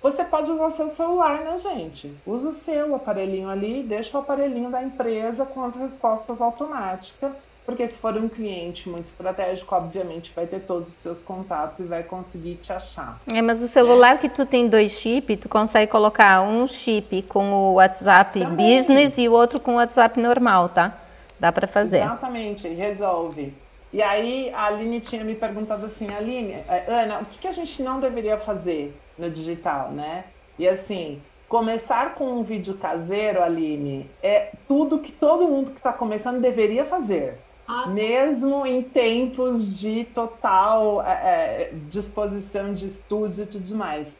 você 0.00 0.22
pode 0.22 0.52
usar 0.52 0.70
seu 0.70 0.88
celular, 0.88 1.40
né, 1.40 1.56
gente? 1.56 2.14
Usa 2.26 2.50
o 2.50 2.52
seu 2.52 2.94
aparelhinho 2.94 3.48
ali, 3.48 3.82
deixa 3.82 4.16
o 4.16 4.20
aparelhinho 4.20 4.70
da 4.70 4.82
empresa 4.82 5.44
com 5.44 5.64
as 5.64 5.74
respostas 5.74 6.40
automáticas 6.40 7.32
porque 7.64 7.88
se 7.88 7.98
for 7.98 8.16
um 8.16 8.28
cliente 8.28 8.88
muito 8.88 9.06
estratégico, 9.06 9.74
obviamente 9.74 10.32
vai 10.34 10.46
ter 10.46 10.60
todos 10.60 10.88
os 10.88 10.94
seus 10.94 11.22
contatos 11.22 11.80
e 11.80 11.84
vai 11.84 12.02
conseguir 12.02 12.56
te 12.56 12.72
achar. 12.72 13.18
É, 13.32 13.40
mas 13.40 13.62
o 13.62 13.68
celular 13.68 14.16
é. 14.16 14.18
que 14.18 14.28
tu 14.28 14.44
tem 14.44 14.68
dois 14.68 14.92
chips, 14.92 15.38
tu 15.40 15.48
consegue 15.48 15.90
colocar 15.90 16.42
um 16.42 16.66
chip 16.66 17.22
com 17.22 17.52
o 17.52 17.74
WhatsApp 17.74 18.38
Também. 18.40 18.78
Business 18.78 19.16
e 19.16 19.28
o 19.28 19.32
outro 19.32 19.60
com 19.60 19.72
o 19.72 19.76
WhatsApp 19.76 20.20
normal, 20.20 20.68
tá? 20.68 20.98
Dá 21.40 21.50
para 21.50 21.66
fazer. 21.66 21.98
Exatamente, 21.98 22.68
resolve. 22.68 23.54
E 23.92 24.02
aí 24.02 24.50
a 24.52 24.66
Aline 24.66 25.00
tinha 25.00 25.24
me 25.24 25.34
perguntado 25.34 25.86
assim, 25.86 26.08
Aline, 26.12 26.64
eh, 26.68 26.84
Ana, 26.88 27.20
o 27.20 27.24
que, 27.24 27.38
que 27.38 27.48
a 27.48 27.52
gente 27.52 27.82
não 27.82 28.00
deveria 28.00 28.36
fazer 28.36 28.94
no 29.16 29.30
digital, 29.30 29.90
né? 29.90 30.24
E 30.58 30.68
assim, 30.68 31.22
começar 31.48 32.14
com 32.14 32.24
um 32.32 32.42
vídeo 32.42 32.74
caseiro, 32.74 33.42
Aline, 33.42 34.10
é 34.22 34.50
tudo 34.66 34.98
que 34.98 35.12
todo 35.12 35.46
mundo 35.46 35.70
que 35.70 35.78
está 35.78 35.92
começando 35.92 36.40
deveria 36.40 36.84
fazer. 36.84 37.38
Ah. 37.66 37.86
Mesmo 37.86 38.66
em 38.66 38.82
tempos 38.82 39.78
de 39.78 40.04
total 40.04 41.02
é, 41.02 41.12
é, 41.12 41.70
disposição 41.88 42.74
de 42.74 42.86
estúdio 42.86 43.44
e 43.44 43.46
tudo 43.46 43.74
mais. 43.74 44.16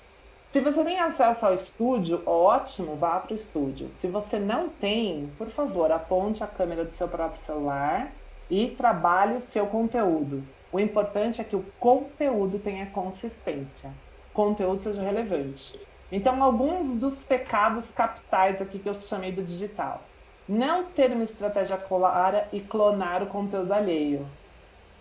Se 0.51 0.61
você 0.61 0.85
tem 0.85 0.99
acesso 1.01 1.45
ao 1.45 1.53
estúdio, 1.53 2.23
ótimo, 2.25 2.97
vá 2.97 3.19
para 3.19 3.33
o 3.33 3.35
estúdio. 3.35 3.91
Se 3.91 4.07
você 4.07 4.39
não 4.39 4.69
tem, 4.69 5.31
por 5.37 5.49
favor, 5.49 5.91
aponte 5.91 6.43
a 6.43 6.47
câmera 6.47 6.85
do 6.85 6.93
seu 6.93 7.09
próprio 7.09 7.43
celular 7.43 8.13
e 8.49 8.69
trabalhe 8.69 9.37
o 9.37 9.41
seu 9.41 9.67
conteúdo. 9.67 10.43
O 10.73 10.81
importante 10.81 11.41
é 11.41 11.45
que 11.45 11.57
o 11.57 11.65
conteúdo 11.79 12.59
tenha 12.59 12.87
consistência, 12.87 13.91
o 14.31 14.33
conteúdo 14.33 14.79
seja 14.81 15.03
relevante. 15.03 15.79
Então, 16.11 16.43
alguns 16.43 16.99
dos 16.99 17.25
pecados 17.25 17.91
capitais 17.91 18.63
aqui 18.63 18.79
que 18.79 18.89
eu 18.89 18.95
chamei 18.95 19.33
do 19.33 19.43
digital 19.43 20.03
não 20.49 20.85
ter 20.85 21.11
uma 21.11 21.23
estratégia 21.23 21.77
clara 21.77 22.49
e 22.53 22.61
clonar 22.61 23.23
o 23.23 23.27
conteúdo 23.27 23.73
alheio. 23.73 24.27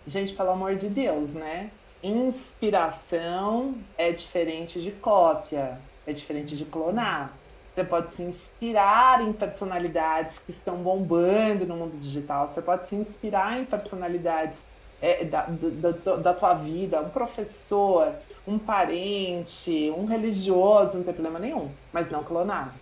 Gente, 0.06 0.34
pelo 0.34 0.50
amor 0.50 0.76
de 0.76 0.88
Deus, 0.88 1.32
né? 1.32 1.70
Inspiração 2.02 3.74
é 3.96 4.12
diferente 4.12 4.80
de 4.80 4.90
cópia, 4.90 5.78
é 6.06 6.12
diferente 6.12 6.56
de 6.56 6.64
clonar. 6.64 7.32
Você 7.74 7.82
pode 7.82 8.10
se 8.10 8.22
inspirar 8.22 9.20
em 9.20 9.32
personalidades 9.32 10.38
que 10.38 10.52
estão 10.52 10.76
bombando 10.76 11.66
no 11.66 11.76
mundo 11.76 11.98
digital. 11.98 12.46
Você 12.46 12.62
pode 12.62 12.86
se 12.86 12.94
inspirar 12.94 13.58
em 13.58 13.64
personalidades 13.64 14.62
é, 15.02 15.24
da, 15.24 15.46
da, 15.46 16.16
da 16.16 16.34
tua 16.34 16.54
vida, 16.54 17.00
um 17.00 17.10
professor, 17.10 18.12
um 18.46 18.58
parente, 18.58 19.90
um 19.96 20.04
religioso, 20.04 20.98
não 20.98 21.04
tem 21.04 21.14
problema 21.14 21.38
nenhum, 21.38 21.70
mas 21.92 22.10
não 22.10 22.22
clonar. 22.22 22.74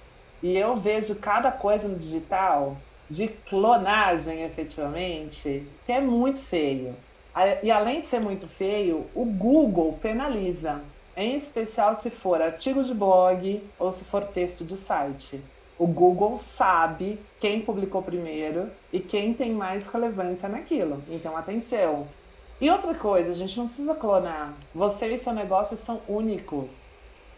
E 0.42 0.56
eu 0.56 0.76
vejo 0.76 1.14
cada 1.14 1.52
coisa 1.52 1.86
no 1.86 1.96
digital 1.96 2.76
de 3.08 3.28
clonagem, 3.28 4.42
efetivamente, 4.42 5.64
que 5.86 5.92
é 5.92 6.00
muito 6.00 6.40
feio. 6.40 6.96
E 7.62 7.70
além 7.70 8.00
de 8.00 8.06
ser 8.06 8.20
muito 8.20 8.48
feio, 8.48 9.06
o 9.14 9.24
Google 9.24 9.98
penaliza, 10.02 10.80
em 11.16 11.36
especial 11.36 11.94
se 11.94 12.10
for 12.10 12.42
artigo 12.42 12.82
de 12.82 12.92
blog 12.92 13.62
ou 13.78 13.92
se 13.92 14.02
for 14.02 14.24
texto 14.24 14.64
de 14.64 14.76
site. 14.76 15.40
O 15.78 15.86
Google 15.86 16.36
sabe 16.36 17.18
quem 17.38 17.60
publicou 17.60 18.02
primeiro 18.02 18.70
e 18.92 18.98
quem 18.98 19.32
tem 19.34 19.52
mais 19.52 19.86
relevância 19.86 20.48
naquilo. 20.48 21.02
Então, 21.08 21.36
atenção. 21.36 22.08
E 22.60 22.70
outra 22.70 22.94
coisa, 22.94 23.30
a 23.30 23.34
gente 23.34 23.56
não 23.56 23.66
precisa 23.66 23.94
clonar. 23.94 24.54
Você 24.74 25.06
e 25.06 25.18
seu 25.18 25.32
negócio 25.32 25.76
são 25.76 26.00
únicos. 26.08 26.92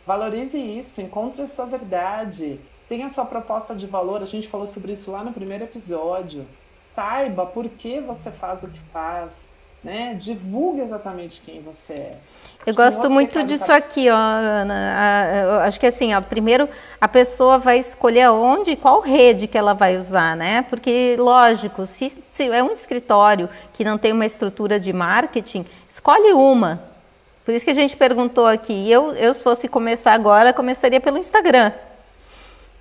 Valorize 0.07 0.59
isso, 0.59 1.00
encontre 1.00 1.42
a 1.42 1.48
sua 1.48 1.64
verdade 1.64 2.61
tem 2.89 3.03
a 3.03 3.09
sua 3.09 3.24
proposta 3.24 3.74
de 3.74 3.87
valor, 3.87 4.22
a 4.22 4.26
gente 4.26 4.49
falou 4.49 4.66
sobre 4.66 4.93
isso 4.93 5.11
lá 5.11 5.24
no 5.24 5.32
primeiro 5.32 5.64
episódio. 5.64 6.47
Saiba 6.95 7.47
por 7.47 7.68
que 7.68 8.01
você 8.01 8.30
faz 8.30 8.62
o 8.62 8.68
que 8.68 8.78
faz, 8.93 9.51
né? 9.82 10.14
Divulgue 10.14 10.80
exatamente 10.80 11.41
quem 11.41 11.61
você 11.61 11.93
é. 11.93 12.16
Eu 12.64 12.70
acho 12.70 12.76
gosto 12.76 13.11
muito 13.11 13.43
disso 13.43 13.66
tá... 13.66 13.76
aqui, 13.76 14.09
ó, 14.09 14.14
Ana. 14.14 15.62
Acho 15.64 15.80
que 15.80 15.87
assim, 15.87 16.14
ó, 16.14 16.20
primeiro 16.20 16.68
a 17.01 17.09
pessoa 17.09 17.59
vai 17.59 17.78
escolher 17.78 18.30
onde, 18.30 18.76
qual 18.76 19.01
rede 19.01 19.47
que 19.47 19.59
ela 19.59 19.74
vai 19.74 19.97
usar, 19.97 20.37
né? 20.37 20.62
Porque, 20.62 21.16
lógico, 21.18 21.87
se, 21.87 22.16
se 22.30 22.49
é 22.49 22.62
um 22.62 22.70
escritório 22.70 23.49
que 23.72 23.82
não 23.82 23.99
tem 23.99 24.12
uma 24.12 24.26
estrutura 24.26 24.78
de 24.78 24.93
marketing, 24.93 25.66
escolhe 25.89 26.32
uma. 26.32 26.80
Por 27.45 27.53
isso 27.53 27.64
que 27.64 27.70
a 27.70 27.74
gente 27.74 27.97
perguntou 27.97 28.47
aqui. 28.47 28.91
Eu, 28.91 29.12
eu 29.14 29.35
se 29.35 29.43
fosse 29.43 29.68
começar 29.68 30.12
agora, 30.12 30.53
começaria 30.53 31.01
pelo 31.01 31.18
Instagram 31.18 31.72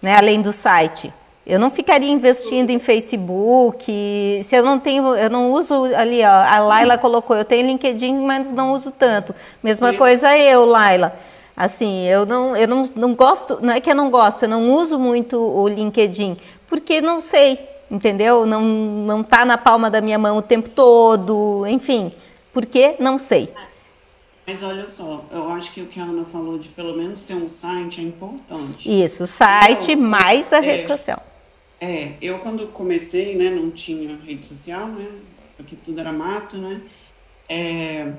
né, 0.03 0.17
além 0.17 0.41
do 0.41 0.51
site. 0.51 1.11
Eu 1.47 1.57
não 1.57 1.69
ficaria 1.69 2.11
investindo 2.11 2.69
em 2.69 2.79
Facebook, 2.79 4.39
se 4.43 4.55
eu 4.55 4.63
não 4.63 4.79
tenho, 4.79 5.15
eu 5.15 5.29
não 5.29 5.51
uso 5.51 5.85
ali, 5.95 6.21
ó, 6.21 6.29
a 6.29 6.59
Laila 6.59 6.97
colocou, 6.97 7.35
eu 7.35 7.43
tenho 7.43 7.67
LinkedIn, 7.67 8.15
mas 8.19 8.53
não 8.53 8.71
uso 8.71 8.91
tanto. 8.91 9.33
Mesma 9.61 9.89
Isso. 9.89 9.97
coisa 9.97 10.37
eu, 10.37 10.65
Laila. 10.65 11.13
Assim, 11.55 12.05
eu 12.07 12.25
não, 12.25 12.55
eu 12.55 12.67
não, 12.67 12.89
não 12.95 13.13
gosto, 13.13 13.59
não 13.61 13.73
é 13.73 13.81
que 13.81 13.91
eu 13.91 13.95
não 13.95 14.09
gosto, 14.09 14.43
eu 14.43 14.49
não 14.49 14.71
uso 14.71 14.97
muito 14.97 15.37
o 15.37 15.67
LinkedIn, 15.67 16.37
porque 16.67 17.01
não 17.01 17.19
sei, 17.19 17.59
entendeu? 17.91 18.45
Não, 18.45 18.61
não 18.61 19.21
tá 19.21 19.45
na 19.45 19.57
palma 19.57 19.89
da 19.89 20.01
minha 20.01 20.17
mão 20.17 20.37
o 20.37 20.41
tempo 20.41 20.69
todo, 20.69 21.65
enfim, 21.67 22.11
porque 22.53 22.95
não 22.99 23.17
sei. 23.17 23.53
Mas 24.45 24.61
olha 24.61 24.89
só, 24.89 25.25
eu 25.31 25.49
acho 25.49 25.71
que 25.71 25.81
o 25.81 25.85
que 25.85 25.99
a 25.99 26.03
Ana 26.03 26.25
falou 26.25 26.57
de 26.57 26.69
pelo 26.69 26.97
menos 26.97 27.23
ter 27.23 27.33
um 27.33 27.47
site 27.47 28.01
é 28.01 28.03
importante. 28.03 29.03
Isso, 29.03 29.25
site 29.25 29.91
eu, 29.91 29.97
mais 29.97 30.51
a 30.51 30.57
é, 30.57 30.59
rede 30.59 30.87
social. 30.87 31.25
É, 31.79 32.13
eu 32.21 32.39
quando 32.39 32.67
comecei, 32.67 33.35
né, 33.35 33.49
não 33.49 33.71
tinha 33.71 34.17
rede 34.17 34.45
social, 34.45 34.87
né, 34.87 35.07
porque 35.55 35.77
tudo 35.77 35.99
era 35.99 36.11
mato, 36.11 36.57
né, 36.57 36.81
é, 37.47 38.11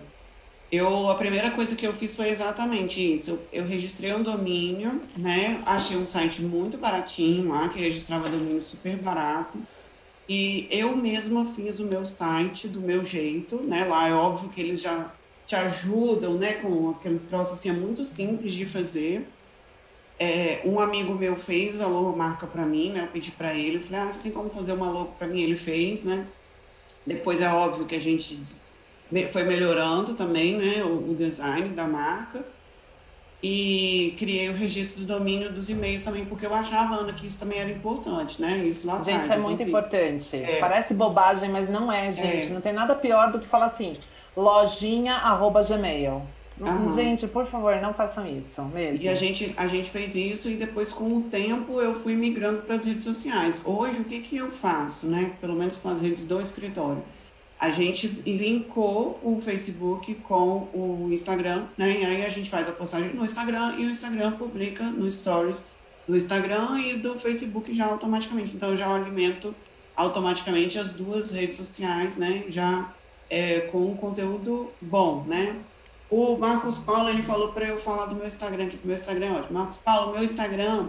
eu, 0.71 1.09
a 1.09 1.15
primeira 1.15 1.51
coisa 1.51 1.77
que 1.77 1.87
eu 1.87 1.93
fiz 1.93 2.17
foi 2.17 2.31
exatamente 2.31 3.15
isso. 3.15 3.31
Eu, 3.31 3.63
eu, 3.63 3.65
registrei 3.65 4.13
um 4.13 4.23
domínio, 4.23 5.03
né? 5.17 5.63
Achei 5.65 5.97
um 5.97 6.05
site 6.07 6.43
muito 6.43 6.79
baratinho 6.79 7.49
lá, 7.51 7.69
que 7.69 7.79
registrava 7.79 8.29
domínio 8.29 8.61
super 8.61 8.97
barato. 8.97 9.57
E 10.29 10.67
eu 10.71 10.97
mesma 10.97 11.45
fiz 11.45 11.79
o 11.79 11.87
meu 11.87 12.05
site 12.05 12.67
do 12.67 12.81
meu 12.81 13.05
jeito, 13.05 13.57
né? 13.59 13.85
Lá 13.85 14.09
é 14.09 14.15
óbvio 14.15 14.49
que 14.49 14.61
eles 14.61 14.81
já 14.81 15.13
te 15.47 15.55
ajudam, 15.55 16.35
né, 16.35 16.55
com 16.55 16.91
aquele 16.91 17.19
processo 17.19 17.55
assim, 17.55 17.71
é 17.71 17.73
muito 17.73 18.05
simples 18.05 18.53
de 18.53 18.67
fazer. 18.67 19.29
É, 20.19 20.61
um 20.65 20.79
amigo 20.79 21.15
meu 21.15 21.37
fez 21.37 21.81
a 21.81 21.87
logomarca 21.87 22.47
para 22.47 22.65
mim, 22.65 22.91
né, 22.93 23.03
eu 23.03 23.09
pedi 23.09 23.31
para 23.33 23.55
ele, 23.55 23.79
eu 23.79 23.83
falei, 23.83 24.01
ah, 24.01 24.13
você 24.13 24.21
tem 24.21 24.33
como 24.33 24.49
fazer 24.49 24.73
uma 24.73 24.91
logo 24.91 25.13
para 25.19 25.27
mim? 25.27 25.41
Ele 25.41 25.57
fez, 25.57 26.05
né, 26.05 26.27
depois 27.07 27.41
é 27.41 27.49
óbvio 27.49 27.85
que 27.85 27.95
a 27.95 28.01
gente 28.01 28.41
foi 29.31 29.43
melhorando 29.43 30.15
também, 30.15 30.57
né, 30.57 30.85
o, 30.85 31.11
o 31.11 31.15
design 31.15 31.71
da 31.71 31.87
marca, 31.87 32.45
e 33.47 34.15
criei 34.17 34.49
o 34.49 34.55
registro 34.55 35.05
do 35.05 35.07
domínio 35.07 35.53
dos 35.53 35.69
e-mails 35.69 36.03
também, 36.03 36.25
porque 36.25 36.47
eu 36.47 36.55
achava, 36.55 36.95
Ana, 36.95 37.13
que 37.13 37.27
isso 37.27 37.39
também 37.39 37.59
era 37.59 37.71
importante, 37.71 38.41
né? 38.41 38.57
Isso 38.57 38.87
lá 38.87 38.95
Gente, 38.95 39.11
atrás, 39.11 39.27
isso 39.27 39.35
é 39.35 39.37
muito 39.37 39.63
importante. 39.63 40.37
É. 40.37 40.59
Parece 40.59 40.95
bobagem, 40.95 41.51
mas 41.51 41.69
não 41.69 41.93
é, 41.93 42.11
gente. 42.11 42.47
É. 42.47 42.49
Não 42.49 42.63
tem 42.63 42.73
nada 42.73 42.95
pior 42.95 43.31
do 43.31 43.39
que 43.39 43.47
falar 43.47 43.67
assim, 43.67 43.99
lojinha@gmail. 44.37 46.23
Uhum. 46.61 46.91
Gente, 46.93 47.27
por 47.27 47.47
favor, 47.47 47.81
não 47.81 47.93
façam 47.93 48.27
isso 48.27 48.63
mesmo. 48.63 49.05
E 49.05 49.09
a 49.09 49.15
gente, 49.15 49.53
a 49.57 49.67
gente 49.67 49.91
fez 49.91 50.15
isso 50.15 50.49
e 50.49 50.57
depois, 50.57 50.93
com 50.93 51.17
o 51.17 51.23
tempo, 51.23 51.81
eu 51.81 51.95
fui 51.95 52.15
migrando 52.15 52.63
para 52.63 52.77
as 52.77 52.85
redes 52.85 53.05
sociais. 53.05 53.61
Hoje, 53.65 54.01
o 54.01 54.05
que, 54.05 54.21
que 54.21 54.37
eu 54.37 54.51
faço, 54.51 55.07
né? 55.07 55.33
Pelo 55.41 55.55
menos 55.55 55.77
com 55.77 55.89
as 55.89 56.01
redes 56.01 56.27
do 56.27 56.41
escritório. 56.41 57.03
A 57.59 57.71
gente 57.71 58.07
linkou 58.07 59.19
o 59.23 59.41
Facebook 59.41 60.15
com 60.17 60.69
o 60.73 61.09
Instagram, 61.11 61.65
né? 61.77 62.01
E 62.01 62.05
aí 62.05 62.25
a 62.25 62.29
gente 62.29 62.51
faz 62.51 62.69
a 62.69 62.73
postagem 62.73 63.15
no 63.15 63.25
Instagram 63.25 63.75
e 63.79 63.87
o 63.87 63.91
Instagram 63.91 64.33
publica 64.33 64.85
no 64.85 65.11
Stories 65.11 65.67
do 66.07 66.15
Instagram 66.15 66.79
e 66.79 66.95
do 66.95 67.19
Facebook 67.19 67.75
já 67.75 67.87
automaticamente. 67.87 68.55
Então, 68.55 68.71
eu 68.71 68.77
já 68.77 68.95
alimento 68.95 69.55
automaticamente 69.97 70.79
as 70.79 70.93
duas 70.93 71.31
redes 71.31 71.57
sociais, 71.57 72.17
né? 72.17 72.45
Já 72.49 72.93
é, 73.29 73.61
com 73.61 73.79
um 73.79 73.97
conteúdo 73.97 74.71
bom, 74.81 75.25
né? 75.25 75.57
O 76.11 76.37
Marcos 76.37 76.79
Paulo, 76.79 77.09
ele 77.09 77.23
falou 77.23 77.53
para 77.53 77.67
eu 77.67 77.79
falar 77.79 78.07
do 78.07 78.15
meu 78.15 78.27
Instagram, 78.27 78.69
que 78.69 78.77
o 78.77 78.81
meu 78.85 78.95
Instagram 78.95 79.27
é 79.27 79.33
ótimo. 79.33 79.59
Marcos 79.59 79.79
Paulo, 79.79 80.13
meu 80.13 80.23
Instagram, 80.23 80.89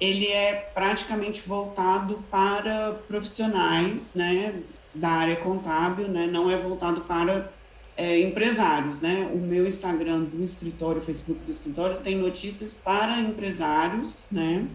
ele 0.00 0.26
é 0.26 0.70
praticamente 0.74 1.46
voltado 1.46 2.24
para 2.30 2.94
profissionais, 3.06 4.14
né, 4.14 4.62
da 4.94 5.10
área 5.10 5.36
contábil, 5.36 6.08
né, 6.08 6.26
não 6.26 6.50
é 6.50 6.56
voltado 6.56 7.02
para 7.02 7.52
é, 8.00 8.18
empresários, 8.20 9.00
né? 9.02 9.30
O 9.32 9.36
meu 9.36 9.66
Instagram 9.66 10.22
do 10.22 10.42
escritório, 10.42 11.02
o 11.02 11.04
Facebook 11.04 11.44
do 11.44 11.50
escritório, 11.50 12.00
tem 12.00 12.16
notícias 12.16 12.72
para 12.72 13.20
empresários, 13.20 14.28
né? 14.32 14.66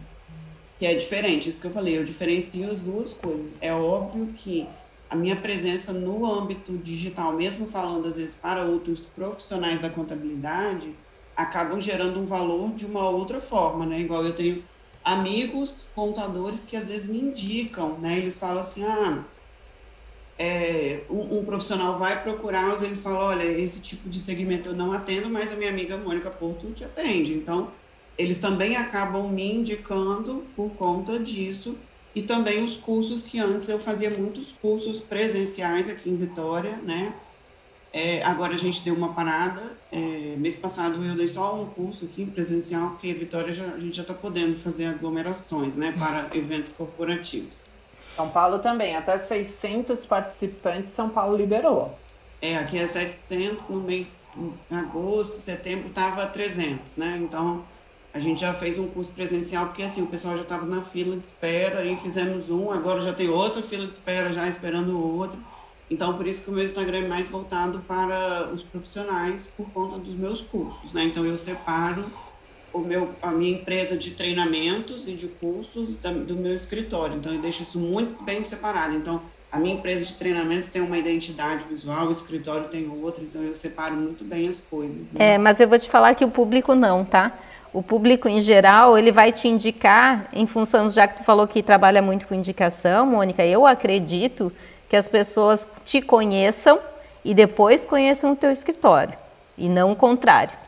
Que 0.78 0.86
é 0.86 0.94
diferente, 0.94 1.48
isso 1.48 1.60
que 1.60 1.66
eu 1.66 1.72
falei, 1.72 1.98
eu 1.98 2.04
diferencio 2.04 2.70
as 2.70 2.82
duas 2.82 3.12
coisas. 3.12 3.50
É 3.60 3.72
óbvio 3.72 4.28
que 4.36 4.68
a 5.08 5.14
minha 5.16 5.36
presença 5.36 5.92
no 5.92 6.26
âmbito 6.26 6.76
digital, 6.78 7.32
mesmo 7.32 7.66
falando 7.66 8.08
às 8.08 8.16
vezes 8.16 8.34
para 8.34 8.64
outros 8.64 9.06
profissionais 9.06 9.80
da 9.80 9.88
contabilidade, 9.88 10.94
acabam 11.36 11.80
gerando 11.80 12.18
um 12.18 12.26
valor 12.26 12.72
de 12.72 12.86
uma 12.86 13.08
outra 13.08 13.40
forma, 13.40 13.86
né? 13.86 14.00
Igual 14.00 14.24
eu 14.24 14.34
tenho 14.34 14.64
amigos 15.04 15.92
contadores 15.94 16.64
que 16.64 16.76
às 16.76 16.88
vezes 16.88 17.06
me 17.06 17.20
indicam, 17.20 17.98
né? 17.98 18.18
Eles 18.18 18.38
falam 18.38 18.58
assim, 18.58 18.84
ah, 18.84 19.22
é, 20.38 21.02
um, 21.08 21.38
um, 21.38 21.44
profissional 21.44 21.98
vai 21.98 22.22
procurá-los, 22.22 22.82
eles 22.82 23.00
falam, 23.00 23.20
olha, 23.20 23.44
esse 23.44 23.80
tipo 23.80 24.08
de 24.08 24.20
segmento 24.20 24.70
eu 24.70 24.74
não 24.74 24.92
atendo, 24.92 25.30
mas 25.30 25.52
a 25.52 25.56
minha 25.56 25.70
amiga 25.70 25.96
Mônica 25.96 26.30
Porto 26.30 26.72
te 26.72 26.84
atende. 26.84 27.34
Então, 27.34 27.70
eles 28.18 28.38
também 28.38 28.76
acabam 28.76 29.28
me 29.28 29.54
indicando 29.54 30.44
por 30.56 30.70
conta 30.70 31.18
disso 31.18 31.78
e 32.16 32.22
também 32.22 32.64
os 32.64 32.78
cursos 32.78 33.20
que 33.20 33.38
antes 33.38 33.68
eu 33.68 33.78
fazia 33.78 34.08
muitos 34.08 34.50
cursos 34.50 35.02
presenciais 35.02 35.86
aqui 35.86 36.08
em 36.08 36.16
Vitória, 36.16 36.78
né? 36.78 37.12
É, 37.92 38.22
agora 38.22 38.54
a 38.54 38.56
gente 38.56 38.82
deu 38.82 38.94
uma 38.94 39.12
parada. 39.12 39.76
É, 39.92 40.34
mês 40.38 40.56
passado 40.56 41.04
eu 41.04 41.14
dei 41.14 41.28
só 41.28 41.54
um 41.54 41.66
curso 41.66 42.06
aqui 42.06 42.24
presencial, 42.24 42.92
porque 42.92 43.12
Vitória 43.12 43.52
já, 43.52 43.66
a 43.66 43.78
gente 43.78 43.94
já 43.94 44.00
está 44.00 44.14
podendo 44.14 44.58
fazer 44.60 44.86
aglomerações, 44.86 45.76
né, 45.76 45.94
para 45.98 46.34
eventos 46.34 46.72
corporativos. 46.72 47.66
São 48.16 48.30
Paulo 48.30 48.60
também, 48.60 48.96
até 48.96 49.18
600 49.18 50.06
participantes 50.06 50.94
São 50.94 51.10
Paulo 51.10 51.36
liberou. 51.36 51.98
É, 52.40 52.56
aqui 52.56 52.78
é 52.78 52.86
700, 52.86 53.68
no 53.68 53.82
mês, 53.82 54.26
em 54.70 54.74
agosto, 54.74 55.36
setembro, 55.36 55.88
estava 55.88 56.26
300, 56.26 56.96
né? 56.96 57.20
Então, 57.22 57.62
a 58.16 58.18
gente 58.18 58.40
já 58.40 58.54
fez 58.54 58.78
um 58.78 58.88
curso 58.88 59.10
presencial, 59.10 59.66
porque 59.66 59.82
assim, 59.82 60.02
o 60.02 60.06
pessoal 60.06 60.34
já 60.36 60.42
estava 60.42 60.64
na 60.64 60.80
fila 60.80 61.14
de 61.16 61.26
espera, 61.26 61.80
aí 61.80 61.98
fizemos 61.98 62.48
um, 62.48 62.70
agora 62.70 63.00
já 63.02 63.12
tem 63.12 63.28
outra 63.28 63.62
fila 63.62 63.86
de 63.86 63.92
espera 63.92 64.32
já 64.32 64.48
esperando 64.48 64.96
o 64.96 65.18
outro. 65.18 65.38
Então, 65.90 66.16
por 66.16 66.26
isso 66.26 66.42
que 66.42 66.50
o 66.50 66.52
meu 66.52 66.64
Instagram 66.64 67.00
é 67.00 67.08
mais 67.08 67.28
voltado 67.28 67.80
para 67.86 68.48
os 68.52 68.62
profissionais, 68.62 69.52
por 69.54 69.68
conta 69.70 70.00
dos 70.00 70.14
meus 70.14 70.40
cursos, 70.40 70.94
né? 70.94 71.04
Então, 71.04 71.26
eu 71.26 71.36
separo 71.36 72.06
o 72.72 72.78
meu, 72.78 73.14
a 73.20 73.30
minha 73.30 73.52
empresa 73.52 73.96
de 73.96 74.12
treinamentos 74.12 75.06
e 75.06 75.12
de 75.12 75.28
cursos 75.28 75.98
da, 75.98 76.10
do 76.10 76.34
meu 76.34 76.54
escritório. 76.54 77.16
Então, 77.16 77.34
eu 77.34 77.40
deixo 77.40 77.62
isso 77.62 77.78
muito 77.78 78.20
bem 78.24 78.42
separado. 78.42 78.96
Então, 78.96 79.20
a 79.52 79.58
minha 79.58 79.74
empresa 79.74 80.04
de 80.04 80.14
treinamentos 80.14 80.70
tem 80.70 80.82
uma 80.82 80.98
identidade 80.98 81.64
visual, 81.68 82.08
o 82.08 82.10
escritório 82.10 82.68
tem 82.68 82.88
outra, 82.88 83.22
então 83.22 83.42
eu 83.42 83.54
separo 83.54 83.94
muito 83.94 84.24
bem 84.24 84.48
as 84.48 84.60
coisas. 84.60 85.12
Né? 85.12 85.34
É, 85.34 85.38
mas 85.38 85.60
eu 85.60 85.68
vou 85.68 85.78
te 85.78 85.88
falar 85.88 86.14
que 86.14 86.24
o 86.24 86.30
público 86.30 86.74
não, 86.74 87.04
tá? 87.04 87.38
O 87.72 87.82
público 87.82 88.28
em 88.28 88.40
geral, 88.40 88.96
ele 88.96 89.12
vai 89.12 89.32
te 89.32 89.48
indicar, 89.48 90.28
em 90.32 90.46
função, 90.46 90.88
já 90.88 91.06
que 91.06 91.16
tu 91.16 91.24
falou 91.24 91.46
que 91.46 91.62
trabalha 91.62 92.00
muito 92.00 92.26
com 92.26 92.34
indicação, 92.34 93.06
Mônica, 93.06 93.44
eu 93.44 93.66
acredito 93.66 94.52
que 94.88 94.96
as 94.96 95.08
pessoas 95.08 95.68
te 95.84 96.00
conheçam 96.00 96.78
e 97.24 97.34
depois 97.34 97.84
conheçam 97.84 98.32
o 98.32 98.36
teu 98.36 98.50
escritório, 98.50 99.14
e 99.58 99.68
não 99.68 99.92
o 99.92 99.96
contrário. 99.96 100.66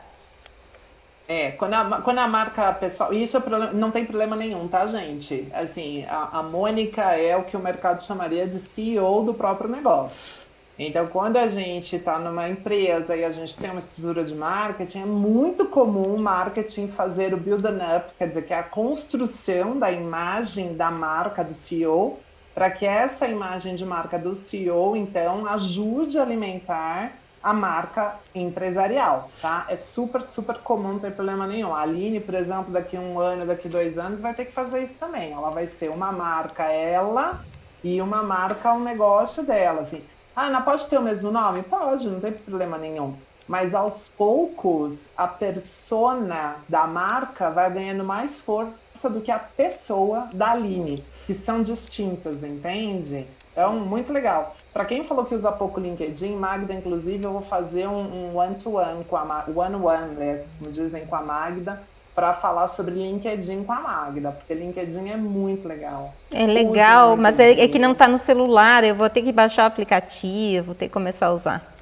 É, 1.27 1.51
quando 1.51 1.75
a, 1.75 2.01
quando 2.01 2.17
a 2.17 2.27
marca 2.27 2.73
pessoal. 2.73 3.13
Isso 3.13 3.37
é 3.37 3.39
problema, 3.39 3.71
não 3.71 3.91
tem 3.91 4.03
problema 4.03 4.35
nenhum, 4.35 4.67
tá, 4.67 4.87
gente? 4.87 5.47
Assim, 5.53 6.03
a, 6.09 6.39
a 6.39 6.43
Mônica 6.43 7.03
é 7.15 7.37
o 7.37 7.43
que 7.43 7.55
o 7.55 7.59
mercado 7.59 8.01
chamaria 8.01 8.47
de 8.47 8.57
CEO 8.57 9.23
do 9.23 9.31
próprio 9.31 9.69
negócio. 9.69 10.33
Então, 10.81 11.07
quando 11.07 11.35
a 11.35 11.45
gente 11.45 11.97
está 11.97 12.17
numa 12.17 12.47
empresa 12.47 13.13
e 13.13 13.25
a 13.25 13.29
gente 13.29 13.57
tem 13.57 13.69
uma 13.69 13.79
estrutura 13.79 14.23
de 14.23 14.33
marketing, 14.33 15.01
é 15.01 15.05
muito 15.05 15.67
comum 15.67 16.15
o 16.15 16.17
marketing 16.17 16.87
fazer 16.87 17.33
o 17.33 17.37
build 17.37 17.67
up, 17.67 18.13
quer 18.17 18.29
dizer, 18.29 18.43
que 18.43 18.53
é 18.53 18.59
a 18.59 18.63
construção 18.63 19.77
da 19.77 19.91
imagem 19.91 20.77
da 20.77 20.89
marca 20.89 21.43
do 21.43 21.53
CEO, 21.53 22.25
para 22.55 22.71
que 22.71 22.85
essa 22.85 23.27
imagem 23.27 23.75
de 23.75 23.85
marca 23.85 24.17
do 24.17 24.33
CEO, 24.33 24.95
então, 24.95 25.45
ajude 25.47 26.17
a 26.17 26.21
alimentar 26.21 27.19
a 27.43 27.53
marca 27.53 28.21
empresarial, 28.33 29.35
tá? 29.41 29.65
É 29.69 29.75
super, 29.75 30.21
super 30.21 30.59
comum, 30.59 30.93
não 30.93 30.99
tem 30.99 31.11
problema 31.11 31.45
nenhum. 31.45 31.73
A 31.75 31.81
Aline, 31.81 32.21
por 32.21 32.35
exemplo, 32.35 32.71
daqui 32.71 32.97
um 32.97 33.19
ano, 33.19 33.45
daqui 33.45 33.67
dois 33.67 33.97
anos, 33.97 34.21
vai 34.21 34.33
ter 34.33 34.45
que 34.45 34.53
fazer 34.53 34.81
isso 34.81 34.97
também. 34.97 35.33
Ela 35.33 35.49
vai 35.51 35.67
ser 35.67 35.89
uma 35.89 36.11
marca 36.11 36.63
ela 36.71 37.45
e 37.83 38.01
uma 38.01 38.23
marca 38.23 38.73
um 38.73 38.83
negócio 38.83 39.45
dela, 39.45 39.81
assim. 39.81 40.09
Ah, 40.41 40.49
não 40.49 40.61
pode 40.61 40.87
ter 40.87 40.97
o 40.97 41.01
mesmo 41.01 41.31
nome? 41.31 41.63
Pode, 41.63 42.07
não 42.07 42.21
tem 42.21 42.31
problema 42.31 42.77
nenhum. 42.77 43.13
Mas 43.45 43.75
aos 43.75 44.07
poucos, 44.07 45.09
a 45.17 45.27
persona 45.27 46.55
da 46.69 46.87
marca 46.87 47.49
vai 47.49 47.69
ganhando 47.69 48.05
mais 48.05 48.39
força 48.39 49.09
do 49.09 49.19
que 49.19 49.33
a 49.33 49.37
pessoa 49.37 50.29
da 50.33 50.51
Aline, 50.51 51.03
que 51.25 51.33
são 51.33 51.61
distintas, 51.61 52.41
entende? 52.41 53.27
É 53.53 53.67
um, 53.67 53.81
muito 53.81 54.13
legal. 54.13 54.55
Para 54.71 54.85
quem 54.85 55.03
falou 55.03 55.25
que 55.25 55.35
usa 55.35 55.51
pouco 55.51 55.77
LinkedIn, 55.77 56.37
Magda, 56.37 56.73
inclusive, 56.73 57.21
eu 57.25 57.33
vou 57.33 57.41
fazer 57.41 57.89
um 57.89 58.37
one-to-one 58.37 59.03
com 59.03 59.17
a 59.17 59.43
one-one, 59.53 60.15
né, 60.15 60.47
como 60.57 60.71
dizem, 60.71 61.05
com 61.05 61.17
a 61.17 61.21
Magda, 61.21 61.83
para 62.19 62.33
falar 62.33 62.67
sobre 62.67 62.95
LinkedIn 62.95 63.63
com 63.63 63.71
a 63.71 63.79
Magda, 63.79 64.31
porque 64.33 64.53
LinkedIn 64.53 65.09
é 65.09 65.15
muito 65.15 65.65
legal. 65.65 66.13
É 66.33 66.45
legal, 66.45 67.15
mas 67.15 67.39
é, 67.39 67.51
é, 67.51 67.65
que 67.69 67.79
não 67.79 67.93
está 67.93 68.09
no 68.09 68.17
celular, 68.17 68.83
eu 68.83 68.93
vou 68.93 69.09
ter 69.09 69.21
que 69.21 69.31
baixar 69.31 69.63
o 69.63 69.67
aplicativo, 69.67 70.65
vou 70.65 70.75
ter 70.75 70.87
que 70.87 70.93
começar 70.93 71.27
a 71.27 71.31
usar 71.31 71.73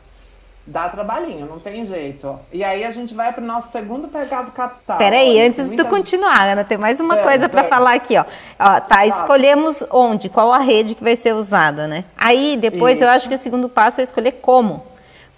dá 0.70 0.90
trabalhinho, 0.90 1.46
não 1.46 1.60
tem 1.60 1.86
jeito. 1.86 2.38
E 2.52 2.62
aí 2.62 2.84
a 2.84 2.92
gente 2.92 3.14
vai 3.14 3.32
para 3.32 3.42
o 3.42 3.48
nosso 3.48 3.72
segundo 3.72 4.10
pecado 4.10 4.52
capital. 4.52 4.98
Peraí, 4.98 5.40
antes 5.40 5.72
de 5.72 5.82
continuar, 5.86 6.46
Ana, 6.46 6.66
tem 6.66 6.78
mais 6.78 7.00
uma 7.00 7.18
é, 7.18 7.24
coisa 7.24 7.48
para 7.48 7.64
falar 7.64 7.94
aqui, 7.94 8.18
ó. 8.18 8.26
ó 8.60 8.80
tá, 8.82 9.06
escolhemos 9.06 9.82
onde, 9.90 10.28
qual 10.28 10.52
a 10.52 10.60
rede 10.60 10.94
que 10.94 11.02
vai 11.02 11.16
ser 11.16 11.34
usada, 11.34 11.88
né? 11.88 12.04
Aí 12.18 12.58
depois 12.58 12.98
Isso. 12.98 13.06
eu 13.06 13.10
acho 13.10 13.30
que 13.30 13.36
o 13.36 13.38
segundo 13.38 13.70
passo 13.70 14.02
é 14.02 14.04
escolher 14.04 14.34
como. 14.42 14.84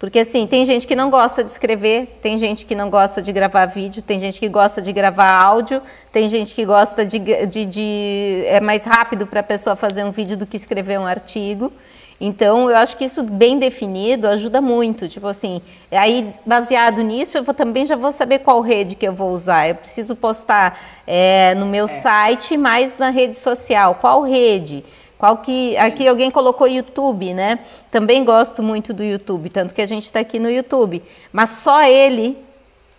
Porque 0.00 0.20
assim, 0.20 0.46
tem 0.46 0.64
gente 0.64 0.86
que 0.86 0.96
não 0.96 1.10
gosta 1.10 1.44
de 1.44 1.50
escrever, 1.50 2.18
tem 2.22 2.38
gente 2.38 2.64
que 2.64 2.74
não 2.74 2.88
gosta 2.88 3.20
de 3.20 3.30
gravar 3.32 3.66
vídeo, 3.66 4.00
tem 4.00 4.18
gente 4.18 4.40
que 4.40 4.48
gosta 4.48 4.80
de 4.80 4.94
gravar 4.94 5.30
áudio, 5.30 5.82
tem 6.10 6.26
gente 6.26 6.54
que 6.54 6.64
gosta 6.64 7.04
de, 7.04 7.18
de, 7.18 7.66
de 7.66 8.42
é 8.46 8.60
mais 8.60 8.84
rápido 8.84 9.26
para 9.26 9.40
a 9.40 9.42
pessoa 9.42 9.76
fazer 9.76 10.02
um 10.02 10.10
vídeo 10.10 10.38
do 10.38 10.46
que 10.46 10.56
escrever 10.56 10.98
um 10.98 11.04
artigo. 11.04 11.70
Então, 12.18 12.70
eu 12.70 12.78
acho 12.78 12.96
que 12.96 13.04
isso 13.04 13.22
bem 13.22 13.58
definido 13.58 14.26
ajuda 14.26 14.62
muito. 14.62 15.06
Tipo 15.06 15.26
assim, 15.26 15.60
aí 15.90 16.32
baseado 16.46 17.02
nisso, 17.02 17.36
eu 17.36 17.42
vou, 17.42 17.54
também 17.54 17.84
já 17.84 17.94
vou 17.94 18.10
saber 18.10 18.38
qual 18.38 18.62
rede 18.62 18.94
que 18.94 19.06
eu 19.06 19.12
vou 19.12 19.30
usar. 19.32 19.68
Eu 19.68 19.74
preciso 19.74 20.16
postar 20.16 20.80
é, 21.06 21.54
no 21.56 21.66
meu 21.66 21.84
é. 21.84 21.88
site, 21.88 22.56
mais 22.56 22.96
na 22.96 23.10
rede 23.10 23.36
social. 23.36 23.96
Qual 23.96 24.22
rede? 24.22 24.82
Qual 25.20 25.36
que 25.36 25.76
aqui 25.76 26.08
alguém 26.08 26.30
colocou 26.30 26.66
YouTube, 26.66 27.34
né? 27.34 27.58
Também 27.90 28.24
gosto 28.24 28.62
muito 28.62 28.94
do 28.94 29.04
YouTube, 29.04 29.50
tanto 29.50 29.74
que 29.74 29.82
a 29.82 29.86
gente 29.86 30.06
está 30.06 30.20
aqui 30.20 30.38
no 30.38 30.50
YouTube. 30.50 31.02
Mas 31.30 31.50
só 31.50 31.82
ele 31.82 32.38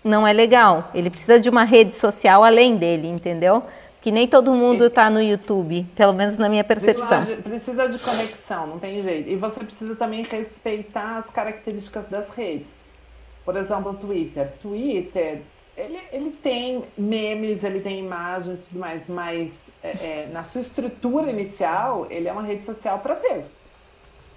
não 0.03 0.27
é 0.27 0.31
legal. 0.31 0.91
Ele 0.93 1.09
precisa 1.09 1.39
de 1.39 1.49
uma 1.49 1.63
rede 1.63 1.95
social 1.95 2.43
além 2.43 2.77
dele, 2.77 3.07
entendeu? 3.07 3.63
que 4.01 4.11
nem 4.11 4.27
todo 4.27 4.51
mundo 4.51 4.85
está 4.85 5.11
no 5.11 5.21
YouTube, 5.21 5.85
pelo 5.95 6.11
menos 6.11 6.39
na 6.39 6.49
minha 6.49 6.63
percepção. 6.63 7.23
Precisa 7.43 7.87
de 7.87 7.99
conexão, 7.99 8.65
não 8.65 8.79
tem 8.79 8.99
jeito. 9.01 9.29
E 9.29 9.35
você 9.35 9.59
precisa 9.59 9.95
também 9.95 10.23
respeitar 10.23 11.17
as 11.17 11.29
características 11.29 12.05
das 12.05 12.31
redes. 12.31 12.91
Por 13.45 13.55
exemplo, 13.55 13.93
Twitter. 13.93 14.51
Twitter, 14.59 15.41
ele, 15.75 15.99
ele 16.11 16.31
tem 16.31 16.83
memes, 16.97 17.63
ele 17.63 17.79
tem 17.79 17.99
imagens 17.99 18.65
e 18.65 18.69
tudo 18.69 18.79
mais, 18.79 19.07
mas 19.07 19.71
é, 19.83 19.89
é, 19.89 20.29
na 20.31 20.43
sua 20.43 20.61
estrutura 20.61 21.29
inicial, 21.29 22.07
ele 22.09 22.27
é 22.27 22.31
uma 22.31 22.43
rede 22.43 22.63
social 22.63 22.99
para 22.99 23.15
texto. 23.15 23.55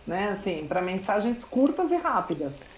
Né? 0.06 0.28
Assim, 0.28 0.66
para 0.66 0.80
mensagens 0.80 1.44
curtas 1.44 1.90
e 1.90 1.96
rápidas. 1.96 2.74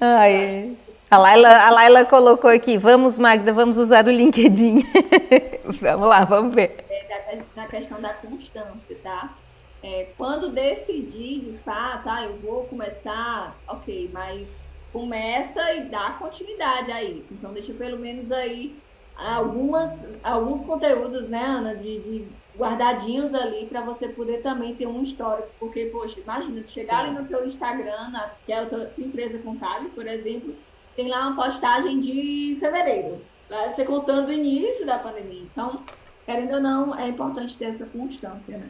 Ai, 0.00 0.76
a 1.10 1.18
Laila, 1.18 1.66
a 1.66 1.70
Laila 1.70 2.04
colocou 2.04 2.50
aqui, 2.50 2.78
vamos 2.78 3.18
Magda, 3.18 3.52
vamos 3.52 3.78
usar 3.78 4.06
o 4.06 4.10
LinkedIn. 4.10 4.82
vamos 5.80 6.08
lá, 6.08 6.24
vamos 6.24 6.54
ver. 6.54 6.84
É, 6.88 7.42
na 7.54 7.66
questão 7.66 8.00
da 8.00 8.14
constância, 8.14 8.96
tá? 9.02 9.34
É, 9.82 10.08
quando 10.16 10.52
decidir, 10.52 11.40
de 11.40 11.58
fato, 11.58 12.08
ah, 12.08 12.24
eu 12.24 12.38
vou 12.38 12.64
começar, 12.64 13.56
ok, 13.66 14.10
mas 14.12 14.48
começa 14.92 15.72
e 15.74 15.84
dá 15.84 16.10
continuidade 16.12 16.92
a 16.92 17.02
isso. 17.02 17.32
Então 17.32 17.52
deixa 17.52 17.72
pelo 17.72 17.98
menos 17.98 18.30
aí 18.30 18.76
algumas, 19.16 20.04
alguns 20.22 20.64
conteúdos, 20.64 21.28
né, 21.28 21.44
Ana, 21.44 21.74
de, 21.74 22.00
de 22.00 22.28
guardadinhos 22.56 23.34
ali 23.34 23.66
para 23.66 23.80
você 23.80 24.08
poder 24.08 24.42
também 24.42 24.74
ter 24.74 24.86
um 24.86 25.02
histórico. 25.02 25.48
Porque, 25.58 25.86
poxa, 25.86 26.20
imagina, 26.20 26.66
chegar 26.66 27.00
Sim. 27.00 27.08
ali 27.08 27.18
no 27.18 27.26
teu 27.26 27.44
Instagram, 27.44 28.10
na, 28.10 28.30
que 28.44 28.52
é 28.52 28.60
a 28.60 28.66
tua 28.66 28.90
empresa 28.98 29.38
contábil, 29.38 29.90
por 29.90 30.06
exemplo, 30.06 30.54
tem 30.94 31.08
lá 31.08 31.28
uma 31.28 31.36
postagem 31.36 32.00
de 32.00 32.56
fevereiro, 32.60 33.20
você 33.64 33.84
contando 33.84 34.28
o 34.28 34.32
início 34.32 34.84
da 34.84 34.98
pandemia. 34.98 35.42
Então, 35.42 35.82
querendo 36.26 36.54
ou 36.54 36.60
não, 36.60 36.98
é 36.98 37.08
importante 37.08 37.56
ter 37.56 37.66
essa 37.66 37.86
constância, 37.86 38.58
né? 38.58 38.68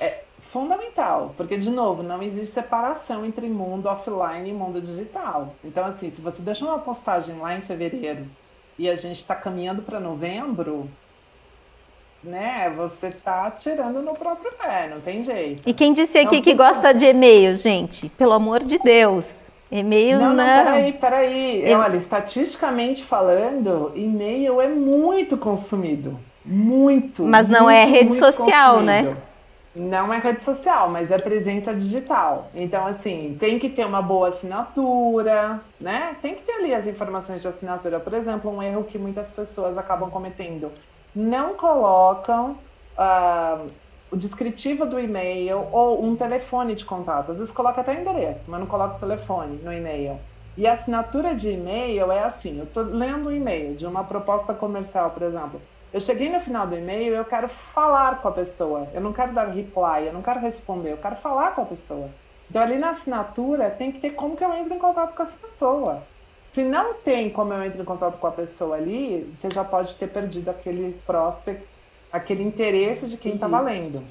É 0.00 0.23
fundamental, 0.54 1.34
porque, 1.36 1.58
de 1.58 1.68
novo, 1.68 2.00
não 2.00 2.22
existe 2.22 2.54
separação 2.54 3.26
entre 3.26 3.48
mundo 3.48 3.88
offline 3.88 4.48
e 4.48 4.52
mundo 4.52 4.80
digital. 4.80 5.52
Então, 5.64 5.84
assim, 5.84 6.12
se 6.12 6.20
você 6.20 6.40
deixa 6.40 6.64
uma 6.64 6.78
postagem 6.78 7.36
lá 7.40 7.56
em 7.56 7.60
fevereiro 7.60 8.24
e 8.78 8.88
a 8.88 8.94
gente 8.94 9.16
está 9.16 9.34
caminhando 9.34 9.82
para 9.82 9.98
novembro, 9.98 10.88
né, 12.22 12.72
você 12.76 13.10
tá 13.10 13.50
tirando 13.50 14.00
no 14.00 14.14
próprio 14.14 14.52
pé, 14.52 14.88
não 14.88 15.00
tem 15.00 15.24
jeito. 15.24 15.68
E 15.68 15.74
quem 15.74 15.92
disse 15.92 16.18
aqui 16.18 16.36
então, 16.36 16.42
que 16.42 16.54
gosta 16.54 16.94
de 16.94 17.06
e-mail, 17.06 17.56
gente? 17.56 18.08
Pelo 18.10 18.32
amor 18.32 18.60
de 18.60 18.78
Deus. 18.78 19.48
E-mail 19.72 20.20
não. 20.20 20.34
Não, 20.34 20.36
não, 20.36 20.64
peraí, 20.64 20.92
peraí. 20.92 21.74
Olha, 21.74 21.96
estatisticamente 21.96 23.02
falando, 23.02 23.90
e-mail 23.96 24.60
é 24.60 24.68
muito 24.68 25.36
consumido. 25.36 26.16
Muito. 26.44 27.24
Mas 27.24 27.48
não 27.48 27.64
muito, 27.64 27.76
é 27.76 27.84
rede 27.84 28.12
social, 28.12 28.80
né? 28.80 28.98
consumido. 28.98 29.20
né? 29.20 29.33
Não 29.76 30.12
é 30.14 30.18
rede 30.18 30.42
social, 30.44 30.88
mas 30.88 31.10
é 31.10 31.18
presença 31.18 31.74
digital. 31.74 32.50
Então, 32.54 32.86
assim, 32.86 33.36
tem 33.40 33.58
que 33.58 33.68
ter 33.68 33.84
uma 33.84 34.00
boa 34.00 34.28
assinatura, 34.28 35.64
né? 35.80 36.16
Tem 36.22 36.36
que 36.36 36.42
ter 36.44 36.52
ali 36.52 36.72
as 36.72 36.86
informações 36.86 37.42
de 37.42 37.48
assinatura. 37.48 37.98
Por 37.98 38.14
exemplo, 38.14 38.50
um 38.52 38.62
erro 38.62 38.84
que 38.84 38.98
muitas 38.98 39.32
pessoas 39.32 39.76
acabam 39.76 40.10
cometendo. 40.10 40.72
Não 41.12 41.56
colocam 41.56 42.64
uh, 42.96 43.74
o 44.10 44.16
descritivo 44.16 44.86
do 44.86 44.98
e-mail 45.00 45.58
ou 45.72 46.04
um 46.04 46.16
telefone 46.16 46.76
de 46.76 46.84
contato. 46.84 47.32
Às 47.32 47.38
vezes 47.38 47.52
coloca 47.52 47.80
até 47.80 47.96
o 47.96 48.00
endereço, 48.00 48.50
mas 48.50 48.60
não 48.60 48.68
coloca 48.68 48.96
o 48.96 49.00
telefone 49.00 49.60
no 49.60 49.72
e-mail. 49.72 50.20
E 50.56 50.66
a 50.68 50.72
assinatura 50.74 51.34
de 51.34 51.50
e-mail 51.50 52.12
é 52.12 52.22
assim: 52.22 52.58
eu 52.58 52.64
estou 52.66 52.84
lendo 52.84 53.28
um 53.28 53.32
e-mail 53.32 53.74
de 53.74 53.86
uma 53.86 54.06
proposta 54.06 54.54
comercial, 54.54 55.10
por 55.12 55.22
exemplo. 55.22 55.68
Eu 55.94 56.00
cheguei 56.00 56.28
no 56.28 56.40
final 56.40 56.66
do 56.66 56.76
e-mail 56.76 57.14
eu 57.14 57.24
quero 57.24 57.46
falar 57.46 58.20
com 58.20 58.26
a 58.26 58.32
pessoa. 58.32 58.88
Eu 58.92 59.00
não 59.00 59.12
quero 59.12 59.32
dar 59.32 59.44
reply, 59.44 60.08
eu 60.08 60.12
não 60.12 60.22
quero 60.22 60.40
responder, 60.40 60.90
eu 60.90 60.96
quero 60.96 61.14
falar 61.14 61.54
com 61.54 61.62
a 61.62 61.66
pessoa. 61.66 62.10
Então, 62.50 62.60
ali 62.60 62.76
na 62.76 62.90
assinatura, 62.90 63.70
tem 63.70 63.92
que 63.92 64.00
ter 64.00 64.10
como 64.10 64.36
que 64.36 64.44
eu 64.44 64.52
entro 64.52 64.74
em 64.74 64.78
contato 64.80 65.14
com 65.14 65.22
essa 65.22 65.36
pessoa. 65.36 66.02
Se 66.50 66.64
não 66.64 66.94
tem 66.94 67.30
como 67.30 67.52
eu 67.52 67.62
entro 67.62 67.80
em 67.80 67.84
contato 67.84 68.18
com 68.18 68.26
a 68.26 68.32
pessoa 68.32 68.74
ali, 68.74 69.32
você 69.36 69.48
já 69.48 69.62
pode 69.62 69.94
ter 69.94 70.08
perdido 70.08 70.48
aquele 70.48 71.00
prospect, 71.06 71.64
aquele 72.12 72.42
interesse 72.42 73.06
de 73.06 73.16
quem 73.16 73.34
está 73.34 73.46
uhum. 73.46 73.62
lendo. 73.62 74.04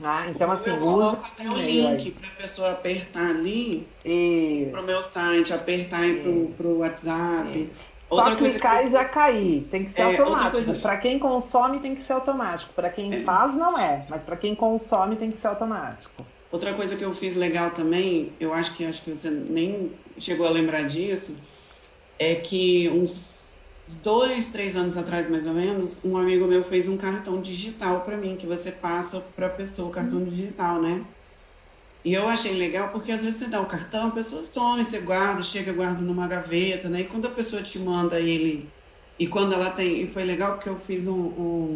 Ah, 0.00 0.28
então, 0.28 0.48
assim, 0.52 0.70
eu 0.70 0.80
usa 0.80 1.18
até 1.18 1.48
o 1.48 1.54
link 1.54 2.12
para 2.12 2.28
a 2.28 2.32
pessoa 2.40 2.70
apertar 2.70 3.30
ali 3.30 3.86
para 4.70 4.80
o 4.80 4.84
meu 4.84 5.02
site, 5.02 5.52
apertar 5.52 6.02
para 6.56 6.66
o 6.68 6.78
WhatsApp. 6.78 7.68
Outra 8.10 8.32
Só 8.32 8.36
clicar 8.36 8.80
que... 8.80 8.86
e 8.86 8.88
já 8.88 9.04
cair. 9.04 9.68
Tem 9.70 9.84
que 9.84 9.90
ser 9.90 10.00
é, 10.00 10.04
automático. 10.04 10.50
Coisa... 10.50 10.74
Para 10.74 10.96
quem 10.96 11.18
consome, 11.18 11.78
tem 11.78 11.94
que 11.94 12.02
ser 12.02 12.12
automático. 12.12 12.72
Para 12.74 12.90
quem 12.90 13.14
é. 13.14 13.20
faz, 13.22 13.54
não 13.54 13.78
é. 13.78 14.04
Mas 14.08 14.24
para 14.24 14.36
quem 14.36 14.54
consome, 14.54 15.14
tem 15.14 15.30
que 15.30 15.38
ser 15.38 15.46
automático. 15.46 16.26
Outra 16.50 16.74
coisa 16.74 16.96
que 16.96 17.04
eu 17.04 17.14
fiz 17.14 17.36
legal 17.36 17.70
também, 17.70 18.32
eu 18.40 18.52
acho 18.52 18.74
que 18.74 18.84
acho 18.84 19.02
que 19.02 19.12
você 19.12 19.30
nem 19.30 19.92
chegou 20.18 20.44
a 20.44 20.50
lembrar 20.50 20.82
disso, 20.82 21.40
é 22.18 22.34
que 22.34 22.88
uns 22.88 23.48
dois, 24.02 24.50
três 24.50 24.76
anos 24.76 24.96
atrás, 24.96 25.30
mais 25.30 25.46
ou 25.46 25.54
menos, 25.54 26.04
um 26.04 26.16
amigo 26.16 26.46
meu 26.46 26.64
fez 26.64 26.88
um 26.88 26.96
cartão 26.96 27.40
digital 27.40 28.00
para 28.00 28.16
mim, 28.16 28.36
que 28.36 28.46
você 28.46 28.72
passa 28.72 29.20
para 29.36 29.46
a 29.46 29.50
pessoa 29.50 29.88
o 29.88 29.92
cartão 29.92 30.24
digital, 30.24 30.82
né? 30.82 31.04
E 32.04 32.14
eu 32.14 32.26
achei 32.28 32.52
legal 32.52 32.88
porque 32.88 33.12
às 33.12 33.20
vezes 33.22 33.36
você 33.36 33.48
dá 33.48 33.60
o 33.60 33.66
cartão, 33.66 34.08
a 34.08 34.10
pessoa 34.10 34.42
some, 34.42 34.84
você 34.84 35.00
guarda, 35.00 35.42
chega, 35.42 35.72
guarda 35.72 36.00
numa 36.00 36.26
gaveta, 36.26 36.88
né? 36.88 37.02
E 37.02 37.04
quando 37.04 37.26
a 37.26 37.30
pessoa 37.30 37.62
te 37.62 37.78
manda 37.78 38.18
ele, 38.18 38.68
e 39.20 39.26
quando 39.26 39.52
ela 39.52 39.68
tem. 39.70 40.00
E 40.02 40.06
foi 40.06 40.24
legal 40.24 40.54
porque 40.54 40.70
eu 40.70 40.80
fiz 40.80 41.06
um. 41.06 41.12
um 41.12 41.74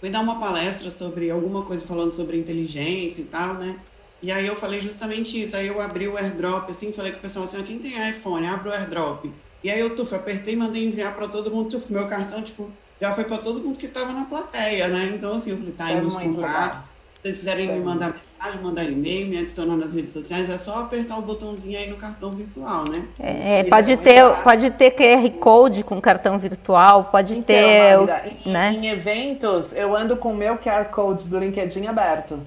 fui 0.00 0.08
dar 0.08 0.20
uma 0.20 0.40
palestra 0.40 0.90
sobre 0.90 1.30
alguma 1.30 1.62
coisa 1.62 1.84
falando 1.84 2.12
sobre 2.12 2.38
inteligência 2.38 3.20
e 3.20 3.26
tal, 3.26 3.54
né? 3.54 3.78
E 4.22 4.32
aí 4.32 4.46
eu 4.46 4.56
falei 4.56 4.80
justamente 4.80 5.38
isso. 5.38 5.54
Aí 5.54 5.66
eu 5.66 5.78
abri 5.82 6.08
o 6.08 6.16
airdrop, 6.16 6.70
assim, 6.70 6.92
falei 6.92 7.12
com 7.12 7.18
o 7.18 7.20
pessoal 7.20 7.44
assim: 7.44 7.62
quem 7.62 7.78
tem 7.78 8.08
iPhone, 8.08 8.46
abre 8.46 8.70
o 8.70 8.72
airdrop. 8.72 9.30
E 9.62 9.70
aí 9.70 9.78
eu, 9.78 9.94
tuf, 9.94 10.14
apertei 10.14 10.54
e 10.54 10.56
mandei 10.56 10.86
enviar 10.86 11.14
para 11.14 11.28
todo 11.28 11.50
mundo, 11.50 11.68
tuf, 11.68 11.92
meu 11.92 12.06
cartão, 12.06 12.40
tipo, 12.42 12.70
já 13.00 13.12
foi 13.12 13.24
para 13.24 13.38
todo 13.38 13.60
mundo 13.60 13.76
que 13.76 13.86
estava 13.86 14.12
na 14.12 14.24
plateia, 14.24 14.88
né? 14.88 15.12
Então, 15.14 15.34
assim, 15.34 15.50
eu 15.50 15.56
falei, 15.58 15.72
tá 15.72 15.84
aí 15.86 16.00
meus 16.00 16.14
contatos. 16.14 16.78
Se 16.78 16.88
vocês 17.22 17.36
quiserem 17.38 17.72
me 17.72 17.80
mandar 17.80 18.16
mensagem, 18.38 18.62
mandar 18.62 18.84
e-mail, 18.84 19.26
me 19.26 19.38
adicionar 19.38 19.76
nas 19.76 19.94
redes 19.94 20.12
sociais, 20.12 20.48
é 20.48 20.56
só 20.56 20.80
apertar 20.80 21.18
o 21.18 21.22
botãozinho 21.22 21.76
aí 21.76 21.90
no 21.90 21.96
cartão 21.96 22.30
virtual, 22.30 22.84
né? 22.88 23.04
É, 23.18 23.64
pode 23.64 23.96
ter, 23.96 24.22
pode 24.42 24.70
ter 24.70 24.92
QR 24.92 25.30
Code 25.38 25.82
com 25.82 26.00
cartão 26.00 26.38
virtual, 26.38 27.04
pode 27.04 27.32
então, 27.32 27.44
ter. 27.44 27.98
Magda, 27.98 28.22
em, 28.46 28.52
né? 28.52 28.72
em 28.72 28.86
eventos, 28.86 29.72
eu 29.72 29.94
ando 29.96 30.16
com 30.16 30.32
o 30.32 30.36
meu 30.36 30.56
QR 30.56 30.88
Code 30.90 31.26
do 31.26 31.38
LinkedIn 31.38 31.86
aberto. 31.86 32.40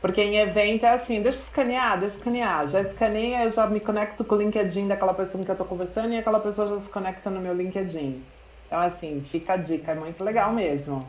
Porque 0.00 0.20
em 0.20 0.36
evento 0.38 0.84
é 0.84 0.90
assim, 0.90 1.22
deixa 1.22 1.38
eu 1.38 1.42
escanear, 1.42 1.98
deixa 2.00 2.16
eu 2.16 2.18
escanear. 2.18 2.66
Já 2.66 2.80
escaneia, 2.80 3.44
eu 3.44 3.50
já 3.50 3.68
me 3.68 3.78
conecto 3.78 4.24
com 4.24 4.34
o 4.34 4.38
LinkedIn 4.38 4.88
daquela 4.88 5.14
pessoa 5.14 5.38
com 5.38 5.44
que 5.44 5.50
eu 5.50 5.54
estou 5.54 5.66
conversando 5.66 6.12
e 6.12 6.18
aquela 6.18 6.40
pessoa 6.40 6.66
já 6.66 6.78
se 6.78 6.90
conecta 6.90 7.30
no 7.30 7.40
meu 7.40 7.54
LinkedIn. 7.54 8.20
Então, 8.66 8.80
assim, 8.80 9.24
fica 9.30 9.52
a 9.52 9.56
dica, 9.56 9.92
é 9.92 9.94
muito 9.94 10.24
legal 10.24 10.52
mesmo. 10.52 11.06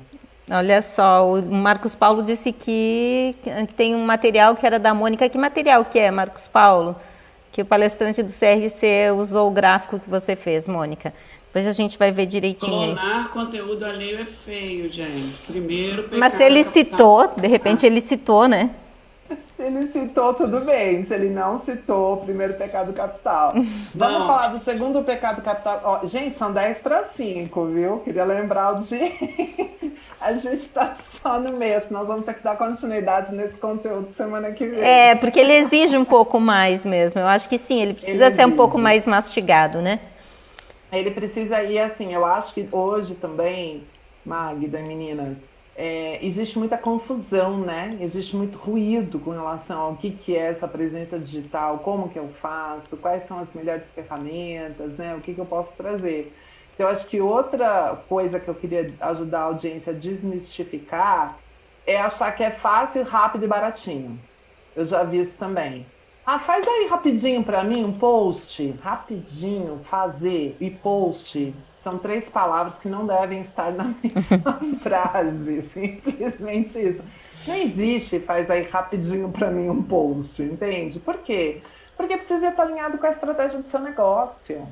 Olha 0.51 0.81
só, 0.81 1.31
o 1.31 1.41
Marcos 1.41 1.95
Paulo 1.95 2.21
disse 2.21 2.51
que, 2.51 3.35
que 3.43 3.73
tem 3.75 3.95
um 3.95 4.05
material 4.05 4.55
que 4.55 4.65
era 4.65 4.77
da 4.77 4.93
Mônica. 4.93 5.27
Que 5.29 5.37
material 5.37 5.85
que 5.85 5.97
é, 5.97 6.11
Marcos 6.11 6.47
Paulo? 6.47 6.95
Que 7.51 7.61
o 7.61 7.65
palestrante 7.65 8.21
do 8.21 8.31
CRC 8.31 9.11
usou 9.17 9.47
o 9.47 9.51
gráfico 9.51 9.99
que 9.99 10.09
você 10.09 10.35
fez, 10.35 10.67
Mônica. 10.67 11.13
Depois 11.45 11.67
a 11.67 11.71
gente 11.71 11.97
vai 11.99 12.11
ver 12.11 12.25
direitinho. 12.25 12.95
Clonar 12.95 13.29
conteúdo 13.29 13.85
alheio 13.85 14.19
é 14.19 14.25
feio, 14.25 14.89
gente. 14.89 15.35
Primeiro 15.47 16.09
Mas 16.11 16.33
se 16.33 16.43
ele 16.43 16.63
citou, 16.63 17.31
de 17.37 17.47
repente 17.47 17.85
ele 17.85 18.01
citou, 18.01 18.47
né? 18.47 18.71
Se 19.55 19.63
ele 19.63 19.91
citou, 19.91 20.34
tudo 20.34 20.61
bem. 20.61 21.03
Se 21.03 21.13
ele 21.13 21.30
não 21.30 21.57
citou 21.57 22.15
o 22.15 22.17
primeiro 22.17 22.53
pecado 22.53 22.93
capital. 22.93 23.51
Vamos 23.93 24.19
não. 24.19 24.28
falar 24.28 24.47
do 24.47 24.59
segundo 24.59 25.03
pecado 25.03 25.41
capital. 25.41 25.82
Ó, 25.84 26.05
gente, 26.05 26.38
são 26.38 26.51
10 26.51 26.82
para 26.82 27.03
5, 27.03 27.65
viu? 27.67 27.99
Queria 27.99 28.26
lembrar 28.26 28.76
o 28.76 28.80
dia. 28.80 29.11
A 30.19 30.34
gente 30.34 30.55
está 30.55 30.93
só 30.95 31.39
no 31.39 31.57
mês. 31.57 31.89
Nós 31.89 32.07
vamos 32.07 32.26
ter 32.26 32.36
que 32.36 32.43
dar 32.43 32.57
continuidade 32.57 33.34
nesse 33.34 33.57
conteúdo 33.57 34.13
semana 34.15 34.51
que 34.51 34.65
vem. 34.65 34.82
É, 34.82 35.15
porque 35.15 35.39
ele 35.39 35.53
exige 35.53 35.97
um 35.97 36.05
pouco 36.05 36.39
mais 36.39 36.86
mesmo. 36.86 37.19
Eu 37.19 37.28
acho 37.28 37.49
que 37.49 37.57
sim, 37.57 37.82
ele 37.82 37.93
precisa 37.93 38.26
ele 38.26 38.36
ser 38.36 38.45
um 38.45 38.55
pouco 38.55 38.78
mais 38.78 39.05
mastigado, 39.05 39.82
né? 39.82 39.99
Ele 40.91 41.11
precisa 41.11 41.61
ir 41.63 41.80
assim. 41.80 42.13
Eu 42.13 42.26
acho 42.26 42.53
que 42.53 42.67
hoje 42.71 43.15
também, 43.15 43.84
Magda, 44.26 44.80
meninas 44.80 45.52
é, 45.76 46.24
existe 46.24 46.59
muita 46.59 46.78
confusão, 46.78 47.57
né? 47.59 47.97
Existe 47.99 48.36
muito 48.36 48.57
ruído 48.57 49.19
com 49.19 49.32
relação 49.32 49.80
ao 49.80 49.95
que, 49.95 50.11
que 50.11 50.36
é 50.36 50.47
essa 50.47 50.67
presença 50.67 51.17
digital, 51.17 51.80
como 51.80 52.09
que 52.09 52.19
eu 52.19 52.30
faço, 52.30 52.95
quais 52.97 53.24
são 53.24 53.39
as 53.39 53.53
melhores 53.53 53.91
ferramentas, 53.91 54.97
né? 54.97 55.15
O 55.15 55.19
que, 55.19 55.34
que 55.34 55.41
eu 55.41 55.45
posso 55.45 55.74
trazer. 55.74 56.34
Então, 56.74 56.88
acho 56.88 57.07
que 57.07 57.19
outra 57.21 58.03
coisa 58.07 58.39
que 58.39 58.47
eu 58.47 58.55
queria 58.55 58.88
ajudar 58.99 59.39
a 59.39 59.43
audiência 59.43 59.93
a 59.93 59.95
desmistificar 59.95 61.38
é 61.86 61.97
achar 61.97 62.32
que 62.36 62.43
é 62.43 62.51
fácil, 62.51 63.03
rápido 63.03 63.45
e 63.45 63.47
baratinho. 63.47 64.19
Eu 64.76 64.84
já 64.84 65.03
vi 65.03 65.19
isso 65.19 65.38
também. 65.38 65.86
Ah, 66.26 66.39
faz 66.39 66.65
aí 66.67 66.88
rapidinho 66.88 67.43
para 67.43 67.63
mim 67.63 67.84
um 67.84 67.93
post. 67.93 68.71
Rapidinho, 68.82 69.82
fazer 69.84 70.55
e 70.59 70.69
post 70.69 71.53
são 71.84 71.97
três 71.97 72.29
palavras 72.29 72.77
que 72.77 72.88
não 72.88 73.05
devem 73.05 73.41
estar 73.41 73.69
na 73.73 73.93
mesma 74.01 74.79
frase, 74.81 75.61
simplesmente 75.63 76.79
isso. 76.79 77.03
Não 77.45 77.55
existe, 77.55 78.21
faz 78.21 78.49
aí 78.49 78.63
rapidinho 78.63 79.29
para 79.29 79.51
mim 79.51 79.67
um 79.67 79.84
post, 79.84 80.41
entende? 80.41 80.97
Por 81.01 81.17
quê? 81.17 81.61
Porque 81.97 82.15
precisa 82.15 82.47
estar 82.47 82.63
alinhado 82.63 82.97
com 82.97 83.05
a 83.05 83.09
estratégia 83.09 83.59
do 83.59 83.67
seu 83.67 83.81
negócio. 83.81 84.65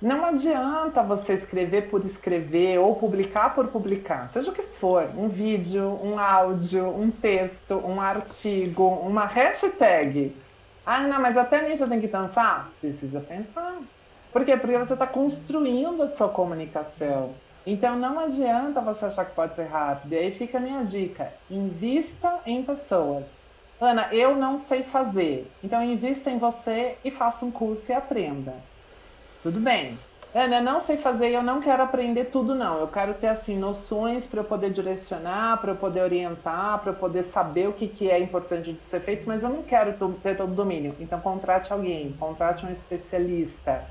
Não 0.00 0.24
adianta 0.24 1.02
você 1.02 1.34
escrever 1.34 1.90
por 1.90 2.02
escrever 2.04 2.78
ou 2.78 2.96
publicar 2.96 3.54
por 3.54 3.68
publicar, 3.68 4.30
seja 4.30 4.50
o 4.50 4.54
que 4.54 4.62
for, 4.62 5.10
um 5.14 5.28
vídeo, 5.28 6.00
um 6.02 6.18
áudio, 6.18 6.88
um 6.88 7.10
texto, 7.10 7.76
um 7.76 8.00
artigo, 8.00 8.84
uma 8.84 9.26
hashtag. 9.26 10.34
Ah, 10.84 11.06
não, 11.06 11.20
mas 11.20 11.36
até 11.36 11.68
nisso 11.68 11.84
eu 11.84 11.88
tenho 11.88 12.00
que 12.00 12.08
pensar? 12.08 12.72
Precisa 12.80 13.20
pensar. 13.20 13.76
Por 14.32 14.44
quê? 14.46 14.56
Porque 14.56 14.78
você 14.78 14.94
está 14.94 15.06
construindo 15.06 16.02
a 16.02 16.08
sua 16.08 16.28
comunicação. 16.28 17.34
Então 17.66 17.96
não 17.96 18.18
adianta 18.18 18.80
você 18.80 19.04
achar 19.04 19.26
que 19.26 19.34
pode 19.34 19.54
ser 19.54 19.66
rápido. 19.66 20.14
E 20.14 20.16
aí 20.16 20.32
fica 20.32 20.56
a 20.58 20.60
minha 20.60 20.82
dica: 20.82 21.32
invista 21.50 22.40
em 22.46 22.62
pessoas. 22.62 23.42
Ana, 23.80 24.08
eu 24.12 24.34
não 24.34 24.56
sei 24.56 24.82
fazer. 24.82 25.50
Então 25.62 25.82
invista 25.82 26.30
em 26.30 26.38
você 26.38 26.96
e 27.04 27.10
faça 27.10 27.44
um 27.44 27.50
curso 27.50 27.92
e 27.92 27.94
aprenda. 27.94 28.54
Tudo 29.42 29.60
bem. 29.60 29.98
Ana, 30.34 30.56
eu 30.56 30.62
não 30.62 30.80
sei 30.80 30.96
fazer 30.96 31.28
e 31.30 31.34
eu 31.34 31.42
não 31.42 31.60
quero 31.60 31.82
aprender 31.82 32.26
tudo, 32.26 32.54
não. 32.54 32.78
Eu 32.78 32.88
quero 32.88 33.12
ter 33.12 33.26
assim 33.26 33.58
noções 33.58 34.26
para 34.26 34.40
eu 34.40 34.44
poder 34.44 34.70
direcionar, 34.70 35.58
para 35.58 35.72
eu 35.72 35.76
poder 35.76 36.00
orientar, 36.00 36.78
para 36.78 36.92
eu 36.92 36.96
poder 36.96 37.22
saber 37.22 37.68
o 37.68 37.72
que, 37.74 37.86
que 37.86 38.10
é 38.10 38.18
importante 38.18 38.72
de 38.72 38.80
ser 38.80 39.00
feito, 39.00 39.28
mas 39.28 39.42
eu 39.42 39.50
não 39.50 39.62
quero 39.62 39.92
ter 40.22 40.36
todo 40.36 40.52
o 40.52 40.54
domínio. 40.54 40.96
Então 40.98 41.20
contrate 41.20 41.70
alguém, 41.70 42.16
contrate 42.18 42.64
um 42.64 42.70
especialista 42.70 43.84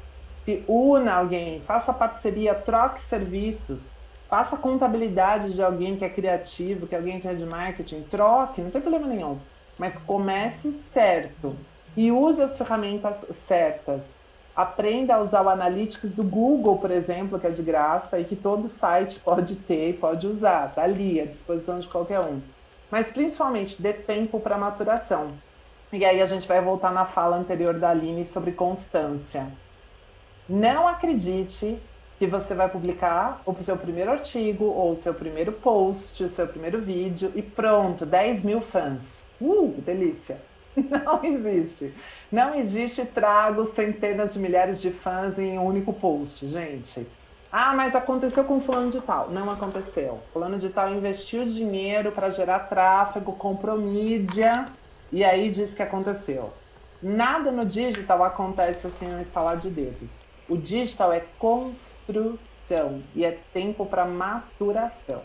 se 0.46 0.64
una 0.68 1.14
alguém, 1.14 1.62
faça 1.62 1.94
parceria, 1.94 2.56
troque 2.56 3.00
serviços, 3.00 3.92
faça 4.28 4.58
contabilidade 4.58 5.54
de 5.54 5.62
alguém 5.62 5.96
que 5.96 6.06
é 6.06 6.10
criativo, 6.10 6.88
que 6.88 6.96
é 6.96 6.98
alguém 6.98 7.20
que 7.20 7.28
é 7.28 7.34
de 7.34 7.46
marketing, 7.46 8.02
troque, 8.04 8.62
não 8.62 8.72
tem 8.72 8.82
problema 8.82 9.08
nenhum. 9.08 9.38
Mas 9.78 9.98
comece 10.00 10.72
certo 10.72 11.56
e 11.96 12.12
use 12.12 12.42
as 12.42 12.58
ferramentas 12.58 13.26
certas. 13.32 14.20
Aprenda 14.56 15.16
a 15.16 15.20
usar 15.22 15.46
o 15.46 15.50
Analytics 15.50 16.12
do 16.12 16.24
Google, 16.24 16.78
por 16.78 16.92
exemplo, 16.92 17.40
que 17.40 17.48
é 17.48 17.52
de 17.52 17.62
graça 17.62 18.20
e 18.20 18.26
que 18.26 18.36
todo 18.36 18.68
site 18.68 19.20
pode 19.20 19.56
ter 19.56 19.90
e 19.90 19.94
pode 19.94 20.28
usar. 20.28 20.70
Está 20.70 20.84
ali 20.84 21.22
à 21.22 21.26
disposição 21.26 21.80
de 21.80 21.88
qualquer 21.88 22.20
um. 22.26 22.42
Mas 22.90 23.10
principalmente 23.10 23.82
dê 23.82 23.94
tempo 23.94 24.40
para 24.40 24.58
maturação. 24.58 25.28
E 25.94 26.04
aí 26.04 26.22
a 26.22 26.26
gente 26.26 26.48
vai 26.48 26.62
voltar 26.62 26.92
na 26.92 27.06
fala 27.06 27.38
anterior 27.38 27.74
da 27.80 27.90
Aline 27.90 28.26
sobre 28.26 28.52
constância. 28.52 29.48
Não 30.52 30.86
acredite 30.86 31.82
que 32.20 32.28
você 32.28 32.54
vai 32.54 32.68
publicar 32.68 33.42
o 33.46 33.56
seu 33.64 33.78
primeiro 33.78 34.12
artigo, 34.12 34.66
ou 34.66 34.92
o 34.92 34.96
seu 34.96 35.14
primeiro 35.14 35.54
post, 35.54 36.22
o 36.26 36.30
seu 36.30 36.46
primeiro 36.46 36.78
vídeo, 36.78 37.32
e 37.34 37.42
pronto, 37.42 38.06
10 38.06 38.44
mil 38.44 38.60
fãs. 38.60 39.24
Uh, 39.40 39.74
delícia! 39.78 40.42
Não 40.76 41.24
existe. 41.24 41.94
Não 42.30 42.54
existe 42.54 43.06
trago 43.06 43.64
centenas 43.64 44.34
de 44.34 44.40
milhares 44.40 44.82
de 44.82 44.92
fãs 44.92 45.40
em 45.40 45.58
um 45.58 45.66
único 45.66 45.94
post, 45.94 46.46
gente. 46.46 47.08
Ah, 47.50 47.74
mas 47.74 47.96
aconteceu 47.96 48.44
com 48.44 48.60
fulano 48.60 48.90
de 48.90 49.00
tal. 49.00 49.30
Não 49.30 49.50
aconteceu. 49.50 50.20
Fulano 50.34 50.58
de 50.58 50.68
tal 50.68 50.94
investiu 50.94 51.46
dinheiro 51.46 52.12
para 52.12 52.30
gerar 52.30 52.60
tráfego, 52.68 53.32
comprou 53.38 53.78
mídia 53.78 54.66
e 55.14 55.24
aí 55.24 55.50
diz 55.50 55.74
que 55.74 55.82
aconteceu. 55.82 56.52
Nada 57.02 57.54
no 57.54 57.64
digital 57.64 58.22
acontece 58.22 58.86
assim 58.88 59.08
no 59.08 59.22
instalar 59.22 59.56
de 59.56 59.70
dedos. 59.70 60.30
O 60.52 60.58
digital 60.58 61.14
é 61.14 61.24
construção 61.40 63.02
e 63.16 63.24
é 63.24 63.40
tempo 63.54 63.86
para 63.86 64.04
maturação. 64.04 65.22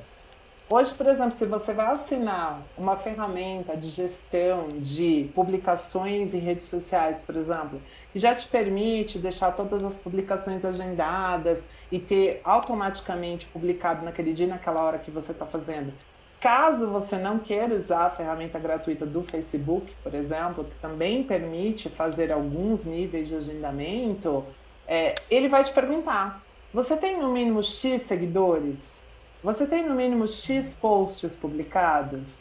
Hoje, 0.70 0.95
por 0.95 1.05
exemplo, 1.05 1.33
se 1.33 1.45
você 1.45 1.72
vai 1.72 1.87
assinar 1.87 2.62
uma 2.79 2.97
ferramenta 2.97 3.77
de 3.77 3.89
gestão 3.89 4.68
de 4.68 5.29
publicações 5.35 6.33
em 6.33 6.39
redes 6.39 6.66
sociais, 6.66 7.22
por 7.22 7.35
exemplo, 7.35 7.83
que 8.12 8.20
já 8.20 8.37
te 8.37 8.47
permite 8.47 9.18
deixar 9.18 9.51
todas 9.51 9.85
as 9.85 9.99
publicações 9.99 10.64
agendadas 10.64 11.66
e 11.91 11.99
ter 11.99 12.41
automaticamente 12.45 13.49
publicado 13.49 14.05
naquele 14.05 14.33
dia, 14.33 14.47
naquela 14.47 14.81
hora 14.81 14.99
que 15.01 15.11
você 15.11 15.33
está 15.33 15.45
fazendo. 15.45 15.93
Caso 16.41 16.89
você 16.89 17.18
não 17.18 17.41
queira 17.41 17.74
usar 17.74 18.07
a 18.07 18.11
ferramenta 18.11 18.61
gratuita 18.61 19.05
do 19.05 19.24
Facebook, 19.24 19.93
por 20.05 20.14
exemplo, 20.14 20.62
que 20.62 20.77
também 20.77 21.24
permite 21.24 21.89
fazer 21.89 22.31
alguns 22.31 22.85
níveis 22.85 23.27
de 23.27 23.35
agendamento, 23.35 24.45
é, 24.87 25.14
ele 25.30 25.49
vai 25.49 25.64
te 25.64 25.72
perguntar: 25.72 26.41
você 26.72 26.97
tem 26.97 27.18
no 27.18 27.30
mínimo 27.30 27.62
X 27.62 28.03
seguidores? 28.03 29.03
Você 29.43 29.66
tem 29.66 29.87
no 29.87 29.95
mínimo 29.95 30.26
X 30.26 30.74
posts 30.74 31.37
publicados? 31.37 32.39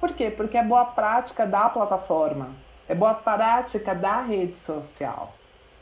Por 0.00 0.12
quê? 0.12 0.30
Porque 0.30 0.56
é 0.56 0.62
boa 0.62 0.84
prática 0.84 1.46
da 1.46 1.68
plataforma, 1.68 2.50
é 2.88 2.94
boa 2.94 3.14
prática 3.14 3.94
da 3.94 4.20
rede 4.20 4.54
social. 4.54 5.34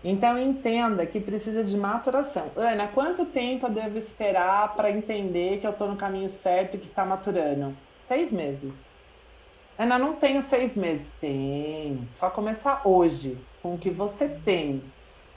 Então 0.04 0.38
entenda 0.38 1.04
que 1.04 1.18
precisa 1.18 1.64
de 1.64 1.76
maturação. 1.76 2.50
Ana, 2.56 2.88
quanto 2.88 3.24
tempo 3.24 3.66
eu 3.66 3.70
devo 3.70 3.98
esperar 3.98 4.74
para 4.74 4.90
entender 4.90 5.58
que 5.58 5.66
eu 5.66 5.72
estou 5.72 5.88
no 5.88 5.96
caminho 5.96 6.28
certo 6.28 6.76
e 6.76 6.78
que 6.78 6.86
está 6.86 7.04
maturando? 7.04 7.76
Seis 8.06 8.32
meses. 8.32 8.86
Ana, 9.78 9.98
não 9.98 10.14
tenho 10.14 10.40
seis 10.40 10.76
meses. 10.76 11.12
Tem. 11.20 12.06
Só 12.10 12.30
começar 12.30 12.82
hoje, 12.84 13.38
com 13.62 13.74
o 13.74 13.78
que 13.78 13.90
você 13.90 14.28
tem 14.28 14.82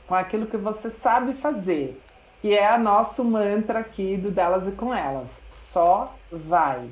com 0.10 0.16
aquilo 0.16 0.48
que 0.48 0.58
você 0.58 0.90
sabe 0.90 1.36
fazer, 1.36 2.02
que 2.42 2.58
é 2.58 2.76
o 2.76 2.80
nosso 2.80 3.24
mantra 3.24 3.78
aqui 3.78 4.18
do 4.18 4.32
Delas 4.32 4.68
e 4.68 4.72
com 4.72 4.92
Elas. 4.92 5.40
Só 5.52 6.16
vai. 6.32 6.90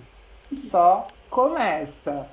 Só 0.52 1.08
começa. 1.28 2.28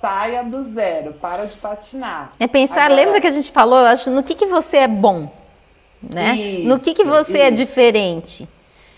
Saia 0.00 0.44
do 0.44 0.62
zero, 0.62 1.14
para 1.14 1.44
de 1.44 1.56
patinar. 1.56 2.32
É 2.38 2.46
pensar, 2.46 2.84
Agora... 2.84 2.94
lembra 2.94 3.20
que 3.20 3.26
a 3.26 3.32
gente 3.32 3.50
falou, 3.50 3.78
acho, 3.80 4.10
no 4.10 4.22
que, 4.22 4.34
que 4.34 4.46
você 4.46 4.78
é 4.78 4.88
bom, 4.88 5.28
né? 6.00 6.36
Isso, 6.36 6.68
no 6.68 6.78
que, 6.78 6.94
que 6.94 7.04
você 7.04 7.38
é 7.38 7.42
isso. 7.42 7.48
é 7.48 7.50
diferente. 7.50 8.48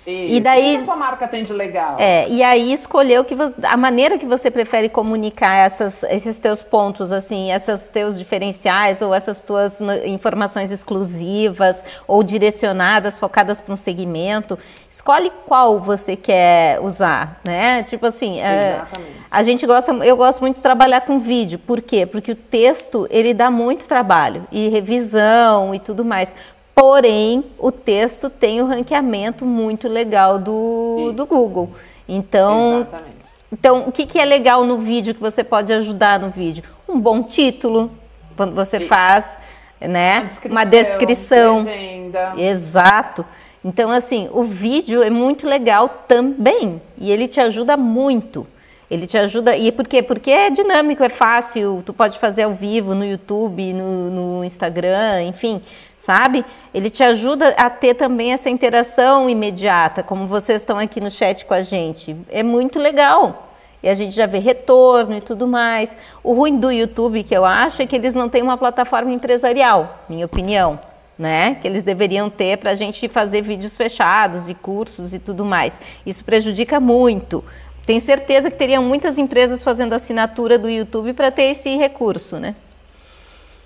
Isso. 0.06 0.34
E 0.34 0.40
daí. 0.40 0.74
O 0.74 0.76
que 0.76 0.82
a 0.82 0.84
tua 0.84 0.96
marca 0.96 1.26
tem 1.26 1.44
de 1.44 1.52
legal? 1.52 1.96
É, 1.98 2.28
e 2.28 2.42
aí 2.42 2.72
escolheu 2.72 3.24
que 3.24 3.34
você, 3.34 3.54
a 3.62 3.76
maneira 3.76 4.18
que 4.18 4.26
você 4.26 4.50
prefere 4.50 4.88
comunicar 4.88 5.54
essas, 5.54 6.02
esses 6.04 6.36
teus 6.36 6.62
pontos, 6.62 7.10
assim, 7.10 7.50
esses 7.50 7.88
teus 7.88 8.18
diferenciais 8.18 9.00
ou 9.00 9.14
essas 9.14 9.40
tuas 9.42 9.80
informações 10.04 10.70
exclusivas 10.70 11.82
ou 12.06 12.22
direcionadas, 12.22 13.18
focadas 13.18 13.60
para 13.60 13.72
um 13.72 13.76
segmento. 13.76 14.58
Escolhe 14.90 15.32
qual 15.46 15.80
você 15.80 16.16
quer 16.16 16.80
usar, 16.80 17.40
né? 17.44 17.82
Tipo 17.84 18.06
assim, 18.06 18.40
é, 18.40 18.82
a 19.30 19.42
gente 19.42 19.66
gosta, 19.66 19.92
eu 19.92 20.16
gosto 20.16 20.40
muito 20.40 20.56
de 20.56 20.62
trabalhar 20.62 21.00
com 21.02 21.18
vídeo. 21.18 21.58
Por 21.58 21.80
quê? 21.80 22.04
Porque 22.04 22.32
o 22.32 22.36
texto 22.36 23.06
ele 23.10 23.32
dá 23.32 23.50
muito 23.50 23.86
trabalho 23.86 24.46
e 24.52 24.68
revisão 24.68 25.74
e 25.74 25.78
tudo 25.78 26.04
mais. 26.04 26.34
Porém, 26.74 27.44
o 27.58 27.70
texto 27.70 28.28
tem 28.28 28.60
o 28.60 28.66
ranqueamento 28.66 29.44
muito 29.44 29.86
legal 29.86 30.38
do, 30.38 31.12
do 31.14 31.24
Google. 31.24 31.70
Então, 32.08 32.80
Exatamente. 32.80 33.30
então, 33.52 33.84
o 33.86 33.92
que, 33.92 34.04
que 34.04 34.18
é 34.18 34.24
legal 34.24 34.64
no 34.64 34.78
vídeo 34.78 35.14
que 35.14 35.20
você 35.20 35.44
pode 35.44 35.72
ajudar 35.72 36.18
no 36.18 36.30
vídeo? 36.30 36.64
Um 36.88 36.98
bom 36.98 37.22
título, 37.22 37.90
quando 38.36 38.54
você 38.54 38.78
Isso. 38.78 38.88
faz, 38.88 39.38
né? 39.80 40.22
Descrição, 40.22 40.50
uma 40.50 40.64
descrição. 40.64 41.64
Legenda. 41.64 42.32
Exato. 42.36 43.24
Então, 43.64 43.90
assim, 43.90 44.28
o 44.32 44.42
vídeo 44.42 45.02
é 45.02 45.08
muito 45.08 45.46
legal 45.46 45.88
também 46.06 46.82
e 46.98 47.10
ele 47.10 47.28
te 47.28 47.40
ajuda 47.40 47.76
muito. 47.76 48.46
Ele 48.90 49.06
te 49.06 49.16
ajuda. 49.16 49.56
E 49.56 49.72
por 49.72 49.88
quê? 49.88 50.02
Porque 50.02 50.30
é 50.30 50.50
dinâmico, 50.50 51.02
é 51.02 51.08
fácil. 51.08 51.82
Tu 51.84 51.92
pode 51.94 52.18
fazer 52.18 52.42
ao 52.42 52.52
vivo 52.52 52.94
no 52.94 53.04
YouTube, 53.04 53.72
no, 53.72 54.10
no 54.10 54.44
Instagram, 54.44 55.22
enfim, 55.22 55.62
sabe? 56.04 56.44
Ele 56.72 56.90
te 56.90 57.02
ajuda 57.02 57.48
a 57.56 57.70
ter 57.70 57.94
também 57.94 58.32
essa 58.32 58.50
interação 58.50 59.28
imediata, 59.28 60.02
como 60.02 60.26
vocês 60.26 60.60
estão 60.60 60.78
aqui 60.78 61.00
no 61.00 61.10
chat 61.10 61.46
com 61.46 61.54
a 61.54 61.62
gente. 61.62 62.14
É 62.30 62.42
muito 62.42 62.78
legal. 62.78 63.48
E 63.82 63.88
a 63.88 63.94
gente 63.94 64.14
já 64.14 64.26
vê 64.26 64.38
retorno 64.38 65.16
e 65.16 65.20
tudo 65.20 65.46
mais. 65.46 65.96
O 66.22 66.34
ruim 66.34 66.58
do 66.58 66.70
YouTube, 66.70 67.22
que 67.22 67.34
eu 67.34 67.44
acho, 67.44 67.82
é 67.82 67.86
que 67.86 67.96
eles 67.96 68.14
não 68.14 68.28
têm 68.28 68.42
uma 68.42 68.56
plataforma 68.56 69.12
empresarial, 69.12 70.04
minha 70.08 70.26
opinião. 70.26 70.78
Né? 71.18 71.56
Que 71.56 71.68
eles 71.68 71.82
deveriam 71.82 72.28
ter 72.28 72.58
para 72.58 72.72
a 72.72 72.74
gente 72.74 73.08
fazer 73.08 73.40
vídeos 73.40 73.76
fechados 73.76 74.48
e 74.50 74.54
cursos 74.54 75.14
e 75.14 75.18
tudo 75.18 75.44
mais. 75.44 75.80
Isso 76.04 76.24
prejudica 76.24 76.80
muito. 76.80 77.44
Tenho 77.86 78.00
certeza 78.00 78.50
que 78.50 78.56
teriam 78.56 78.82
muitas 78.82 79.18
empresas 79.18 79.62
fazendo 79.62 79.92
assinatura 79.92 80.58
do 80.58 80.68
YouTube 80.68 81.12
para 81.12 81.30
ter 81.30 81.44
esse 81.44 81.76
recurso, 81.76 82.38
né? 82.38 82.54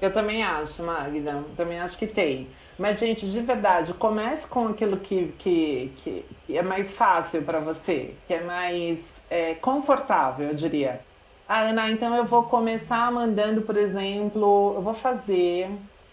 Eu 0.00 0.12
também 0.12 0.42
acho, 0.44 0.82
Magda. 0.82 1.44
Também 1.56 1.80
acho 1.80 1.98
que 1.98 2.06
tem. 2.06 2.48
Mas, 2.78 3.00
gente, 3.00 3.28
de 3.28 3.40
verdade, 3.40 3.92
comece 3.94 4.46
com 4.46 4.68
aquilo 4.68 4.98
que, 4.98 5.32
que, 5.38 5.92
que 5.96 6.56
é 6.56 6.62
mais 6.62 6.94
fácil 6.94 7.42
para 7.42 7.60
você, 7.60 8.14
que 8.26 8.34
é 8.34 8.40
mais 8.40 9.24
é, 9.28 9.54
confortável, 9.56 10.48
eu 10.48 10.54
diria. 10.54 11.00
Ah, 11.48 11.62
Ana, 11.62 11.90
então 11.90 12.14
eu 12.14 12.24
vou 12.24 12.44
começar 12.44 13.10
mandando, 13.10 13.62
por 13.62 13.76
exemplo, 13.76 14.74
eu 14.76 14.82
vou 14.82 14.94
fazer. 14.94 15.68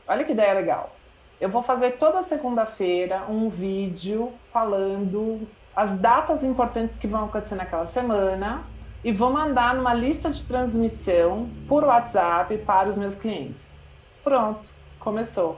Olha 0.07 0.23
que 0.23 0.31
ideia 0.31 0.53
legal. 0.53 0.95
Eu 1.39 1.49
vou 1.49 1.61
fazer 1.61 1.91
toda 1.97 2.23
segunda-feira 2.23 3.25
um 3.29 3.49
vídeo 3.49 4.33
falando 4.51 5.47
as 5.75 5.99
datas 5.99 6.43
importantes 6.43 6.97
que 6.97 7.07
vão 7.07 7.25
acontecer 7.25 7.55
naquela 7.55 7.85
semana 7.85 8.65
e 9.05 9.11
vou 9.11 9.31
mandar 9.31 9.75
numa 9.75 9.93
lista 9.93 10.31
de 10.31 10.41
transmissão 10.41 11.47
por 11.67 11.83
WhatsApp 11.83 12.57
para 12.57 12.89
os 12.89 12.97
meus 12.97 13.13
clientes. 13.13 13.77
Pronto, 14.23 14.67
começou. 14.99 15.57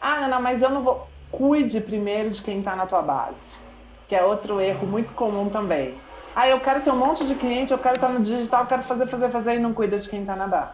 Ah, 0.00 0.24
Ana, 0.24 0.40
mas 0.40 0.62
eu 0.62 0.70
não 0.70 0.82
vou. 0.82 1.06
Cuide 1.30 1.82
primeiro 1.82 2.30
de 2.30 2.40
quem 2.40 2.60
está 2.60 2.74
na 2.74 2.86
tua 2.86 3.02
base, 3.02 3.58
que 4.08 4.16
é 4.16 4.24
outro 4.24 4.58
erro 4.58 4.86
muito 4.86 5.12
comum 5.12 5.50
também. 5.50 6.00
Ah, 6.34 6.48
eu 6.48 6.58
quero 6.60 6.80
ter 6.80 6.90
um 6.90 6.96
monte 6.96 7.26
de 7.26 7.34
cliente, 7.34 7.72
eu 7.72 7.78
quero 7.78 7.96
estar 7.96 8.08
no 8.08 8.20
digital, 8.20 8.62
eu 8.62 8.66
quero 8.66 8.82
fazer, 8.82 9.06
fazer, 9.06 9.28
fazer 9.28 9.56
e 9.56 9.58
não 9.58 9.74
cuida 9.74 9.98
de 9.98 10.08
quem 10.08 10.22
está 10.22 10.34
na 10.34 10.46
base. 10.46 10.72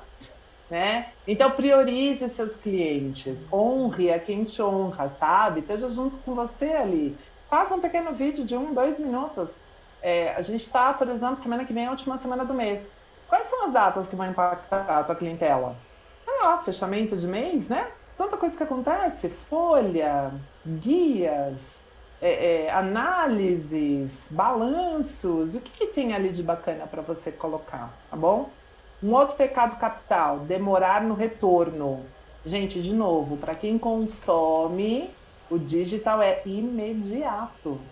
Né? 0.71 1.09
Então 1.27 1.51
priorize 1.51 2.29
seus 2.29 2.55
clientes, 2.55 3.47
honre 3.53 4.13
a 4.13 4.21
quem 4.21 4.45
te 4.45 4.63
honra, 4.63 5.09
sabe? 5.09 5.61
Esteja 5.61 5.89
junto 5.89 6.21
com 6.21 6.33
você 6.33 6.67
ali. 6.67 7.19
Faça 7.51 7.75
um 7.75 7.81
pequeno 7.81 8.13
vídeo 8.13 8.45
de 8.45 8.57
um, 8.57 8.73
dois 8.73 9.01
minutos. 9.01 9.61
É, 10.03 10.35
a 10.35 10.41
gente 10.43 10.61
está, 10.63 10.93
por 10.95 11.09
exemplo, 11.09 11.37
semana 11.37 11.65
que 11.65 11.73
vem 11.73 11.85
é 11.85 11.87
a 11.89 11.91
última 11.91 12.19
semana 12.19 12.45
do 12.45 12.55
mês. 12.55 12.97
Quais 13.27 13.47
são 13.49 13.65
as 13.67 13.73
datas 13.73 14.07
que 14.07 14.17
vão 14.17 14.27
impactar 14.27 14.99
a 15.01 15.05
tua 15.05 15.17
clientela? 15.17 15.85
Ah, 16.27 16.63
fechamento 16.65 17.17
de 17.17 17.27
mês, 17.27 17.69
né? 17.69 17.93
Tanta 18.17 18.37
coisa 18.39 18.57
que 18.57 18.63
acontece, 18.63 19.29
folha, 19.29 20.33
guias, 20.65 21.87
é, 22.21 22.65
é, 22.67 22.71
análises, 22.73 24.29
balanços, 24.31 25.55
o 25.55 25.61
que, 25.61 25.73
que 25.73 25.87
tem 25.89 26.15
ali 26.15 26.31
de 26.33 26.43
bacana 26.43 26.87
para 26.87 27.03
você 27.03 27.31
colocar, 27.33 28.03
tá 28.09 28.17
bom? 28.17 28.59
Um 29.03 29.13
outro 29.15 29.37
pecado 29.37 29.77
capital, 29.79 30.41
demorar 30.41 31.03
no 31.03 31.15
retorno. 31.15 32.15
Gente, 32.45 32.81
de 32.83 32.95
novo, 32.95 33.37
para 33.39 33.55
quem 33.55 33.79
consome, 33.79 35.19
o 35.49 35.59
digital 35.59 36.23
é 36.23 36.43
imediato. 36.47 37.91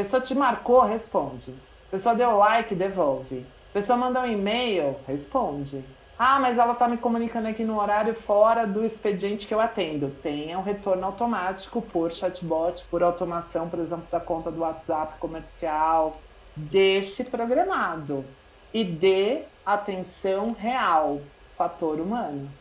Pessoa 0.00 0.22
te 0.22 0.34
marcou, 0.34 0.80
responde. 0.80 1.62
Pessoa 1.90 2.14
deu 2.14 2.34
like, 2.38 2.74
devolve. 2.74 3.54
Pessoa 3.70 3.98
mandou 3.98 4.22
um 4.22 4.26
e-mail, 4.26 5.04
responde. 5.06 5.94
Ah, 6.16 6.40
mas 6.40 6.56
ela 6.56 6.72
está 6.72 6.88
me 6.88 6.96
comunicando 6.96 7.48
aqui 7.48 7.64
no 7.64 7.78
horário 7.78 8.14
fora 8.14 8.66
do 8.66 8.82
expediente 8.82 9.46
que 9.46 9.52
eu 9.52 9.60
atendo. 9.60 10.18
Tenha 10.22 10.58
um 10.58 10.62
retorno 10.62 11.04
automático 11.04 11.82
por 11.82 12.10
chatbot, 12.12 12.88
por 12.88 13.02
automação, 13.02 13.68
por 13.68 13.78
exemplo, 13.78 14.08
da 14.10 14.20
conta 14.20 14.50
do 14.50 14.60
WhatsApp 14.62 15.18
comercial. 15.18 16.24
Deixe 16.56 17.22
programado 17.24 18.34
e 18.72 18.82
dê 18.84 19.50
atenção 19.66 20.52
real, 20.54 21.30
fator 21.58 22.00
humano. 22.00 22.58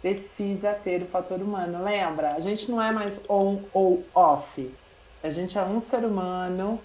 precisa 0.00 0.74
ter 0.74 1.02
o 1.02 1.08
fator 1.10 1.42
humano. 1.42 1.82
Lembra? 1.82 2.34
A 2.34 2.40
gente 2.40 2.70
não 2.70 2.80
é 2.80 2.90
mais 2.92 3.20
on 3.28 3.68
ou 3.72 4.10
off. 4.14 4.78
A 5.24 5.30
gente 5.30 5.56
é 5.56 5.62
um 5.62 5.80
ser 5.80 6.04
humano 6.04 6.78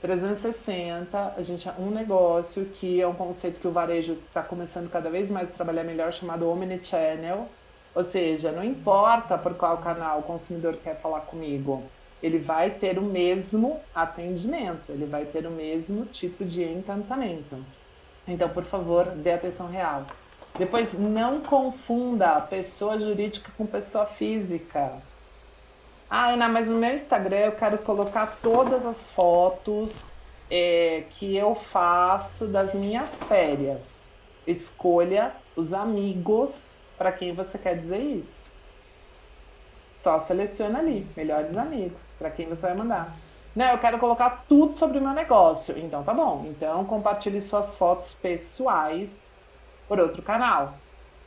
360, 0.00 1.34
a 1.36 1.40
gente 1.40 1.68
é 1.68 1.74
um 1.78 1.88
negócio 1.88 2.64
que 2.64 3.00
é 3.00 3.06
um 3.06 3.14
conceito 3.14 3.60
que 3.60 3.68
o 3.68 3.70
varejo 3.70 4.14
está 4.26 4.42
começando 4.42 4.90
cada 4.90 5.08
vez 5.08 5.30
mais 5.30 5.48
a 5.48 5.52
trabalhar 5.52 5.84
melhor, 5.84 6.12
chamado 6.12 6.50
Omnichannel. 6.50 7.46
Ou 7.94 8.02
seja, 8.02 8.50
não 8.50 8.64
importa 8.64 9.38
por 9.38 9.54
qual 9.54 9.78
canal 9.78 10.18
o 10.18 10.22
consumidor 10.24 10.78
quer 10.82 10.96
falar 10.96 11.20
comigo, 11.20 11.84
ele 12.20 12.40
vai 12.40 12.70
ter 12.70 12.98
o 12.98 13.02
mesmo 13.02 13.78
atendimento, 13.94 14.90
ele 14.90 15.06
vai 15.06 15.24
ter 15.24 15.46
o 15.46 15.50
mesmo 15.52 16.06
tipo 16.06 16.44
de 16.44 16.64
encantamento. 16.64 17.56
Então, 18.26 18.48
por 18.48 18.64
favor, 18.64 19.10
dê 19.10 19.30
atenção 19.30 19.68
real. 19.68 20.06
Depois, 20.58 20.92
não 20.92 21.40
confunda 21.40 22.40
pessoa 22.40 22.98
jurídica 22.98 23.48
com 23.56 23.64
pessoa 23.64 24.06
física. 24.06 25.00
Ah, 26.08 26.28
Ana, 26.28 26.48
mas 26.48 26.68
no 26.68 26.76
meu 26.76 26.92
Instagram 26.92 27.36
eu 27.38 27.52
quero 27.52 27.78
colocar 27.78 28.38
todas 28.40 28.86
as 28.86 29.08
fotos 29.08 30.12
é, 30.48 31.04
que 31.10 31.36
eu 31.36 31.54
faço 31.54 32.46
das 32.46 32.74
minhas 32.74 33.08
férias. 33.24 34.08
Escolha 34.46 35.34
os 35.56 35.72
amigos 35.72 36.78
para 36.96 37.10
quem 37.10 37.34
você 37.34 37.58
quer 37.58 37.76
dizer 37.76 37.98
isso. 37.98 38.54
Só 40.02 40.20
seleciona 40.20 40.78
ali, 40.78 41.04
melhores 41.16 41.56
amigos, 41.56 42.14
para 42.16 42.30
quem 42.30 42.48
você 42.48 42.68
vai 42.68 42.76
mandar. 42.76 43.16
Não, 43.54 43.66
eu 43.72 43.78
quero 43.78 43.98
colocar 43.98 44.44
tudo 44.48 44.76
sobre 44.76 44.98
o 44.98 45.02
meu 45.02 45.12
negócio. 45.12 45.76
Então 45.76 46.04
tá 46.04 46.14
bom. 46.14 46.44
Então 46.46 46.84
compartilhe 46.84 47.40
suas 47.40 47.74
fotos 47.74 48.14
pessoais 48.14 49.32
por 49.88 49.98
outro 49.98 50.22
canal. 50.22 50.78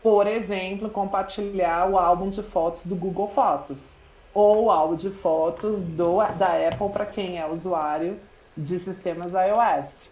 Por 0.01 0.25
exemplo, 0.27 0.89
compartilhar 0.89 1.89
o 1.89 1.97
álbum 1.97 2.29
de 2.29 2.41
fotos 2.41 2.85
do 2.85 2.95
Google 2.95 3.27
Fotos 3.27 3.98
ou 4.33 4.65
o 4.65 4.71
álbum 4.71 4.95
de 4.95 5.09
fotos 5.09 5.81
do, 5.81 6.17
da 6.37 6.67
Apple 6.67 6.89
para 6.89 7.05
quem 7.05 7.39
é 7.39 7.47
usuário 7.47 8.19
de 8.55 8.77
sistemas 8.79 9.33
iOS. 9.33 10.11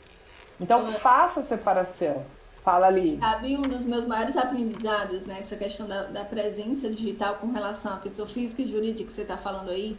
Então, 0.60 0.92
faça 0.94 1.42
a 1.42 1.44
separação. 1.44 2.26
Fala 2.64 2.88
ali. 2.88 3.18
Sabe, 3.20 3.56
um 3.56 3.62
dos 3.62 3.86
meus 3.86 4.06
maiores 4.06 4.36
aprendizados 4.36 5.26
nessa 5.26 5.56
né, 5.56 5.62
questão 5.62 5.88
da, 5.88 6.04
da 6.08 6.26
presença 6.26 6.90
digital 6.90 7.36
com 7.36 7.48
relação 7.48 7.94
à 7.94 7.98
pessoa 7.98 8.28
física 8.28 8.62
e 8.62 8.68
jurídica 8.68 9.06
que 9.06 9.16
você 9.16 9.22
está 9.22 9.38
falando 9.38 9.70
aí, 9.70 9.98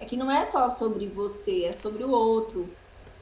é 0.00 0.04
que 0.04 0.16
não 0.16 0.30
é 0.30 0.44
só 0.44 0.68
sobre 0.70 1.06
você, 1.06 1.64
é 1.64 1.72
sobre 1.72 2.02
o 2.02 2.10
outro. 2.10 2.68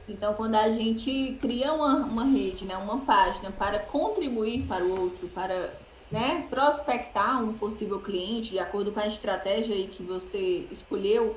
Então, 0.07 0.33
quando 0.33 0.55
a 0.55 0.71
gente 0.71 1.37
cria 1.39 1.73
uma, 1.73 1.97
uma 2.05 2.25
rede, 2.25 2.65
né, 2.65 2.75
uma 2.77 3.01
página 3.01 3.51
para 3.51 3.79
contribuir 3.79 4.65
para 4.65 4.83
o 4.83 4.99
outro, 4.99 5.27
para 5.27 5.73
né, 6.11 6.45
prospectar 6.49 7.43
um 7.43 7.53
possível 7.53 7.99
cliente 7.99 8.51
de 8.51 8.59
acordo 8.59 8.91
com 8.91 8.99
a 8.99 9.07
estratégia 9.07 9.75
aí 9.75 9.87
que 9.87 10.03
você 10.03 10.67
escolheu, 10.71 11.35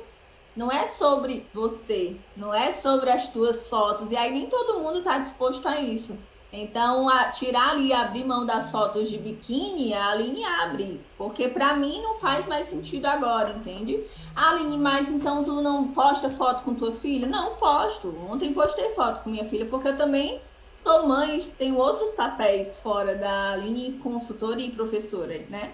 não 0.57 0.71
é 0.71 0.87
sobre 0.87 1.47
você, 1.53 2.17
não 2.37 2.53
é 2.53 2.71
sobre 2.71 3.11
as 3.11 3.29
tuas 3.29 3.69
fotos. 3.69 4.11
E 4.11 4.17
aí 4.17 4.33
nem 4.33 4.47
todo 4.47 4.81
mundo 4.81 4.99
está 4.99 5.19
disposto 5.19 5.67
a 5.69 5.81
isso. 5.81 6.17
Então, 6.53 7.09
a, 7.09 7.31
tirar 7.31 7.71
ali, 7.71 7.93
abrir 7.93 8.25
mão 8.25 8.45
das 8.45 8.73
fotos 8.73 9.09
de 9.09 9.19
biquíni, 9.19 9.95
a 9.95 10.11
Aline 10.11 10.45
abre. 10.45 11.01
Porque 11.17 11.47
para 11.47 11.77
mim 11.77 12.03
não 12.03 12.17
faz 12.17 12.45
mais 12.47 12.67
sentido 12.67 13.07
agora, 13.07 13.51
entende? 13.51 14.05
Aline, 14.35 14.77
mas 14.77 15.09
então 15.09 15.45
tu 15.45 15.63
não 15.63 15.89
posta 15.93 16.29
foto 16.29 16.65
com 16.65 16.75
tua 16.75 16.93
filha? 16.93 17.29
Não, 17.29 17.55
posto. 17.55 18.13
Ontem 18.29 18.53
postei 18.53 18.91
foto 18.91 19.23
com 19.23 19.31
minha 19.31 19.45
filha, 19.45 19.67
porque 19.67 19.89
eu 19.89 19.97
também 19.97 20.41
sou 20.83 21.07
mãe, 21.07 21.41
tenho 21.59 21.77
outros 21.77 22.11
papéis 22.13 22.79
fora 22.79 23.15
da 23.15 23.57
linha 23.57 23.99
consultora 24.01 24.61
e 24.61 24.71
professora, 24.71 25.45
né? 25.49 25.73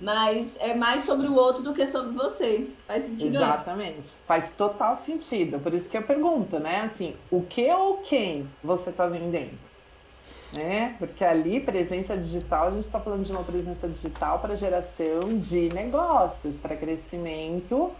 Mas 0.00 0.58
é 0.60 0.74
mais 0.74 1.04
sobre 1.04 1.26
o 1.26 1.34
outro 1.34 1.62
do 1.62 1.72
que 1.72 1.86
sobre 1.86 2.12
você. 2.12 2.68
Faz 2.86 3.04
sentido? 3.04 3.36
Exatamente. 3.36 4.08
Faz 4.26 4.50
total 4.50 4.94
sentido. 4.94 5.58
Por 5.58 5.72
isso 5.72 5.88
que 5.88 5.96
eu 5.96 6.02
pergunto, 6.02 6.58
né? 6.58 6.82
Assim, 6.82 7.16
o 7.30 7.42
que 7.42 7.70
ou 7.72 7.98
quem 7.98 8.48
você 8.62 8.90
está 8.90 9.06
vendendo? 9.06 9.58
Né? 10.54 10.94
Porque 10.98 11.24
ali, 11.24 11.60
presença 11.60 12.16
digital, 12.16 12.68
a 12.68 12.70
gente 12.70 12.82
está 12.82 13.00
falando 13.00 13.24
de 13.24 13.32
uma 13.32 13.42
presença 13.42 13.88
digital 13.88 14.38
para 14.38 14.54
geração 14.54 15.38
de 15.38 15.68
negócios, 15.70 16.58
para 16.58 16.76
crescimento, 16.76 17.90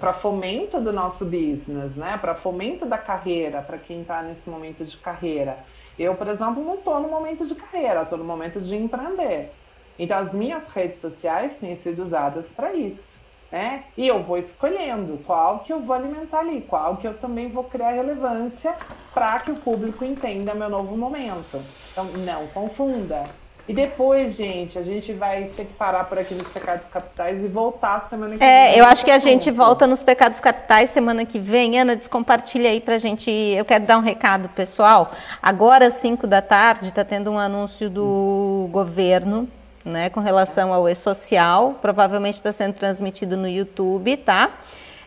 para 0.00 0.12
fomento 0.12 0.80
do 0.80 0.92
nosso 0.92 1.24
business, 1.24 1.96
né? 1.96 2.18
Para 2.18 2.34
fomento 2.34 2.84
da 2.86 2.98
carreira, 2.98 3.62
para 3.62 3.78
quem 3.78 4.02
está 4.02 4.22
nesse 4.22 4.48
momento 4.50 4.84
de 4.84 4.96
carreira. 4.96 5.58
Eu, 5.98 6.14
por 6.14 6.28
exemplo, 6.28 6.62
não 6.62 6.74
estou 6.74 7.00
no 7.00 7.08
momento 7.08 7.46
de 7.46 7.54
carreira, 7.54 8.02
estou 8.02 8.18
no 8.18 8.24
momento 8.24 8.60
de 8.60 8.76
empreender. 8.76 9.52
Então, 9.98 10.18
as 10.18 10.34
minhas 10.34 10.68
redes 10.68 11.00
sociais 11.00 11.56
têm 11.56 11.74
sido 11.74 12.02
usadas 12.02 12.52
para 12.52 12.74
isso. 12.74 13.24
Né? 13.50 13.84
E 13.96 14.06
eu 14.06 14.22
vou 14.22 14.36
escolhendo 14.36 15.18
qual 15.24 15.60
que 15.60 15.72
eu 15.72 15.80
vou 15.80 15.94
alimentar 15.94 16.40
ali, 16.40 16.62
qual 16.62 16.96
que 16.96 17.06
eu 17.06 17.16
também 17.16 17.48
vou 17.48 17.64
criar 17.64 17.92
relevância 17.92 18.76
para 19.14 19.38
que 19.38 19.52
o 19.52 19.56
público 19.56 20.04
entenda 20.04 20.54
meu 20.54 20.68
novo 20.68 20.96
momento. 20.96 21.64
Então, 21.92 22.04
não 22.06 22.48
confunda. 22.48 23.24
E 23.68 23.74
depois, 23.74 24.36
gente, 24.36 24.78
a 24.78 24.82
gente 24.82 25.12
vai 25.12 25.50
ter 25.56 25.64
que 25.64 25.72
parar 25.72 26.04
por 26.04 26.18
aqui 26.18 26.34
nos 26.34 26.46
pecados 26.46 26.86
capitais 26.86 27.44
e 27.44 27.48
voltar 27.48 28.08
semana 28.08 28.36
que 28.36 28.44
é, 28.44 28.66
vem. 28.66 28.74
É, 28.76 28.80
eu 28.80 28.84
acho 28.84 29.04
que 29.04 29.10
a 29.10 29.18
gente 29.18 29.50
volta 29.50 29.88
nos 29.88 30.02
pecados 30.04 30.40
capitais 30.40 30.90
semana 30.90 31.24
que 31.24 31.40
vem. 31.40 31.78
Ana, 31.80 31.96
descompartilha 31.96 32.70
aí 32.70 32.80
pra 32.80 32.96
gente. 32.96 33.28
Eu 33.28 33.64
quero 33.64 33.84
dar 33.84 33.98
um 33.98 34.02
recado, 34.02 34.48
pessoal. 34.50 35.10
Agora, 35.42 35.86
às 35.86 35.94
5 35.94 36.28
da 36.28 36.40
tarde, 36.40 36.86
está 36.86 37.04
tendo 37.04 37.32
um 37.32 37.38
anúncio 37.38 37.90
do 37.90 38.68
governo 38.70 39.48
né, 39.84 40.10
com 40.10 40.20
relação 40.20 40.72
ao 40.72 40.88
e-social, 40.88 41.78
provavelmente 41.82 42.34
está 42.34 42.52
sendo 42.52 42.74
transmitido 42.74 43.36
no 43.36 43.48
YouTube, 43.48 44.16
tá? 44.16 44.50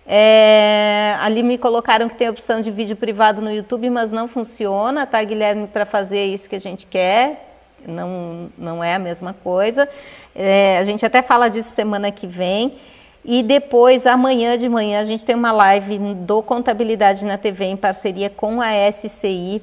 É, 0.07 1.15
ali 1.19 1.43
me 1.43 1.57
colocaram 1.57 2.09
que 2.09 2.15
tem 2.15 2.27
a 2.27 2.31
opção 2.31 2.61
de 2.61 2.71
vídeo 2.71 2.95
privado 2.95 3.41
no 3.41 3.51
YouTube, 3.51 3.89
mas 3.89 4.11
não 4.11 4.27
funciona, 4.27 5.05
tá, 5.05 5.23
Guilherme, 5.23 5.67
para 5.67 5.85
fazer 5.85 6.25
isso 6.25 6.49
que 6.49 6.55
a 6.55 6.59
gente 6.59 6.87
quer. 6.87 7.48
Não, 7.87 8.49
não 8.57 8.83
é 8.83 8.95
a 8.95 8.99
mesma 8.99 9.33
coisa. 9.33 9.87
É, 10.35 10.77
a 10.77 10.83
gente 10.83 11.05
até 11.05 11.21
fala 11.21 11.49
disso 11.49 11.69
semana 11.69 12.11
que 12.11 12.27
vem. 12.27 12.77
E 13.23 13.43
depois, 13.43 14.07
amanhã 14.07 14.57
de 14.57 14.69
manhã, 14.69 15.01
a 15.01 15.05
gente 15.05 15.25
tem 15.25 15.35
uma 15.35 15.51
live 15.51 15.97
do 16.15 16.41
Contabilidade 16.41 17.25
na 17.25 17.37
TV 17.37 17.65
em 17.65 17.77
parceria 17.77 18.29
com 18.29 18.61
a 18.61 18.69
SCI. 18.91 19.61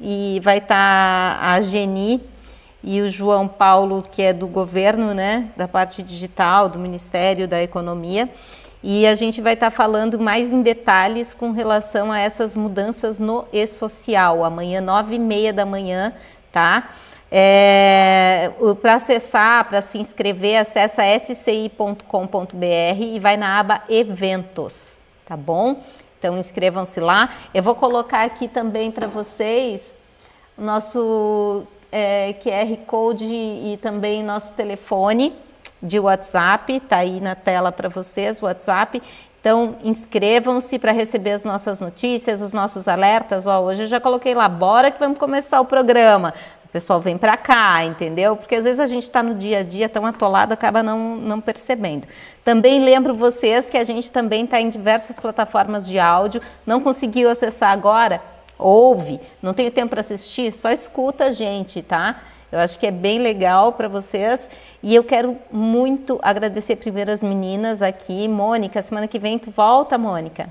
E 0.00 0.40
vai 0.42 0.58
estar 0.58 1.38
tá 1.38 1.52
a 1.52 1.60
Geni 1.60 2.20
e 2.82 3.00
o 3.00 3.08
João 3.08 3.46
Paulo, 3.46 4.02
que 4.10 4.22
é 4.22 4.32
do 4.32 4.46
governo, 4.46 5.14
né, 5.14 5.48
da 5.56 5.68
parte 5.68 6.02
digital, 6.02 6.68
do 6.68 6.78
Ministério 6.78 7.46
da 7.46 7.62
Economia. 7.62 8.28
E 8.82 9.06
a 9.06 9.14
gente 9.14 9.40
vai 9.40 9.54
estar 9.54 9.70
tá 9.70 9.76
falando 9.76 10.18
mais 10.18 10.52
em 10.52 10.60
detalhes 10.60 11.32
com 11.32 11.52
relação 11.52 12.10
a 12.10 12.18
essas 12.18 12.56
mudanças 12.56 13.18
no 13.18 13.44
e-social, 13.52 14.44
amanhã, 14.44 14.80
nove 14.80 15.14
e 15.14 15.18
meia 15.20 15.52
da 15.52 15.64
manhã, 15.64 16.12
tá? 16.50 16.90
É, 17.34 18.50
para 18.82 18.96
acessar, 18.96 19.66
para 19.66 19.80
se 19.80 19.96
inscrever, 19.96 20.60
acessa 20.60 21.02
sci.com.br 21.18 23.00
e 23.00 23.18
vai 23.18 23.38
na 23.38 23.58
aba 23.58 23.82
Eventos, 23.88 25.00
tá 25.24 25.34
bom? 25.34 25.82
Então 26.18 26.36
inscrevam-se 26.36 27.00
lá. 27.00 27.30
Eu 27.54 27.62
vou 27.62 27.74
colocar 27.74 28.22
aqui 28.22 28.48
também 28.48 28.90
para 28.90 29.06
vocês 29.06 29.98
nosso 30.58 31.66
é, 31.90 32.34
QR 32.34 32.76
Code 32.86 33.24
e 33.24 33.78
também 33.80 34.22
nosso 34.22 34.52
telefone 34.54 35.32
de 35.82 35.98
WhatsApp, 35.98 36.80
tá 36.80 36.98
aí 36.98 37.18
na 37.18 37.34
tela 37.34 37.72
para 37.72 37.88
vocês, 37.88 38.42
WhatsApp. 38.42 39.02
Então, 39.40 39.74
inscrevam-se 39.82 40.78
para 40.78 40.92
receber 40.92 41.32
as 41.32 41.44
nossas 41.44 41.80
notícias, 41.80 42.40
os 42.40 42.52
nossos 42.52 42.86
alertas. 42.86 43.44
Ó, 43.44 43.60
hoje 43.62 43.82
eu 43.82 43.86
já 43.88 43.98
coloquei 43.98 44.34
lá, 44.34 44.48
bora 44.48 44.90
que 44.92 45.00
vamos 45.00 45.18
começar 45.18 45.60
o 45.60 45.64
programa. 45.64 46.32
Pessoal 46.72 47.00
vem 47.00 47.18
para 47.18 47.36
cá, 47.36 47.84
entendeu? 47.84 48.34
Porque 48.34 48.54
às 48.54 48.64
vezes 48.64 48.80
a 48.80 48.86
gente 48.86 49.04
está 49.04 49.22
no 49.22 49.34
dia 49.34 49.58
a 49.58 49.62
dia 49.62 49.88
tão 49.88 50.06
atolado, 50.06 50.54
acaba 50.54 50.82
não, 50.82 51.16
não 51.16 51.40
percebendo. 51.40 52.06
Também 52.44 52.82
lembro 52.82 53.14
vocês 53.14 53.68
que 53.68 53.76
a 53.76 53.84
gente 53.84 54.10
também 54.10 54.44
está 54.44 54.60
em 54.60 54.70
diversas 54.70 55.18
plataformas 55.18 55.86
de 55.86 55.98
áudio. 55.98 56.40
Não 56.66 56.80
conseguiu 56.80 57.28
acessar 57.28 57.70
agora? 57.70 58.32
ouve, 58.62 59.20
não 59.42 59.52
tenho 59.52 59.70
tempo 59.70 59.90
para 59.90 60.00
assistir, 60.00 60.52
só 60.52 60.70
escuta 60.70 61.24
a 61.24 61.32
gente, 61.32 61.82
tá? 61.82 62.20
Eu 62.50 62.58
acho 62.58 62.78
que 62.78 62.86
é 62.86 62.90
bem 62.90 63.18
legal 63.18 63.72
para 63.72 63.88
vocês 63.88 64.48
e 64.82 64.94
eu 64.94 65.02
quero 65.02 65.36
muito 65.50 66.18
agradecer 66.22 66.76
primeiro 66.76 67.10
as 67.10 67.22
meninas 67.22 67.80
aqui. 67.80 68.28
Mônica, 68.28 68.82
semana 68.82 69.08
que 69.08 69.18
vem 69.18 69.38
tu 69.38 69.50
volta, 69.50 69.96
Mônica? 69.96 70.50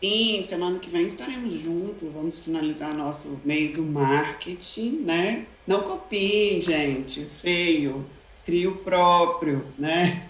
Sim, 0.00 0.42
semana 0.42 0.78
que 0.78 0.90
vem 0.90 1.06
estaremos 1.06 1.54
juntos, 1.54 2.12
vamos 2.12 2.38
finalizar 2.38 2.92
nosso 2.92 3.40
mês 3.44 3.72
do 3.72 3.82
marketing, 3.82 5.02
né? 5.04 5.46
Não 5.66 5.80
copiem, 5.80 6.60
gente, 6.60 7.24
feio, 7.24 8.04
crie 8.44 8.66
o 8.66 8.76
próprio, 8.76 9.64
né? 9.78 10.28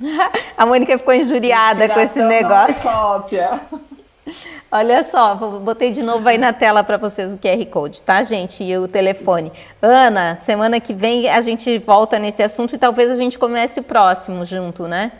A 0.56 0.64
Mônica 0.64 0.96
ficou 0.96 1.12
injuriada 1.12 1.88
com 1.88 2.00
esse 2.00 2.22
negócio. 2.22 2.82
Cópia. 2.82 3.60
Olha 4.70 5.02
só, 5.02 5.34
botei 5.34 5.90
de 5.90 6.02
novo 6.02 6.28
aí 6.28 6.38
na 6.38 6.52
tela 6.52 6.84
para 6.84 6.96
vocês 6.96 7.34
o 7.34 7.38
QR 7.38 7.66
Code, 7.66 8.02
tá, 8.04 8.22
gente? 8.22 8.62
E 8.62 8.78
o 8.78 8.86
telefone. 8.86 9.50
Ana, 9.82 10.38
semana 10.38 10.78
que 10.78 10.94
vem 10.94 11.28
a 11.28 11.40
gente 11.40 11.76
volta 11.78 12.18
nesse 12.18 12.40
assunto 12.40 12.76
e 12.76 12.78
talvez 12.78 13.10
a 13.10 13.16
gente 13.16 13.36
comece 13.36 13.80
o 13.80 13.82
próximo 13.82 14.44
junto, 14.44 14.86
né? 14.86 15.10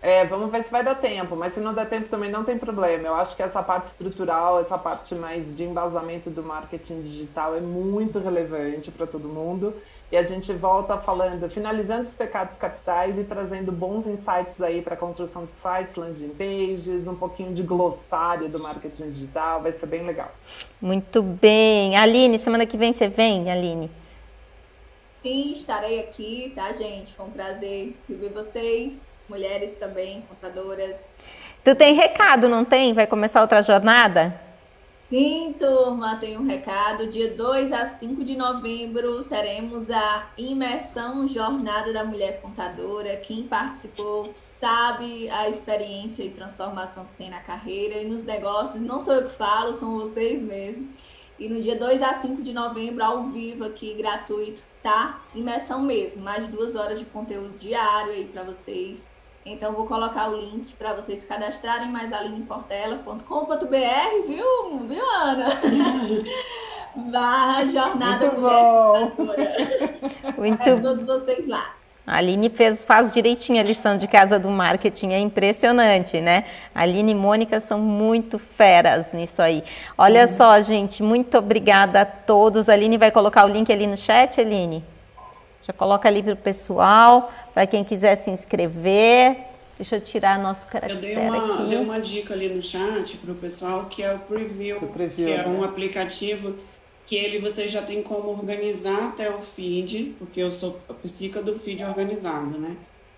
É, 0.00 0.24
vamos 0.24 0.52
ver 0.52 0.62
se 0.62 0.70
vai 0.70 0.84
dar 0.84 0.94
tempo, 0.94 1.34
mas 1.34 1.54
se 1.54 1.60
não 1.60 1.74
der 1.74 1.88
tempo 1.88 2.08
também 2.08 2.30
não 2.30 2.44
tem 2.44 2.56
problema. 2.56 3.08
Eu 3.08 3.14
acho 3.14 3.34
que 3.34 3.42
essa 3.42 3.60
parte 3.60 3.86
estrutural, 3.86 4.60
essa 4.60 4.78
parte 4.78 5.12
mais 5.14 5.56
de 5.56 5.64
embasamento 5.64 6.30
do 6.30 6.40
marketing 6.40 7.02
digital 7.02 7.56
é 7.56 7.60
muito 7.60 8.20
relevante 8.20 8.92
para 8.92 9.08
todo 9.08 9.28
mundo. 9.28 9.74
E 10.10 10.16
a 10.16 10.22
gente 10.22 10.52
volta 10.52 10.96
falando, 10.98 11.50
finalizando 11.50 12.04
os 12.04 12.14
pecados 12.14 12.56
capitais 12.56 13.18
e 13.18 13.24
trazendo 13.24 13.72
bons 13.72 14.06
insights 14.06 14.60
aí 14.62 14.80
para 14.80 14.94
a 14.94 14.96
construção 14.96 15.44
de 15.44 15.50
sites, 15.50 15.96
landing 15.96 16.30
pages, 16.30 17.08
um 17.08 17.16
pouquinho 17.16 17.52
de 17.52 17.64
glossário 17.64 18.48
do 18.48 18.58
marketing 18.58 19.10
digital, 19.10 19.60
vai 19.60 19.72
ser 19.72 19.86
bem 19.86 20.06
legal. 20.06 20.32
Muito 20.80 21.20
bem. 21.22 21.96
Aline, 21.96 22.38
semana 22.38 22.64
que 22.64 22.76
vem 22.76 22.92
você 22.92 23.08
vem, 23.08 23.50
Aline? 23.50 23.90
Sim, 25.22 25.52
estarei 25.52 25.98
aqui, 26.00 26.52
tá, 26.54 26.72
gente? 26.72 27.12
Foi 27.12 27.26
um 27.26 27.30
prazer 27.30 27.94
ver 28.08 28.32
vocês 28.32 29.07
mulheres 29.28 29.74
também, 29.76 30.22
contadoras. 30.22 31.14
Tu 31.64 31.74
tem 31.74 31.94
recado, 31.94 32.48
não 32.48 32.64
tem? 32.64 32.92
Vai 32.92 33.06
começar 33.06 33.40
outra 33.40 33.62
jornada? 33.62 34.48
Sim, 35.10 35.54
turma, 35.58 36.16
tem 36.16 36.36
um 36.36 36.46
recado. 36.46 37.06
Dia 37.06 37.32
2 37.32 37.72
a 37.72 37.86
5 37.86 38.22
de 38.22 38.36
novembro 38.36 39.24
teremos 39.24 39.90
a 39.90 40.30
imersão 40.36 41.26
Jornada 41.26 41.94
da 41.94 42.04
Mulher 42.04 42.42
Contadora. 42.42 43.16
Quem 43.16 43.44
participou 43.44 44.30
sabe 44.34 45.30
a 45.30 45.48
experiência 45.48 46.22
e 46.22 46.30
transformação 46.30 47.06
que 47.06 47.14
tem 47.14 47.30
na 47.30 47.40
carreira 47.40 47.94
e 47.94 48.06
nos 48.06 48.22
negócios. 48.22 48.82
Não 48.82 49.00
sou 49.00 49.14
eu 49.14 49.24
que 49.24 49.34
falo, 49.34 49.72
são 49.72 49.96
vocês 49.96 50.42
mesmos. 50.42 50.86
E 51.38 51.48
no 51.48 51.62
dia 51.62 51.78
2 51.78 52.02
a 52.02 52.12
5 52.12 52.42
de 52.42 52.52
novembro, 52.52 53.02
ao 53.02 53.24
vivo 53.28 53.64
aqui, 53.64 53.94
gratuito, 53.94 54.62
tá? 54.82 55.22
Imersão 55.34 55.80
mesmo, 55.80 56.22
mais 56.22 56.44
de 56.44 56.52
duas 56.52 56.74
horas 56.74 56.98
de 56.98 57.06
conteúdo 57.06 57.56
diário 57.56 58.12
aí 58.12 58.26
para 58.26 58.42
vocês 58.42 59.08
então, 59.52 59.72
vou 59.72 59.86
colocar 59.86 60.28
o 60.28 60.36
link 60.36 60.74
para 60.74 60.92
vocês 60.92 61.24
cadastrarem 61.24 61.90
mais 61.90 62.12
alineportela.com.br, 62.12 64.26
viu, 64.26 64.86
viu, 64.86 65.10
Ana? 65.10 65.48
Barra 67.10 67.64
Jornada 67.66 68.26
Muito 68.26 68.40
bom. 68.40 69.12
Muito 70.36 70.68
é 70.68 70.76
todos 70.76 71.04
vocês 71.04 71.46
lá. 71.46 71.74
A 72.06 72.16
Aline 72.16 72.48
fez, 72.48 72.84
faz 72.84 73.12
direitinho 73.12 73.60
a 73.60 73.62
lição 73.62 73.96
de 73.96 74.08
casa 74.08 74.38
do 74.38 74.48
marketing, 74.48 75.12
é 75.12 75.18
impressionante, 75.18 76.20
né? 76.20 76.44
A 76.74 76.82
Aline 76.82 77.12
e 77.12 77.14
Mônica 77.14 77.60
são 77.60 77.78
muito 77.78 78.38
feras 78.38 79.12
nisso 79.12 79.42
aí. 79.42 79.62
Olha 79.96 80.26
só, 80.26 80.58
gente, 80.60 81.02
muito 81.02 81.36
obrigada 81.36 82.00
a 82.00 82.06
todos. 82.06 82.68
A 82.68 82.72
Aline 82.72 82.96
vai 82.96 83.10
colocar 83.10 83.44
o 83.44 83.48
link 83.48 83.70
ali 83.70 83.86
no 83.86 83.96
chat, 83.96 84.40
Aline? 84.40 84.82
Já 85.68 85.74
coloca 85.74 86.08
ali 86.08 86.22
para 86.22 86.32
o 86.32 86.36
pessoal, 86.36 87.30
para 87.52 87.66
quem 87.66 87.84
quiser 87.84 88.16
se 88.16 88.30
inscrever. 88.30 89.36
Deixa 89.76 89.96
eu 89.96 90.00
tirar 90.00 90.38
nosso 90.38 90.66
caractere 90.66 91.12
eu 91.12 91.16
dei 91.16 91.28
uma, 91.28 91.54
aqui. 91.54 91.68
dei 91.68 91.78
uma 91.78 92.00
dica 92.00 92.32
ali 92.32 92.48
no 92.48 92.62
chat 92.62 93.18
para 93.18 93.32
o 93.32 93.34
pessoal 93.34 93.84
que 93.84 94.02
é 94.02 94.14
o 94.14 94.18
Preview, 94.18 94.78
o 94.78 94.88
preview 94.88 95.26
que 95.26 95.32
é 95.32 95.46
né? 95.46 95.46
um 95.46 95.62
aplicativo 95.62 96.56
que 97.04 97.16
ele 97.16 97.38
você 97.38 97.68
já 97.68 97.82
tem 97.82 98.02
como 98.02 98.30
organizar 98.30 99.08
até 99.08 99.30
o 99.30 99.42
feed, 99.42 100.14
porque 100.18 100.40
eu 100.40 100.50
sou 100.50 100.80
a 100.88 100.94
psica 100.94 101.42
do 101.42 101.58
feed 101.58 101.84
organizado, 101.84 102.58
né? 102.58 102.74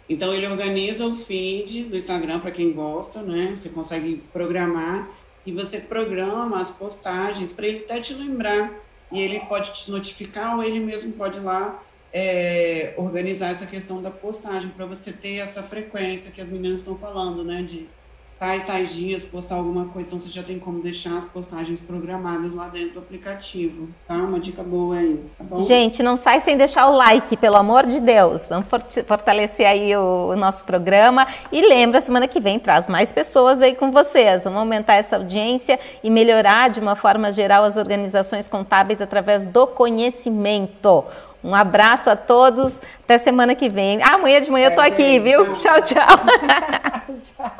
Então 0.08 0.34
ele 0.34 0.46
organiza 0.48 1.06
o 1.06 1.16
feed 1.16 1.84
do 1.84 1.96
Instagram 1.96 2.40
para 2.40 2.50
quem 2.50 2.72
gosta, 2.72 3.22
né? 3.22 3.52
Você 3.54 3.68
consegue 3.68 4.24
programar 4.32 5.08
e 5.46 5.52
você 5.52 5.78
programa 5.78 6.60
as 6.60 6.70
postagens 6.70 7.52
para 7.52 7.66
ele 7.68 7.84
até 7.84 8.00
te 8.00 8.12
lembrar 8.12 8.72
e 9.12 9.20
ele 9.20 9.38
pode 9.40 9.72
te 9.72 9.90
notificar 9.90 10.56
ou 10.56 10.64
ele 10.64 10.80
mesmo 10.80 11.12
pode 11.12 11.38
ir 11.38 11.42
lá 11.42 11.80
é, 12.12 12.94
organizar 12.96 13.50
essa 13.50 13.66
questão 13.66 14.02
da 14.02 14.10
postagem, 14.10 14.70
para 14.70 14.86
você 14.86 15.12
ter 15.12 15.36
essa 15.36 15.62
frequência 15.62 16.30
que 16.30 16.40
as 16.40 16.48
meninas 16.48 16.80
estão 16.80 16.96
falando, 16.96 17.44
né? 17.44 17.62
De 17.62 17.88
tais, 18.40 18.64
tais 18.64 18.94
dias, 18.94 19.22
postar 19.22 19.56
alguma 19.56 19.84
coisa, 19.88 20.08
então 20.08 20.18
você 20.18 20.30
já 20.30 20.42
tem 20.42 20.58
como 20.58 20.80
deixar 20.80 21.18
as 21.18 21.26
postagens 21.26 21.78
programadas 21.78 22.54
lá 22.54 22.68
dentro 22.68 22.94
do 22.94 23.00
aplicativo, 23.00 23.90
tá? 24.08 24.14
Uma 24.14 24.40
dica 24.40 24.62
boa 24.62 24.96
aí, 24.96 25.22
tá 25.36 25.44
bom? 25.44 25.62
Gente, 25.66 26.02
não 26.02 26.16
sai 26.16 26.40
sem 26.40 26.56
deixar 26.56 26.88
o 26.88 26.96
like, 26.96 27.36
pelo 27.36 27.56
amor 27.56 27.84
de 27.84 28.00
Deus. 28.00 28.48
Vamos 28.48 28.66
fortalecer 29.06 29.66
aí 29.66 29.94
o, 29.94 30.30
o 30.30 30.36
nosso 30.36 30.64
programa 30.64 31.26
e 31.52 31.60
lembra, 31.60 32.00
semana 32.00 32.26
que 32.26 32.40
vem 32.40 32.58
traz 32.58 32.88
mais 32.88 33.12
pessoas 33.12 33.60
aí 33.60 33.74
com 33.74 33.90
vocês. 33.90 34.44
Vamos 34.44 34.60
aumentar 34.60 34.94
essa 34.94 35.16
audiência 35.16 35.78
e 36.02 36.08
melhorar 36.08 36.70
de 36.70 36.80
uma 36.80 36.96
forma 36.96 37.30
geral 37.30 37.62
as 37.62 37.76
organizações 37.76 38.48
contábeis 38.48 39.02
através 39.02 39.46
do 39.46 39.66
conhecimento. 39.66 41.04
Um 41.42 41.54
abraço 41.54 42.10
a 42.10 42.16
todos. 42.16 42.80
Até 43.04 43.18
semana 43.18 43.54
que 43.54 43.68
vem. 43.68 44.02
Ah, 44.02 44.14
amanhã 44.14 44.40
de 44.40 44.50
manhã 44.50 44.68
eu 44.68 44.74
tô 44.74 44.80
aqui, 44.80 45.18
viu? 45.18 45.54
Tchau, 45.58 45.80
tchau. 45.82 46.06
tchau. 47.36 47.54